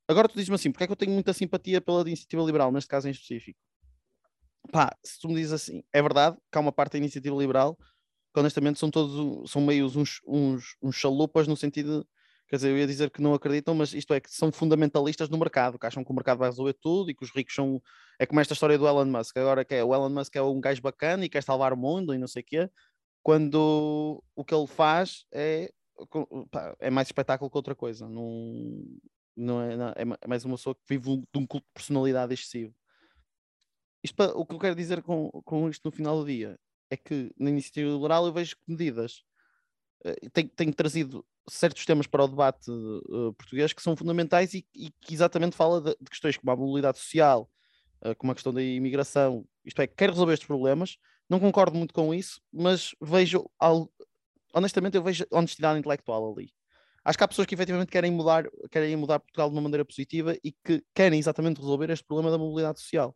Agora 0.09 0.29
tu 0.29 0.35
dizes-me 0.35 0.55
assim, 0.55 0.71
porque 0.71 0.85
é 0.85 0.87
que 0.87 0.93
eu 0.93 0.97
tenho 0.97 1.13
muita 1.13 1.33
simpatia 1.33 1.81
pela 1.81 2.03
iniciativa 2.03 2.43
liberal, 2.43 2.71
neste 2.71 2.89
caso 2.89 3.09
em 3.09 3.11
específico? 3.11 3.59
Pá, 4.71 4.97
se 5.03 5.21
tu 5.21 5.29
me 5.29 5.35
dizes 5.35 5.53
assim, 5.53 5.83
é 5.93 6.01
verdade 6.01 6.37
que 6.51 6.59
há 6.59 6.61
uma 6.61 6.73
parte 6.73 6.93
da 6.93 6.99
iniciativa 6.99 7.35
liberal 7.37 7.77
que 8.33 8.41
honestamente 8.41 8.79
são 8.79 8.91
todos 8.91 9.51
são 9.51 9.63
meios 9.63 9.97
uns, 9.97 10.21
uns, 10.27 10.77
uns 10.83 10.95
chalupas 10.95 11.49
no 11.49 11.57
sentido 11.57 12.07
quer 12.49 12.57
dizer, 12.57 12.71
eu 12.71 12.79
ia 12.79 12.87
dizer 12.87 13.11
que 13.11 13.21
não 13.21 13.35
acreditam, 13.35 13.75
mas 13.75 13.93
isto 13.93 14.15
é 14.15 14.21
que 14.21 14.31
são 14.31 14.53
fundamentalistas 14.53 15.29
no 15.29 15.39
mercado, 15.39 15.79
que 15.79 15.87
acham 15.87 16.05
que 16.05 16.11
o 16.11 16.15
mercado 16.15 16.39
vai 16.39 16.49
resolver 16.49 16.75
tudo 16.75 17.11
e 17.11 17.15
que 17.15 17.25
os 17.25 17.31
ricos 17.35 17.55
são. 17.55 17.83
É 18.19 18.27
como 18.27 18.41
esta 18.41 18.55
história 18.55 18.79
do 18.79 18.87
Elon 18.87 19.07
Musk, 19.07 19.37
agora 19.37 19.65
que 19.65 19.75
é 19.75 19.85
o 19.85 19.95
Elon 19.95 20.11
Musk 20.11 20.35
é 20.37 20.43
um 20.43 20.61
gajo 20.61 20.83
bacana 20.83 21.25
e 21.25 21.29
quer 21.29 21.43
salvar 21.43 21.73
o 21.73 21.77
mundo 21.77 22.15
e 22.15 22.19
não 22.19 22.29
sei 22.29 22.43
o 22.43 22.47
quê, 22.47 22.71
quando 23.23 24.23
o 24.35 24.45
que 24.45 24.55
ele 24.55 24.67
faz 24.67 25.27
é, 25.33 25.71
é 26.81 26.91
mais 26.91 27.09
espetáculo 27.09 27.51
que 27.51 27.57
outra 27.57 27.75
coisa. 27.75 28.09
Não, 28.09 28.85
não 29.37 29.63
é, 29.63 29.77
não, 29.77 29.93
é 29.97 30.29
mais 30.29 30.45
uma 30.45 30.57
pessoa 30.57 30.75
que 30.75 30.83
vive 30.89 31.17
de 31.17 31.39
um 31.39 31.47
culto 31.47 31.67
de 31.67 31.75
personalidade 31.75 32.33
excessivo. 32.33 32.75
Isto, 34.03 34.23
o 34.23 34.47
que 34.47 34.55
eu 34.55 34.59
quero 34.59 34.77
dizer 34.77 35.03
com, 35.03 35.31
com 35.45 35.69
isto 35.69 35.83
no 35.85 35.91
final 35.91 36.19
do 36.21 36.27
dia 36.27 36.59
é 36.91 36.97
que 36.97 37.33
na 37.37 37.51
iniciativa 37.51 37.91
liberal 37.91 38.27
eu 38.27 38.33
vejo 38.33 38.57
medidas 38.67 39.25
uh, 40.07 40.49
têm, 40.57 40.73
trazido 40.73 41.25
certos 41.49 41.85
temas 41.85 42.07
para 42.07 42.25
o 42.25 42.29
debate 42.29 42.71
uh, 42.71 43.33
português 43.35 43.73
que 43.73 43.83
são 43.83 43.97
fundamentais 43.97 44.55
e, 44.55 44.67
e, 44.75 44.91
que 45.01 45.15
exatamente 45.15 45.57
fala 45.57 45.81
de, 45.81 45.97
de, 46.01 46.11
questões 46.11 46.37
como 46.37 46.51
a 46.51 46.57
mobilidade 46.57 46.99
social, 46.99 47.51
uh, 48.05 48.15
como 48.17 48.33
a 48.33 48.35
questão 48.35 48.53
da 48.53 48.63
imigração, 48.63 49.47
isto 49.65 49.81
é, 49.81 49.87
quer 49.87 50.11
resolver 50.11 50.35
estes 50.35 50.47
problemas, 50.47 50.97
não 51.29 51.41
concordo 51.41 51.77
muito 51.77 51.93
com 51.93 52.15
isso, 52.15 52.41
mas 52.53 52.95
vejo, 53.01 53.49
algo, 53.59 53.93
honestamente, 54.55 54.97
eu 54.97 55.03
vejo 55.03 55.25
honestidade 55.31 55.79
intelectual 55.79 56.33
ali. 56.33 56.53
Acho 57.05 57.19
que 57.19 57.25
há 57.25 57.29
pessoas 57.29 57.47
que 57.47 57.55
efetivamente 57.55 57.91
querem 57.91 58.11
mudar, 58.11 58.49
querem 58.71 58.97
mudar 58.97 59.21
Portugal 59.21 59.49
de 59.49 59.55
uma 59.55 59.63
maneira 59.63 59.85
positiva 59.85 60.37
e 60.43 60.51
que 60.51 60.83
querem 60.93 61.19
exatamente 61.19 61.61
resolver 61.61 61.89
este 61.91 62.05
problema 62.05 62.33
da 62.33 62.39
mobilidade 62.39 62.81
social. 62.81 63.15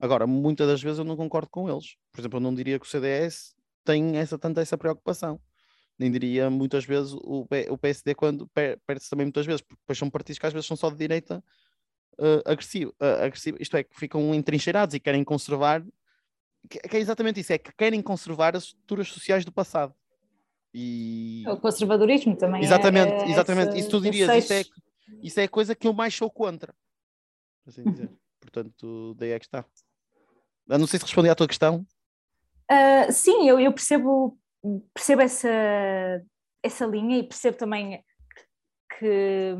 Agora, 0.00 0.26
muitas 0.26 0.66
das 0.66 0.82
vezes 0.82 0.98
eu 0.98 1.04
não 1.04 1.16
concordo 1.16 1.48
com 1.48 1.70
eles. 1.70 1.96
Por 2.10 2.20
exemplo, 2.20 2.38
eu 2.38 2.40
não 2.40 2.54
diria 2.54 2.78
que 2.78 2.86
o 2.86 2.88
CDS 2.88 3.54
tem 3.84 4.16
essa, 4.16 4.38
tanta 4.38 4.60
essa 4.60 4.76
preocupação. 4.76 5.40
Nem 6.00 6.10
diria 6.10 6.48
muitas 6.48 6.86
vezes 6.86 7.12
o, 7.12 7.46
o 7.68 7.78
PSD 7.78 8.14
quando 8.14 8.48
perde-se 8.48 9.10
também 9.10 9.26
muitas 9.26 9.44
vezes, 9.44 9.60
porque 9.60 9.80
depois 9.82 9.98
são 9.98 10.08
partidos 10.08 10.38
que 10.38 10.46
às 10.46 10.52
vezes 10.52 10.66
são 10.66 10.76
só 10.76 10.88
de 10.88 10.96
direita 10.96 11.44
uh, 12.18 12.50
agressivo, 12.50 12.94
uh, 13.00 13.22
agressivo, 13.22 13.58
isto 13.60 13.76
é, 13.76 13.84
que 13.84 13.94
ficam 14.00 14.34
entrincheirados 14.34 14.94
e 14.94 15.00
querem 15.00 15.22
conservar, 15.22 15.84
que, 16.70 16.78
que, 16.78 16.96
é 16.96 17.00
exatamente 17.00 17.40
isso, 17.40 17.52
é 17.52 17.58
que 17.58 17.70
querem 17.76 18.00
conservar 18.00 18.56
as 18.56 18.64
estruturas 18.64 19.08
sociais 19.08 19.44
do 19.44 19.52
passado. 19.52 19.94
E... 20.72 21.44
O 21.48 21.58
conservadorismo 21.58 22.34
também 22.34 22.62
Exatamente, 22.62 23.24
é, 23.24 23.30
exatamente. 23.30 23.78
Isso 23.78 23.90
tu 23.90 24.00
dirias, 24.00 24.44
isso 24.44 24.52
é, 24.54 24.62
isso 25.22 25.38
é 25.38 25.44
a 25.44 25.48
coisa 25.48 25.74
que 25.74 25.86
eu 25.86 25.92
mais 25.92 26.14
sou 26.14 26.30
contra. 26.30 26.74
Assim 27.66 27.84
dizer. 27.84 28.10
Portanto, 28.40 29.14
daí 29.18 29.32
é 29.32 29.38
que 29.38 29.44
está. 29.44 29.66
Eu 30.66 30.78
não 30.78 30.86
sei 30.86 30.98
se 30.98 31.04
respondi 31.04 31.28
à 31.28 31.34
tua 31.34 31.46
questão. 31.46 31.84
Uh, 32.70 33.12
sim, 33.12 33.48
eu, 33.48 33.58
eu, 33.58 33.72
percebo, 33.72 34.38
percebo 34.94 35.22
essa, 35.22 35.48
essa 36.62 36.86
linha 36.86 37.18
e 37.18 37.22
percebo 37.22 37.56
também 37.56 38.04
que, 38.98 39.56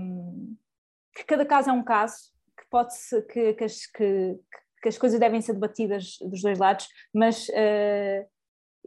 que 1.15 1.25
cada 1.25 1.45
caso 1.47 1.71
é 1.71 1.73
um 1.73 1.83
caso, 1.83 2.17
que 2.59 2.65
pode 2.71 2.95
que, 3.33 3.55
que, 3.55 3.65
as, 3.65 3.87
que, 3.87 4.39
que 4.83 4.89
as 4.89 4.99
coisas 4.99 5.19
devem 5.19 5.41
ser 5.41 5.55
debatidas 5.55 6.17
dos 6.21 6.43
dois 6.43 6.59
lados, 6.59 6.87
mas 7.15 7.49
uh, 7.49 8.29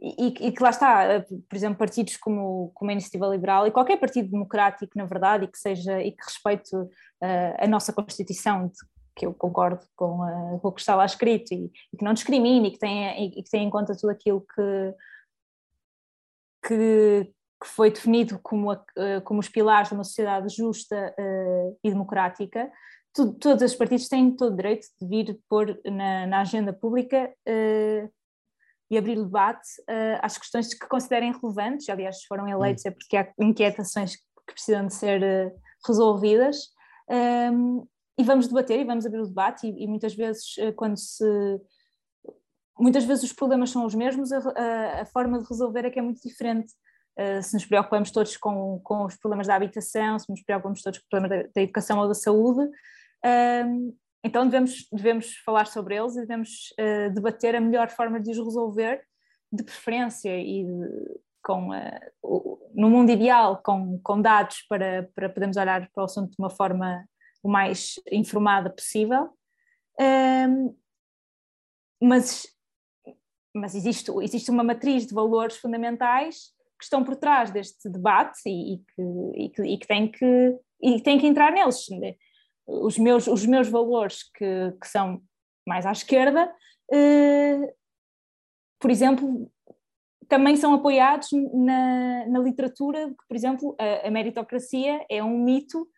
e, 0.00 0.48
e, 0.48 0.52
que 0.52 0.62
lá 0.62 0.70
está, 0.70 1.24
por 1.48 1.56
exemplo, 1.56 1.78
partidos 1.78 2.16
como, 2.16 2.70
como 2.74 2.90
a 2.90 2.92
Iniciativa 2.92 3.26
Liberal 3.26 3.66
e 3.66 3.70
qualquer 3.70 3.98
partido 3.98 4.30
democrático, 4.30 4.92
na 4.96 5.04
verdade, 5.04 5.44
e 5.44 5.48
que 5.48 5.58
seja 5.58 6.02
e 6.02 6.12
que 6.12 6.24
respeite 6.24 6.74
uh, 6.74 6.90
a 7.58 7.66
nossa 7.66 7.92
Constituição, 7.92 8.66
de, 8.66 8.74
que 9.16 9.24
eu 9.24 9.32
concordo 9.32 9.84
com, 9.94 10.20
uh, 10.20 10.58
com 10.60 10.68
o 10.68 10.72
que 10.72 10.80
está 10.80 10.96
lá 10.96 11.06
escrito 11.06 11.54
e, 11.54 11.70
e, 11.92 11.96
que 11.96 12.04
não 12.04 12.12
discrimine 12.12 12.68
e 12.68 12.70
que 12.72 12.78
tenha, 12.78 13.18
e, 13.18 13.30
que 13.30 13.50
tenha 13.50 13.64
em 13.64 13.70
conta 13.70 13.96
tudo 13.96 14.10
aquilo 14.10 14.40
que, 14.40 14.94
que, 16.66 17.32
que 17.62 17.68
foi 17.68 17.90
definido 17.90 18.38
como, 18.42 18.70
a, 18.70 18.74
uh, 18.74 19.22
como 19.24 19.40
os 19.40 19.48
pilares 19.48 19.88
de 19.88 19.94
uma 19.94 20.04
sociedade 20.04 20.54
justa 20.54 21.14
uh, 21.18 21.78
e 21.82 21.90
democrática, 21.90 22.70
tu, 23.12 23.32
todos 23.34 23.62
os 23.62 23.74
partidos 23.74 24.08
têm 24.08 24.34
todo 24.34 24.52
o 24.52 24.56
direito 24.56 24.86
de 25.00 25.08
vir 25.08 25.38
pôr 25.48 25.80
na, 25.84 26.26
na 26.26 26.40
agenda 26.40 26.72
pública 26.72 27.32
e 28.90 28.98
abrir 28.98 29.16
debate 29.16 29.68
às 30.20 30.36
questões 30.36 30.74
que 30.74 30.86
considerem 30.86 31.32
relevantes, 31.32 31.88
aliás, 31.88 32.24
foram 32.24 32.46
eleitos 32.46 32.84
hum. 32.84 32.88
é 32.88 32.90
porque 32.90 33.16
há 33.16 33.32
inquietações 33.38 34.16
que 34.16 34.52
precisam 34.54 34.86
de 34.86 34.94
ser 34.94 35.54
resolvidas, 35.86 36.74
um, 37.08 37.86
e 38.18 38.22
vamos 38.22 38.46
debater 38.46 38.80
e 38.80 38.84
vamos 38.84 39.04
abrir 39.04 39.20
o 39.20 39.26
debate 39.26 39.66
e, 39.66 39.84
e 39.84 39.86
muitas 39.86 40.14
vezes 40.14 40.54
eh, 40.58 40.72
quando 40.72 40.96
se 40.96 41.24
muitas 42.78 43.04
vezes 43.04 43.24
os 43.24 43.32
problemas 43.32 43.70
são 43.70 43.84
os 43.84 43.94
mesmos 43.94 44.32
a, 44.32 44.38
a, 44.38 45.02
a 45.02 45.06
forma 45.06 45.38
de 45.38 45.48
resolver 45.48 45.84
é 45.84 45.90
que 45.90 45.98
é 45.98 46.02
muito 46.02 46.20
diferente 46.22 46.72
uh, 47.18 47.42
se 47.42 47.54
nos 47.54 47.64
preocupamos 47.64 48.10
todos 48.10 48.36
com, 48.36 48.80
com 48.82 49.04
os 49.04 49.16
problemas 49.16 49.46
da 49.46 49.54
habitação 49.54 50.18
se 50.18 50.30
nos 50.30 50.42
preocupamos 50.42 50.82
todos 50.82 50.98
com 50.98 51.04
os 51.04 51.08
problemas 51.08 51.44
da, 51.44 51.50
da 51.54 51.62
educação 51.62 51.98
ou 51.98 52.08
da 52.08 52.14
saúde 52.14 52.62
uh, 52.64 53.96
então 54.24 54.44
devemos, 54.44 54.88
devemos 54.90 55.36
falar 55.44 55.66
sobre 55.66 55.96
eles 55.96 56.16
e 56.16 56.20
devemos 56.20 56.74
uh, 56.80 57.12
debater 57.14 57.54
a 57.54 57.60
melhor 57.60 57.90
forma 57.90 58.20
de 58.20 58.30
os 58.30 58.38
resolver 58.38 59.02
de 59.52 59.62
preferência 59.62 60.36
e 60.36 60.64
de, 60.64 61.20
com, 61.44 61.68
no 62.74 62.88
mundo 62.88 63.10
ideal 63.10 63.60
com, 63.62 64.00
com 64.02 64.20
dados 64.20 64.62
para, 64.66 65.08
para 65.14 65.28
podermos 65.28 65.58
olhar 65.58 65.88
para 65.92 66.02
o 66.02 66.04
assunto 66.06 66.30
de 66.30 66.36
uma 66.38 66.48
forma 66.48 67.04
o 67.44 67.48
mais 67.48 68.00
informada 68.10 68.70
possível. 68.70 69.28
Um, 70.00 70.74
mas 72.02 72.46
mas 73.54 73.74
existe, 73.74 74.10
existe 74.20 74.50
uma 74.50 74.64
matriz 74.64 75.06
de 75.06 75.14
valores 75.14 75.56
fundamentais 75.56 76.52
que 76.78 76.84
estão 76.84 77.04
por 77.04 77.16
trás 77.16 77.50
deste 77.50 77.88
debate 77.88 78.40
e, 78.46 78.74
e, 78.74 78.78
que, 78.78 79.02
e, 79.36 79.48
que, 79.48 79.62
e 79.62 79.78
que, 79.78 79.86
tem 79.86 80.10
que, 80.10 80.58
e 80.82 81.00
tem 81.00 81.18
que 81.18 81.26
entrar 81.26 81.52
neles. 81.52 81.86
Os 82.66 82.98
meus, 82.98 83.26
os 83.28 83.46
meus 83.46 83.68
valores 83.68 84.24
que, 84.34 84.72
que 84.80 84.88
são 84.88 85.22
mais 85.66 85.86
à 85.86 85.92
esquerda, 85.92 86.52
eh, 86.92 87.74
por 88.80 88.90
exemplo, 88.90 89.50
também 90.28 90.56
são 90.56 90.74
apoiados 90.74 91.28
na, 91.32 92.26
na 92.26 92.38
literatura, 92.40 93.08
que, 93.08 93.26
por 93.28 93.36
exemplo, 93.36 93.76
a, 93.78 94.08
a 94.08 94.10
meritocracia 94.10 95.04
é 95.08 95.22
um 95.22 95.38
mito 95.38 95.88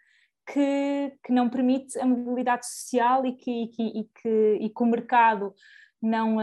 que, 0.52 1.12
que 1.24 1.32
não 1.32 1.48
permite 1.48 1.98
a 1.98 2.06
mobilidade 2.06 2.66
social 2.66 3.24
e 3.26 3.32
que, 3.32 3.50
e 3.50 3.68
que, 3.68 3.82
e 3.82 4.04
que, 4.04 4.58
e 4.60 4.70
que 4.70 4.82
o 4.82 4.86
mercado 4.86 5.54
não, 6.00 6.40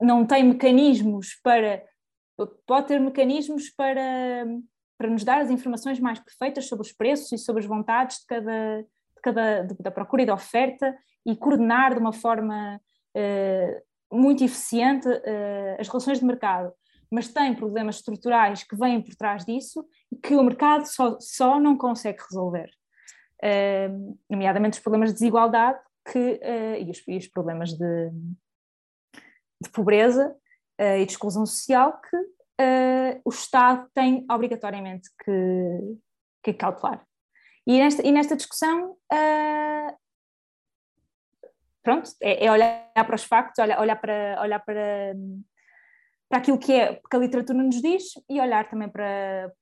não 0.00 0.26
tem 0.26 0.44
mecanismos 0.44 1.38
para. 1.42 1.84
pode 2.66 2.88
ter 2.88 3.00
mecanismos 3.00 3.70
para, 3.70 4.44
para 4.98 5.10
nos 5.10 5.24
dar 5.24 5.40
as 5.40 5.50
informações 5.50 6.00
mais 6.00 6.18
perfeitas 6.18 6.66
sobre 6.66 6.86
os 6.86 6.92
preços 6.92 7.32
e 7.32 7.38
sobre 7.38 7.60
as 7.62 7.68
vontades 7.68 8.18
de 8.18 8.26
cada, 8.26 8.82
de 8.82 9.20
cada 9.22 9.62
de, 9.62 9.74
da 9.80 9.90
procura 9.90 10.22
e 10.22 10.26
da 10.26 10.34
oferta 10.34 10.96
e 11.24 11.36
coordenar 11.36 11.94
de 11.94 12.00
uma 12.00 12.12
forma 12.12 12.80
uh, 13.16 14.16
muito 14.18 14.42
eficiente 14.42 15.08
uh, 15.08 15.76
as 15.78 15.88
relações 15.88 16.18
de 16.18 16.24
mercado 16.24 16.72
mas 17.12 17.28
tem 17.28 17.54
problemas 17.54 17.96
estruturais 17.96 18.64
que 18.64 18.74
vêm 18.74 19.02
por 19.02 19.14
trás 19.14 19.44
disso 19.44 19.86
e 20.10 20.16
que 20.16 20.34
o 20.34 20.42
mercado 20.42 20.86
só, 20.86 21.18
só 21.20 21.60
não 21.60 21.76
consegue 21.76 22.22
resolver. 22.22 22.70
Uh, 23.44 24.18
nomeadamente 24.30 24.78
os 24.78 24.82
problemas 24.82 25.10
de 25.10 25.16
desigualdade 25.16 25.78
que, 26.10 26.18
uh, 26.18 26.76
e, 26.80 26.90
os, 26.90 27.02
e, 27.06 27.16
os, 27.16 27.28
problemas 27.28 27.72
de, 27.72 28.10
de 29.60 29.70
pobreza 29.70 30.34
uh, 30.80 30.96
e 30.98 31.06
de 31.06 31.12
exclusão 31.12 31.46
social 31.46 32.00
que 32.00 32.16
o 33.24 33.30
Estado 33.30 33.90
tem 33.92 34.24
obrigatoriamente 34.30 35.10
que, 35.24 35.98
que 36.44 36.54
calcular. 36.54 37.04
E 37.66 37.76
nesta, 37.76 38.06
e 38.06 38.12
nesta 38.12 38.36
discussão, 38.36 38.96
pronto, 41.82 42.08
é, 42.22 42.46
é, 42.46 42.52
olhar 42.52 42.92
para 42.94 43.16
os 43.16 43.24
factos, 43.24 43.58
olhar, 43.58 44.00
para, 44.00 44.40
olhar 44.40 44.60
para 44.60 45.12
para 46.32 46.38
aquilo 46.38 46.58
que 46.58 46.72
é 46.72 46.94
que 46.94 47.14
a 47.14 47.18
literatura 47.18 47.62
nos 47.62 47.82
diz 47.82 48.14
e 48.26 48.40
olhar 48.40 48.66
também 48.70 48.88
para 48.88 49.52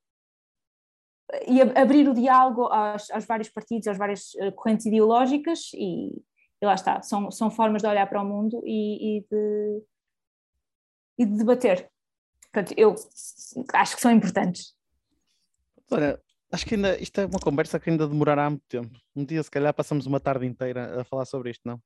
e 1.49 1.61
abrir 1.61 2.09
o 2.09 2.15
diálogo 2.15 2.63
aos, 2.67 3.11
aos 3.11 3.25
vários 3.25 3.49
partidos, 3.49 3.89
às 3.89 3.99
várias 3.99 4.37
eh, 4.37 4.53
correntes 4.53 4.87
ideológicas 4.87 5.73
e, 5.75 6.23
e, 6.61 6.67
lá 6.67 6.75
está, 6.75 7.03
são, 7.03 7.31
são 7.31 7.51
formas 7.51 7.83
de 7.83 7.89
olhar 7.89 8.07
para 8.07 8.23
o 8.23 8.25
mundo 8.25 8.63
e, 8.65 9.19
e, 9.19 9.21
de, 9.31 9.83
e 11.19 11.27
de 11.27 11.39
debater. 11.39 11.91
Portanto, 12.53 12.75
eu 12.77 12.95
acho 13.75 13.97
que 13.97 14.03
são 14.03 14.11
importantes. 14.11 14.75
Olha, 15.91 16.21
acho 16.53 16.67
que 16.67 16.75
ainda 16.75 16.99
isto 16.99 17.21
é 17.21 17.27
uma 17.27 17.39
conversa 17.39 17.79
que 17.79 17.91
ainda 17.91 18.07
demorará 18.07 18.51
muito 18.51 18.65
tempo. 18.69 18.99
Um 19.15 19.25
dia, 19.25 19.43
se 19.43 19.51
calhar, 19.51 19.73
passamos 19.73 20.07
uma 20.07 20.21
tarde 20.21 20.47
inteira 20.47 21.01
a 21.01 21.05
falar 21.05 21.25
sobre 21.25 21.51
isto, 21.51 21.63
não? 21.65 21.81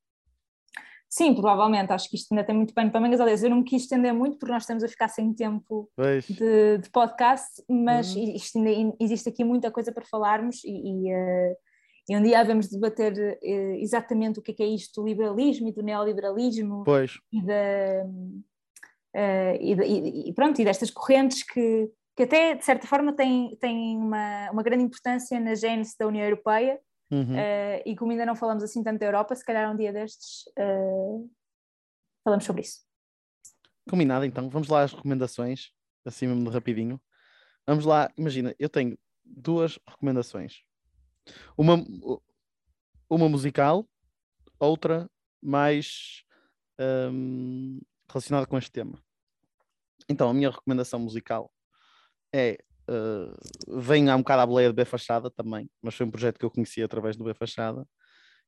Sim, 1.09 1.33
provavelmente, 1.33 1.93
acho 1.93 2.11
que 2.11 2.17
isto 2.17 2.33
ainda 2.33 2.43
tem 2.43 2.57
muito 2.57 2.75
pano 2.75 2.91
para 2.91 3.01
mangas. 3.01 3.21
Aliás, 3.21 3.45
eu 3.45 3.51
não 3.51 3.59
me 3.59 3.65
quis 3.65 3.83
estender 3.83 4.13
muito 4.13 4.37
porque 4.37 4.53
nós 4.53 4.65
estamos 4.65 4.83
a 4.83 4.89
ficar 4.89 5.07
sem 5.07 5.33
tempo 5.33 5.89
de, 6.29 6.79
de, 6.79 6.91
podcast, 6.91 7.63
mas 7.69 8.17
uhum. 8.17 8.35
isto 8.35 8.59
ainda, 8.59 8.97
existe 8.99 9.29
aqui 9.29 9.45
muita 9.45 9.71
coisa 9.71 9.93
para 9.93 10.05
falarmos 10.05 10.65
e, 10.65 10.71
e, 10.71 11.15
uh, 11.15 11.57
e 12.09 12.17
um 12.17 12.23
dia 12.23 12.41
havemos 12.41 12.69
de 12.69 12.75
debater 12.75 13.13
uh, 13.13 13.75
exatamente 13.77 14.39
o 14.39 14.43
que 14.43 14.51
é, 14.51 14.55
que 14.55 14.63
é 14.63 14.67
isto 14.67 15.01
do 15.01 15.07
liberalismo 15.07 15.69
e 15.69 15.73
do 15.73 15.83
neoliberalismo 15.83 16.85
pois. 16.85 17.19
e 17.33 17.43
da, 17.43 18.05
uh, 19.15 19.57
e, 19.61 20.29
e, 20.29 20.33
pronto, 20.35 20.61
e 20.61 20.65
destas 20.65 20.91
correntes 20.91 21.43
que, 21.43 21.91
que 22.17 22.25
até 22.25 22.55
de 22.55 22.65
certa 22.65 22.87
forma 22.87 23.15
têm, 23.15 23.57
têm 23.57 23.97
uma, 23.97 24.51
uma 24.51 24.63
grande 24.63 24.85
importância 24.85 25.41
na 25.41 25.55
gênese 25.55 25.97
da 25.99 26.07
União 26.07 26.25
Europeia 26.25 26.79
uhum. 27.11 27.35
uh, 27.35 27.83
e 27.87 27.97
como 27.97 28.13
ainda 28.13 28.27
não 28.27 28.37
falamos 28.37 28.63
assim 28.63 28.83
tanto 28.83 29.01
da 29.01 29.07
Europa, 29.07 29.35
se 29.35 29.45
calhar 29.45 29.73
um 29.73 29.77
dia 29.77 29.93
destes 29.93 30.45
uh, 30.59 31.31
falamos 32.23 32.45
sobre 32.45 32.63
isso. 32.63 32.81
Combinado 33.89 34.25
então, 34.25 34.49
vamos 34.49 34.69
lá 34.69 34.83
às 34.83 34.93
recomendações, 34.93 35.71
assim 36.05 36.27
mesmo 36.27 36.51
rapidinho. 36.51 37.01
Vamos 37.67 37.85
lá, 37.85 38.13
imagina, 38.17 38.55
eu 38.59 38.69
tenho 38.69 38.99
duas 39.25 39.79
recomendações. 39.89 40.63
Uma, 41.57 41.77
uma 43.09 43.29
musical, 43.29 43.89
outra 44.59 45.11
mais 45.43 46.25
um, 46.81 47.81
relacionada 48.09 48.47
com 48.47 48.59
este 48.59 48.71
tema. 48.71 48.99
Então, 50.09 50.29
a 50.29 50.35
minha 50.35 50.51
recomendação 50.51 50.99
musical 50.99 51.51
é. 52.33 52.59
Uh, 52.87 53.81
vem 53.81 54.11
há 54.11 54.15
um 54.15 54.19
bocado 54.19 54.43
à 54.43 54.47
boleia 54.47 54.69
de 54.69 54.75
B 54.75 54.85
Fachada 54.85 55.31
também, 55.31 55.71
mas 55.81 55.95
foi 55.95 56.05
um 56.05 56.11
projeto 56.11 56.39
que 56.39 56.45
eu 56.45 56.51
conheci 56.51 56.83
através 56.83 57.17
do 57.17 57.25
B 57.25 57.33
Fachada, 57.33 57.89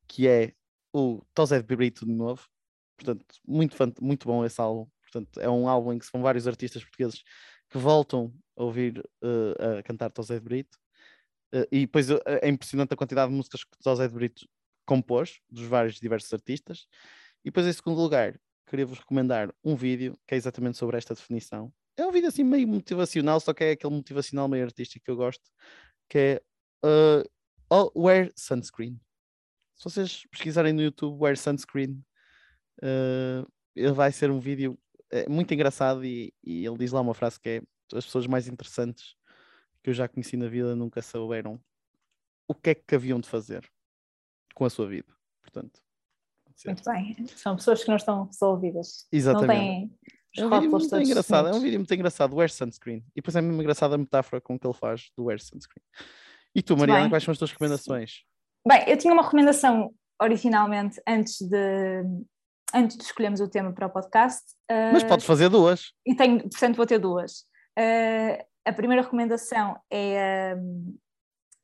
que 0.06 0.28
é 0.28 0.52
o 0.92 1.22
Tosé 1.32 1.62
de 1.62 1.74
Brito 1.74 2.04
de 2.04 2.12
novo. 2.12 2.46
Portanto, 2.98 3.24
muito, 3.46 3.74
muito 3.98 4.26
bom 4.26 4.44
esse 4.44 4.60
álbum. 4.60 4.90
Portanto, 5.00 5.40
é 5.40 5.48
um 5.48 5.66
álbum 5.68 5.94
em 5.94 5.98
que 5.98 6.04
são 6.04 6.20
vários 6.20 6.46
artistas 6.46 6.82
portugueses 6.82 7.22
que 7.70 7.78
voltam 7.78 8.30
a 8.56 8.64
ouvir 8.64 8.98
uh, 9.22 9.78
a 9.78 9.82
cantar 9.82 10.10
Tosé 10.10 10.34
de 10.34 10.44
Brito. 10.44 10.76
Uh, 11.56 11.66
e 11.72 11.80
depois 11.80 12.10
uh, 12.10 12.20
é 12.26 12.48
impressionante 12.48 12.92
a 12.92 12.96
quantidade 12.96 13.30
de 13.30 13.36
músicas 13.36 13.64
que 13.64 13.78
Tosé 13.82 14.06
de 14.06 14.14
Brito 14.14 14.46
compôs, 14.84 15.40
dos 15.48 15.64
vários 15.64 15.98
diversos 15.98 16.32
artistas. 16.32 16.86
E 17.42 17.48
depois, 17.48 17.66
em 17.66 17.72
segundo 17.72 18.00
lugar, 18.00 18.38
queria-vos 18.66 18.98
recomendar 18.98 19.52
um 19.64 19.74
vídeo 19.74 20.18
que 20.26 20.34
é 20.34 20.36
exatamente 20.36 20.76
sobre 20.76 20.98
esta 20.98 21.14
definição. 21.14 21.72
É 21.96 22.06
um 22.06 22.12
vídeo 22.12 22.28
assim 22.28 22.44
meio 22.44 22.68
motivacional, 22.68 23.40
só 23.40 23.54
que 23.54 23.64
é 23.64 23.70
aquele 23.70 23.94
motivacional 23.94 24.48
meio 24.48 24.64
artístico 24.64 25.04
que 25.04 25.10
eu 25.10 25.16
gosto, 25.16 25.50
que 26.10 26.18
é 26.18 26.42
uh, 26.84 28.00
Wear 28.00 28.30
Sunscreen. 28.36 29.00
Se 29.76 29.84
vocês 29.84 30.26
pesquisarem 30.30 30.72
no 30.72 30.82
YouTube 30.82 31.18
Wear 31.22 31.36
Sunscreen, 31.36 32.04
uh, 32.82 33.50
ele 33.74 33.92
vai 33.92 34.12
ser 34.12 34.30
um 34.30 34.40
vídeo 34.40 34.78
muito 35.28 35.54
engraçado 35.54 36.04
e, 36.04 36.34
e, 36.42 36.66
ele 36.66 36.76
diz 36.76 36.90
lá 36.90 37.00
uma 37.00 37.14
frase 37.14 37.38
que 37.38 37.48
é 37.48 37.62
as 37.94 38.04
pessoas 38.04 38.26
mais 38.26 38.48
interessantes 38.48 39.14
que 39.86 39.90
eu 39.90 39.94
já 39.94 40.08
conheci 40.08 40.36
na 40.36 40.48
vida 40.48 40.74
nunca 40.74 41.00
souberam 41.00 41.60
o 42.48 42.54
que 42.56 42.70
é 42.70 42.74
que 42.74 42.96
haviam 42.96 43.20
de 43.20 43.28
fazer 43.28 43.64
com 44.52 44.64
a 44.64 44.70
sua 44.70 44.88
vida. 44.88 45.06
Portanto, 45.40 45.80
muito 46.64 46.82
bem. 46.82 47.24
São 47.28 47.54
pessoas 47.54 47.84
que 47.84 47.88
não 47.88 47.94
estão 47.94 48.24
resolvidas. 48.24 49.06
Exatamente. 49.12 49.48
Não 49.48 49.54
têm 49.54 49.98
é 50.38 50.44
um 50.44 50.50
vídeo 50.50 50.70
muito 50.72 50.96
engraçado, 50.96 51.48
é 51.48 51.52
um 51.52 51.60
vídeo 51.60 51.78
muito 51.78 51.94
engraçado, 51.94 52.34
Wear 52.34 52.50
Sunscreen. 52.50 53.04
E 53.14 53.20
depois 53.20 53.36
é 53.36 53.40
mesmo 53.40 53.62
engraçada 53.62 53.94
a 53.94 53.98
metáfora 53.98 54.40
com 54.40 54.58
que 54.58 54.66
ele 54.66 54.74
faz 54.74 55.12
do 55.16 55.26
Wear 55.26 55.38
Sunscreen. 55.38 55.84
E 56.52 56.62
tu, 56.62 56.76
Mariana, 56.76 57.08
quais 57.08 57.22
são 57.22 57.30
as 57.30 57.38
tuas 57.38 57.52
recomendações? 57.52 58.24
Bem, 58.66 58.88
eu 58.88 58.98
tinha 58.98 59.12
uma 59.12 59.22
recomendação 59.22 59.94
originalmente 60.20 61.00
antes 61.06 61.40
de 61.42 62.02
antes 62.74 62.96
de 62.96 63.04
escolhermos 63.04 63.38
o 63.38 63.48
tema 63.48 63.72
para 63.72 63.86
o 63.86 63.90
podcast. 63.90 64.42
Uh, 64.68 64.92
Mas 64.92 65.04
podes 65.04 65.24
fazer 65.24 65.48
duas. 65.48 65.92
E 66.04 66.12
tenho, 66.16 66.40
portanto, 66.40 66.74
vou 66.74 66.86
ter 66.86 66.98
duas. 66.98 67.46
Uh, 67.78 68.44
a 68.66 68.72
primeira 68.72 69.02
recomendação 69.02 69.78
é, 69.90 70.54
uh, 70.56 70.98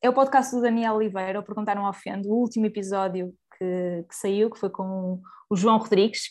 é 0.01 0.09
o 0.09 0.13
podcast 0.13 0.55
do 0.55 0.63
Daniel 0.63 0.95
Oliveira, 0.95 1.41
o 1.41 1.43
Perguntar 1.43 1.75
Não 1.75 1.89
Ofende, 1.89 2.29
o 2.29 2.35
último 2.35 2.67
episódio 2.67 3.35
que, 3.59 4.05
que 4.09 4.15
saiu, 4.15 4.51
que 4.51 4.59
foi 4.59 4.71
com 4.71 5.21
o 5.51 5.57
João 5.57 5.79
Rodrigues, 5.79 6.23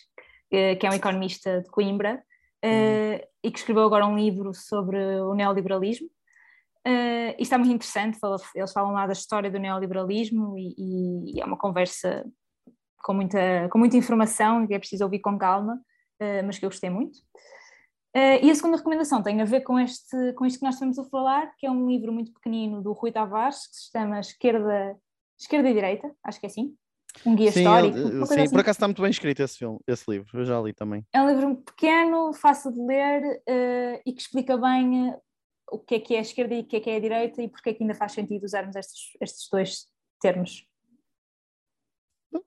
que 0.50 0.86
é 0.86 0.90
um 0.90 0.94
economista 0.94 1.62
de 1.62 1.70
Coimbra, 1.70 2.22
uhum. 2.64 3.20
e 3.44 3.52
que 3.52 3.60
escreveu 3.60 3.84
agora 3.84 4.06
um 4.06 4.18
livro 4.18 4.54
sobre 4.54 4.98
o 5.22 5.34
neoliberalismo. 5.34 6.08
Uh, 6.88 7.38
e 7.38 7.42
está 7.44 7.60
muito 7.60 7.74
interessante, 7.74 8.18
eles 8.56 8.74
falam 8.74 8.92
lá 8.92 9.06
da 9.06 9.14
história 9.14 9.52
do 9.52 9.60
neoliberalismo 9.60 10.58
e, 10.58 11.36
e 11.36 11.40
é 11.40 11.46
uma 11.46 11.58
conversa 11.58 12.26
com 13.04 13.14
muita, 13.14 13.70
com 13.70 13.78
muita 13.78 13.98
informação 13.98 14.66
que 14.66 14.74
é 14.74 14.80
preciso 14.80 15.04
ouvir 15.04 15.20
com 15.20 15.38
calma, 15.38 15.76
uh, 15.76 16.46
mas 16.46 16.58
que 16.58 16.66
eu 16.66 16.70
gostei 16.70 16.90
muito. 16.90 17.20
Uh, 18.16 18.43
e 18.43 18.51
a 18.51 18.55
segunda 18.55 18.78
recomendação 18.78 19.24
tem 19.24 19.41
a 19.41 19.45
ver 19.45 19.62
com, 19.62 19.80
este, 19.80 20.34
com 20.34 20.45
isto 20.45 20.59
que 20.59 20.66
nós 20.66 20.76
estamos 20.76 20.99
a 20.99 21.05
falar, 21.05 21.55
que 21.57 21.66
é 21.66 21.72
um 21.72 21.88
livro 21.88 22.12
muito 22.12 22.34
pequenino 22.34 22.82
do 22.82 22.91
Rui 22.91 23.12
Tavares, 23.12 23.68
que 23.68 23.76
se 23.76 23.91
chama 23.91 24.20
Esquerda, 24.20 24.97
Esquerda 25.39 25.70
e 25.70 25.74
Direita, 25.74 26.12
acho 26.24 26.39
que 26.39 26.45
é 26.45 26.49
assim. 26.49 26.76
Um 27.26 27.36
guia 27.36 27.51
sim, 27.51 27.59
histórico. 27.59 27.97
Eu, 27.97 28.26
sim, 28.26 28.41
assim. 28.41 28.51
por 28.51 28.59
acaso 28.59 28.78
está 28.78 28.88
muito 28.88 29.01
bem 29.01 29.12
escrito 29.12 29.41
esse 29.41 29.57
filme, 29.57 29.80
esse 29.88 30.09
livro, 30.09 30.39
eu 30.39 30.45
já 30.45 30.59
li 30.59 30.74
também. 30.74 31.05
É 31.14 31.22
um 31.22 31.30
livro 31.30 31.55
pequeno, 31.57 32.34
fácil 32.34 32.72
de 32.72 32.82
ler 32.82 33.41
uh, 33.47 34.01
e 34.05 34.12
que 34.12 34.22
explica 34.22 34.57
bem 34.57 35.16
o 35.72 35.80
que 35.80 35.95
é 35.95 35.99
que 35.99 36.16
é 36.16 36.20
a 36.20 36.22
esquerda 36.22 36.53
e 36.53 36.62
o 36.62 36.66
que 36.66 36.76
é 36.76 36.80
que 36.82 36.89
é 36.89 36.97
a 36.97 36.99
direita 36.99 37.41
e 37.41 37.47
porque 37.47 37.70
é 37.70 37.74
que 37.74 37.84
ainda 37.84 37.95
faz 37.95 38.12
sentido 38.12 38.43
usarmos 38.43 38.76
estes, 38.76 39.12
estes 39.22 39.49
dois 39.49 39.88
termos. 40.20 40.68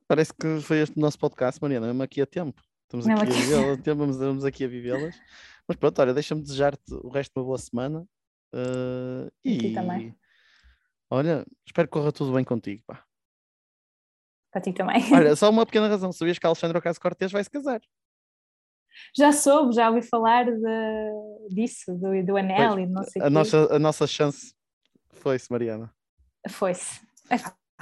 Parece 0.06 0.32
que 0.34 0.60
foi 0.60 0.80
este 0.80 0.98
o 0.98 1.00
nosso 1.00 1.18
podcast, 1.18 1.60
Mariana, 1.60 1.86
mesmo 1.86 2.02
aqui 2.02 2.20
a 2.20 2.26
tempo. 2.26 2.62
Estamos 2.82 3.08
aqui, 3.08 3.22
aqui. 3.22 3.32
a 3.32 3.74
viver 3.74 3.94
vamos, 3.96 4.16
vamos 4.18 4.44
aqui 4.44 4.64
a 4.64 4.68
vivê-las. 4.68 5.16
Mas 5.68 5.76
pronto, 5.76 5.98
olha, 6.00 6.14
deixa-me 6.14 6.42
desejar-te 6.42 6.92
o 6.92 7.08
resto 7.08 7.32
de 7.32 7.40
uma 7.40 7.46
boa 7.46 7.58
semana. 7.58 8.06
Uh, 8.54 9.30
e 9.44 9.72
também. 9.72 10.16
Olha, 11.10 11.44
espero 11.66 11.88
que 11.88 11.92
corra 11.92 12.12
tudo 12.12 12.32
bem 12.32 12.44
contigo. 12.44 12.82
Pá. 12.86 13.04
Para 14.52 14.60
ti 14.60 14.72
também. 14.72 15.02
Olha, 15.12 15.34
só 15.34 15.50
uma 15.50 15.66
pequena 15.66 15.88
razão: 15.88 16.12
sabias 16.12 16.38
que 16.38 16.46
a 16.46 16.48
Alexandre 16.48 16.78
Ocasio 16.78 17.00
Cortez 17.00 17.32
vai 17.32 17.42
se 17.42 17.50
casar? 17.50 17.80
Já 19.16 19.32
soube, 19.32 19.74
já 19.74 19.88
ouvi 19.90 20.02
falar 20.02 20.44
de, 20.44 21.48
disso, 21.50 21.92
do, 21.96 22.24
do 22.24 22.36
anel 22.36 22.74
pois, 22.74 22.88
e 22.88 22.92
não 22.92 23.02
sei 23.02 23.22
a 23.22 23.30
nossa 23.30 23.74
A 23.74 23.78
nossa 23.78 24.06
chance 24.06 24.54
foi-se, 25.10 25.50
Mariana. 25.50 25.92
Foi-se. 26.48 27.00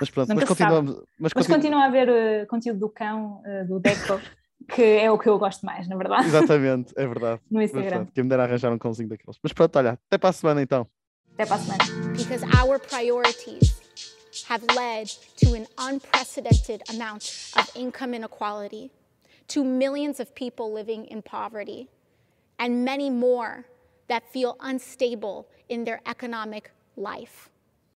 Mas 0.00 0.10
pronto, 0.10 0.34
mas 0.34 0.44
continuamos. 0.44 1.04
Mas, 1.18 1.32
mas 1.34 1.46
continua 1.46 1.82
a 1.82 1.86
haver 1.86 2.08
uh, 2.08 2.46
conteúdo 2.46 2.80
do 2.80 2.88
cão, 2.88 3.42
uh, 3.44 3.66
do 3.66 3.78
Deco, 3.78 4.20
que 4.62 4.82
é 4.82 5.10
o 5.10 5.18
que 5.18 5.28
eu 5.28 5.38
gosto 5.38 5.64
mais, 5.64 5.88
na 5.88 5.96
verdade. 5.96 6.26
Exatamente, 6.28 6.92
é 6.96 7.06
verdade. 7.08 7.40
No 7.50 7.62
Instagram. 7.62 8.06
Quem 8.14 8.24
me 8.24 8.30
dera 8.30 8.44
arranjar 8.44 8.72
um 8.72 8.78
cãozinho 8.78 9.08
daqueles. 9.08 9.38
Mas 9.42 9.52
pronto, 9.52 9.76
olha, 9.76 9.98
até 10.06 10.18
para 10.18 10.30
a 10.30 10.32
semana 10.32 10.62
então. 10.62 10.86
Até 11.34 11.46
para 11.46 11.56
a 11.56 11.58
semana. 11.58 11.84
Because 12.16 12.44
our 12.56 12.78
priorities 12.78 13.80
have 14.48 14.64
led 14.74 15.08
to 15.36 15.54
an 15.54 15.66
unprecedented 15.78 16.82
amount 16.90 17.52
of 17.56 17.70
income 17.74 18.14
inequality, 18.14 18.90
to 19.48 19.64
millions 19.64 20.20
of 20.20 20.34
people 20.34 20.72
living 20.72 21.06
in 21.06 21.22
poverty, 21.22 21.88
and 22.58 22.84
many 22.84 23.10
more 23.10 23.64
that 24.08 24.22
feel 24.32 24.56
unstable 24.60 25.46
in 25.68 25.84
their 25.84 26.00
economic 26.06 26.70
life. 26.96 27.50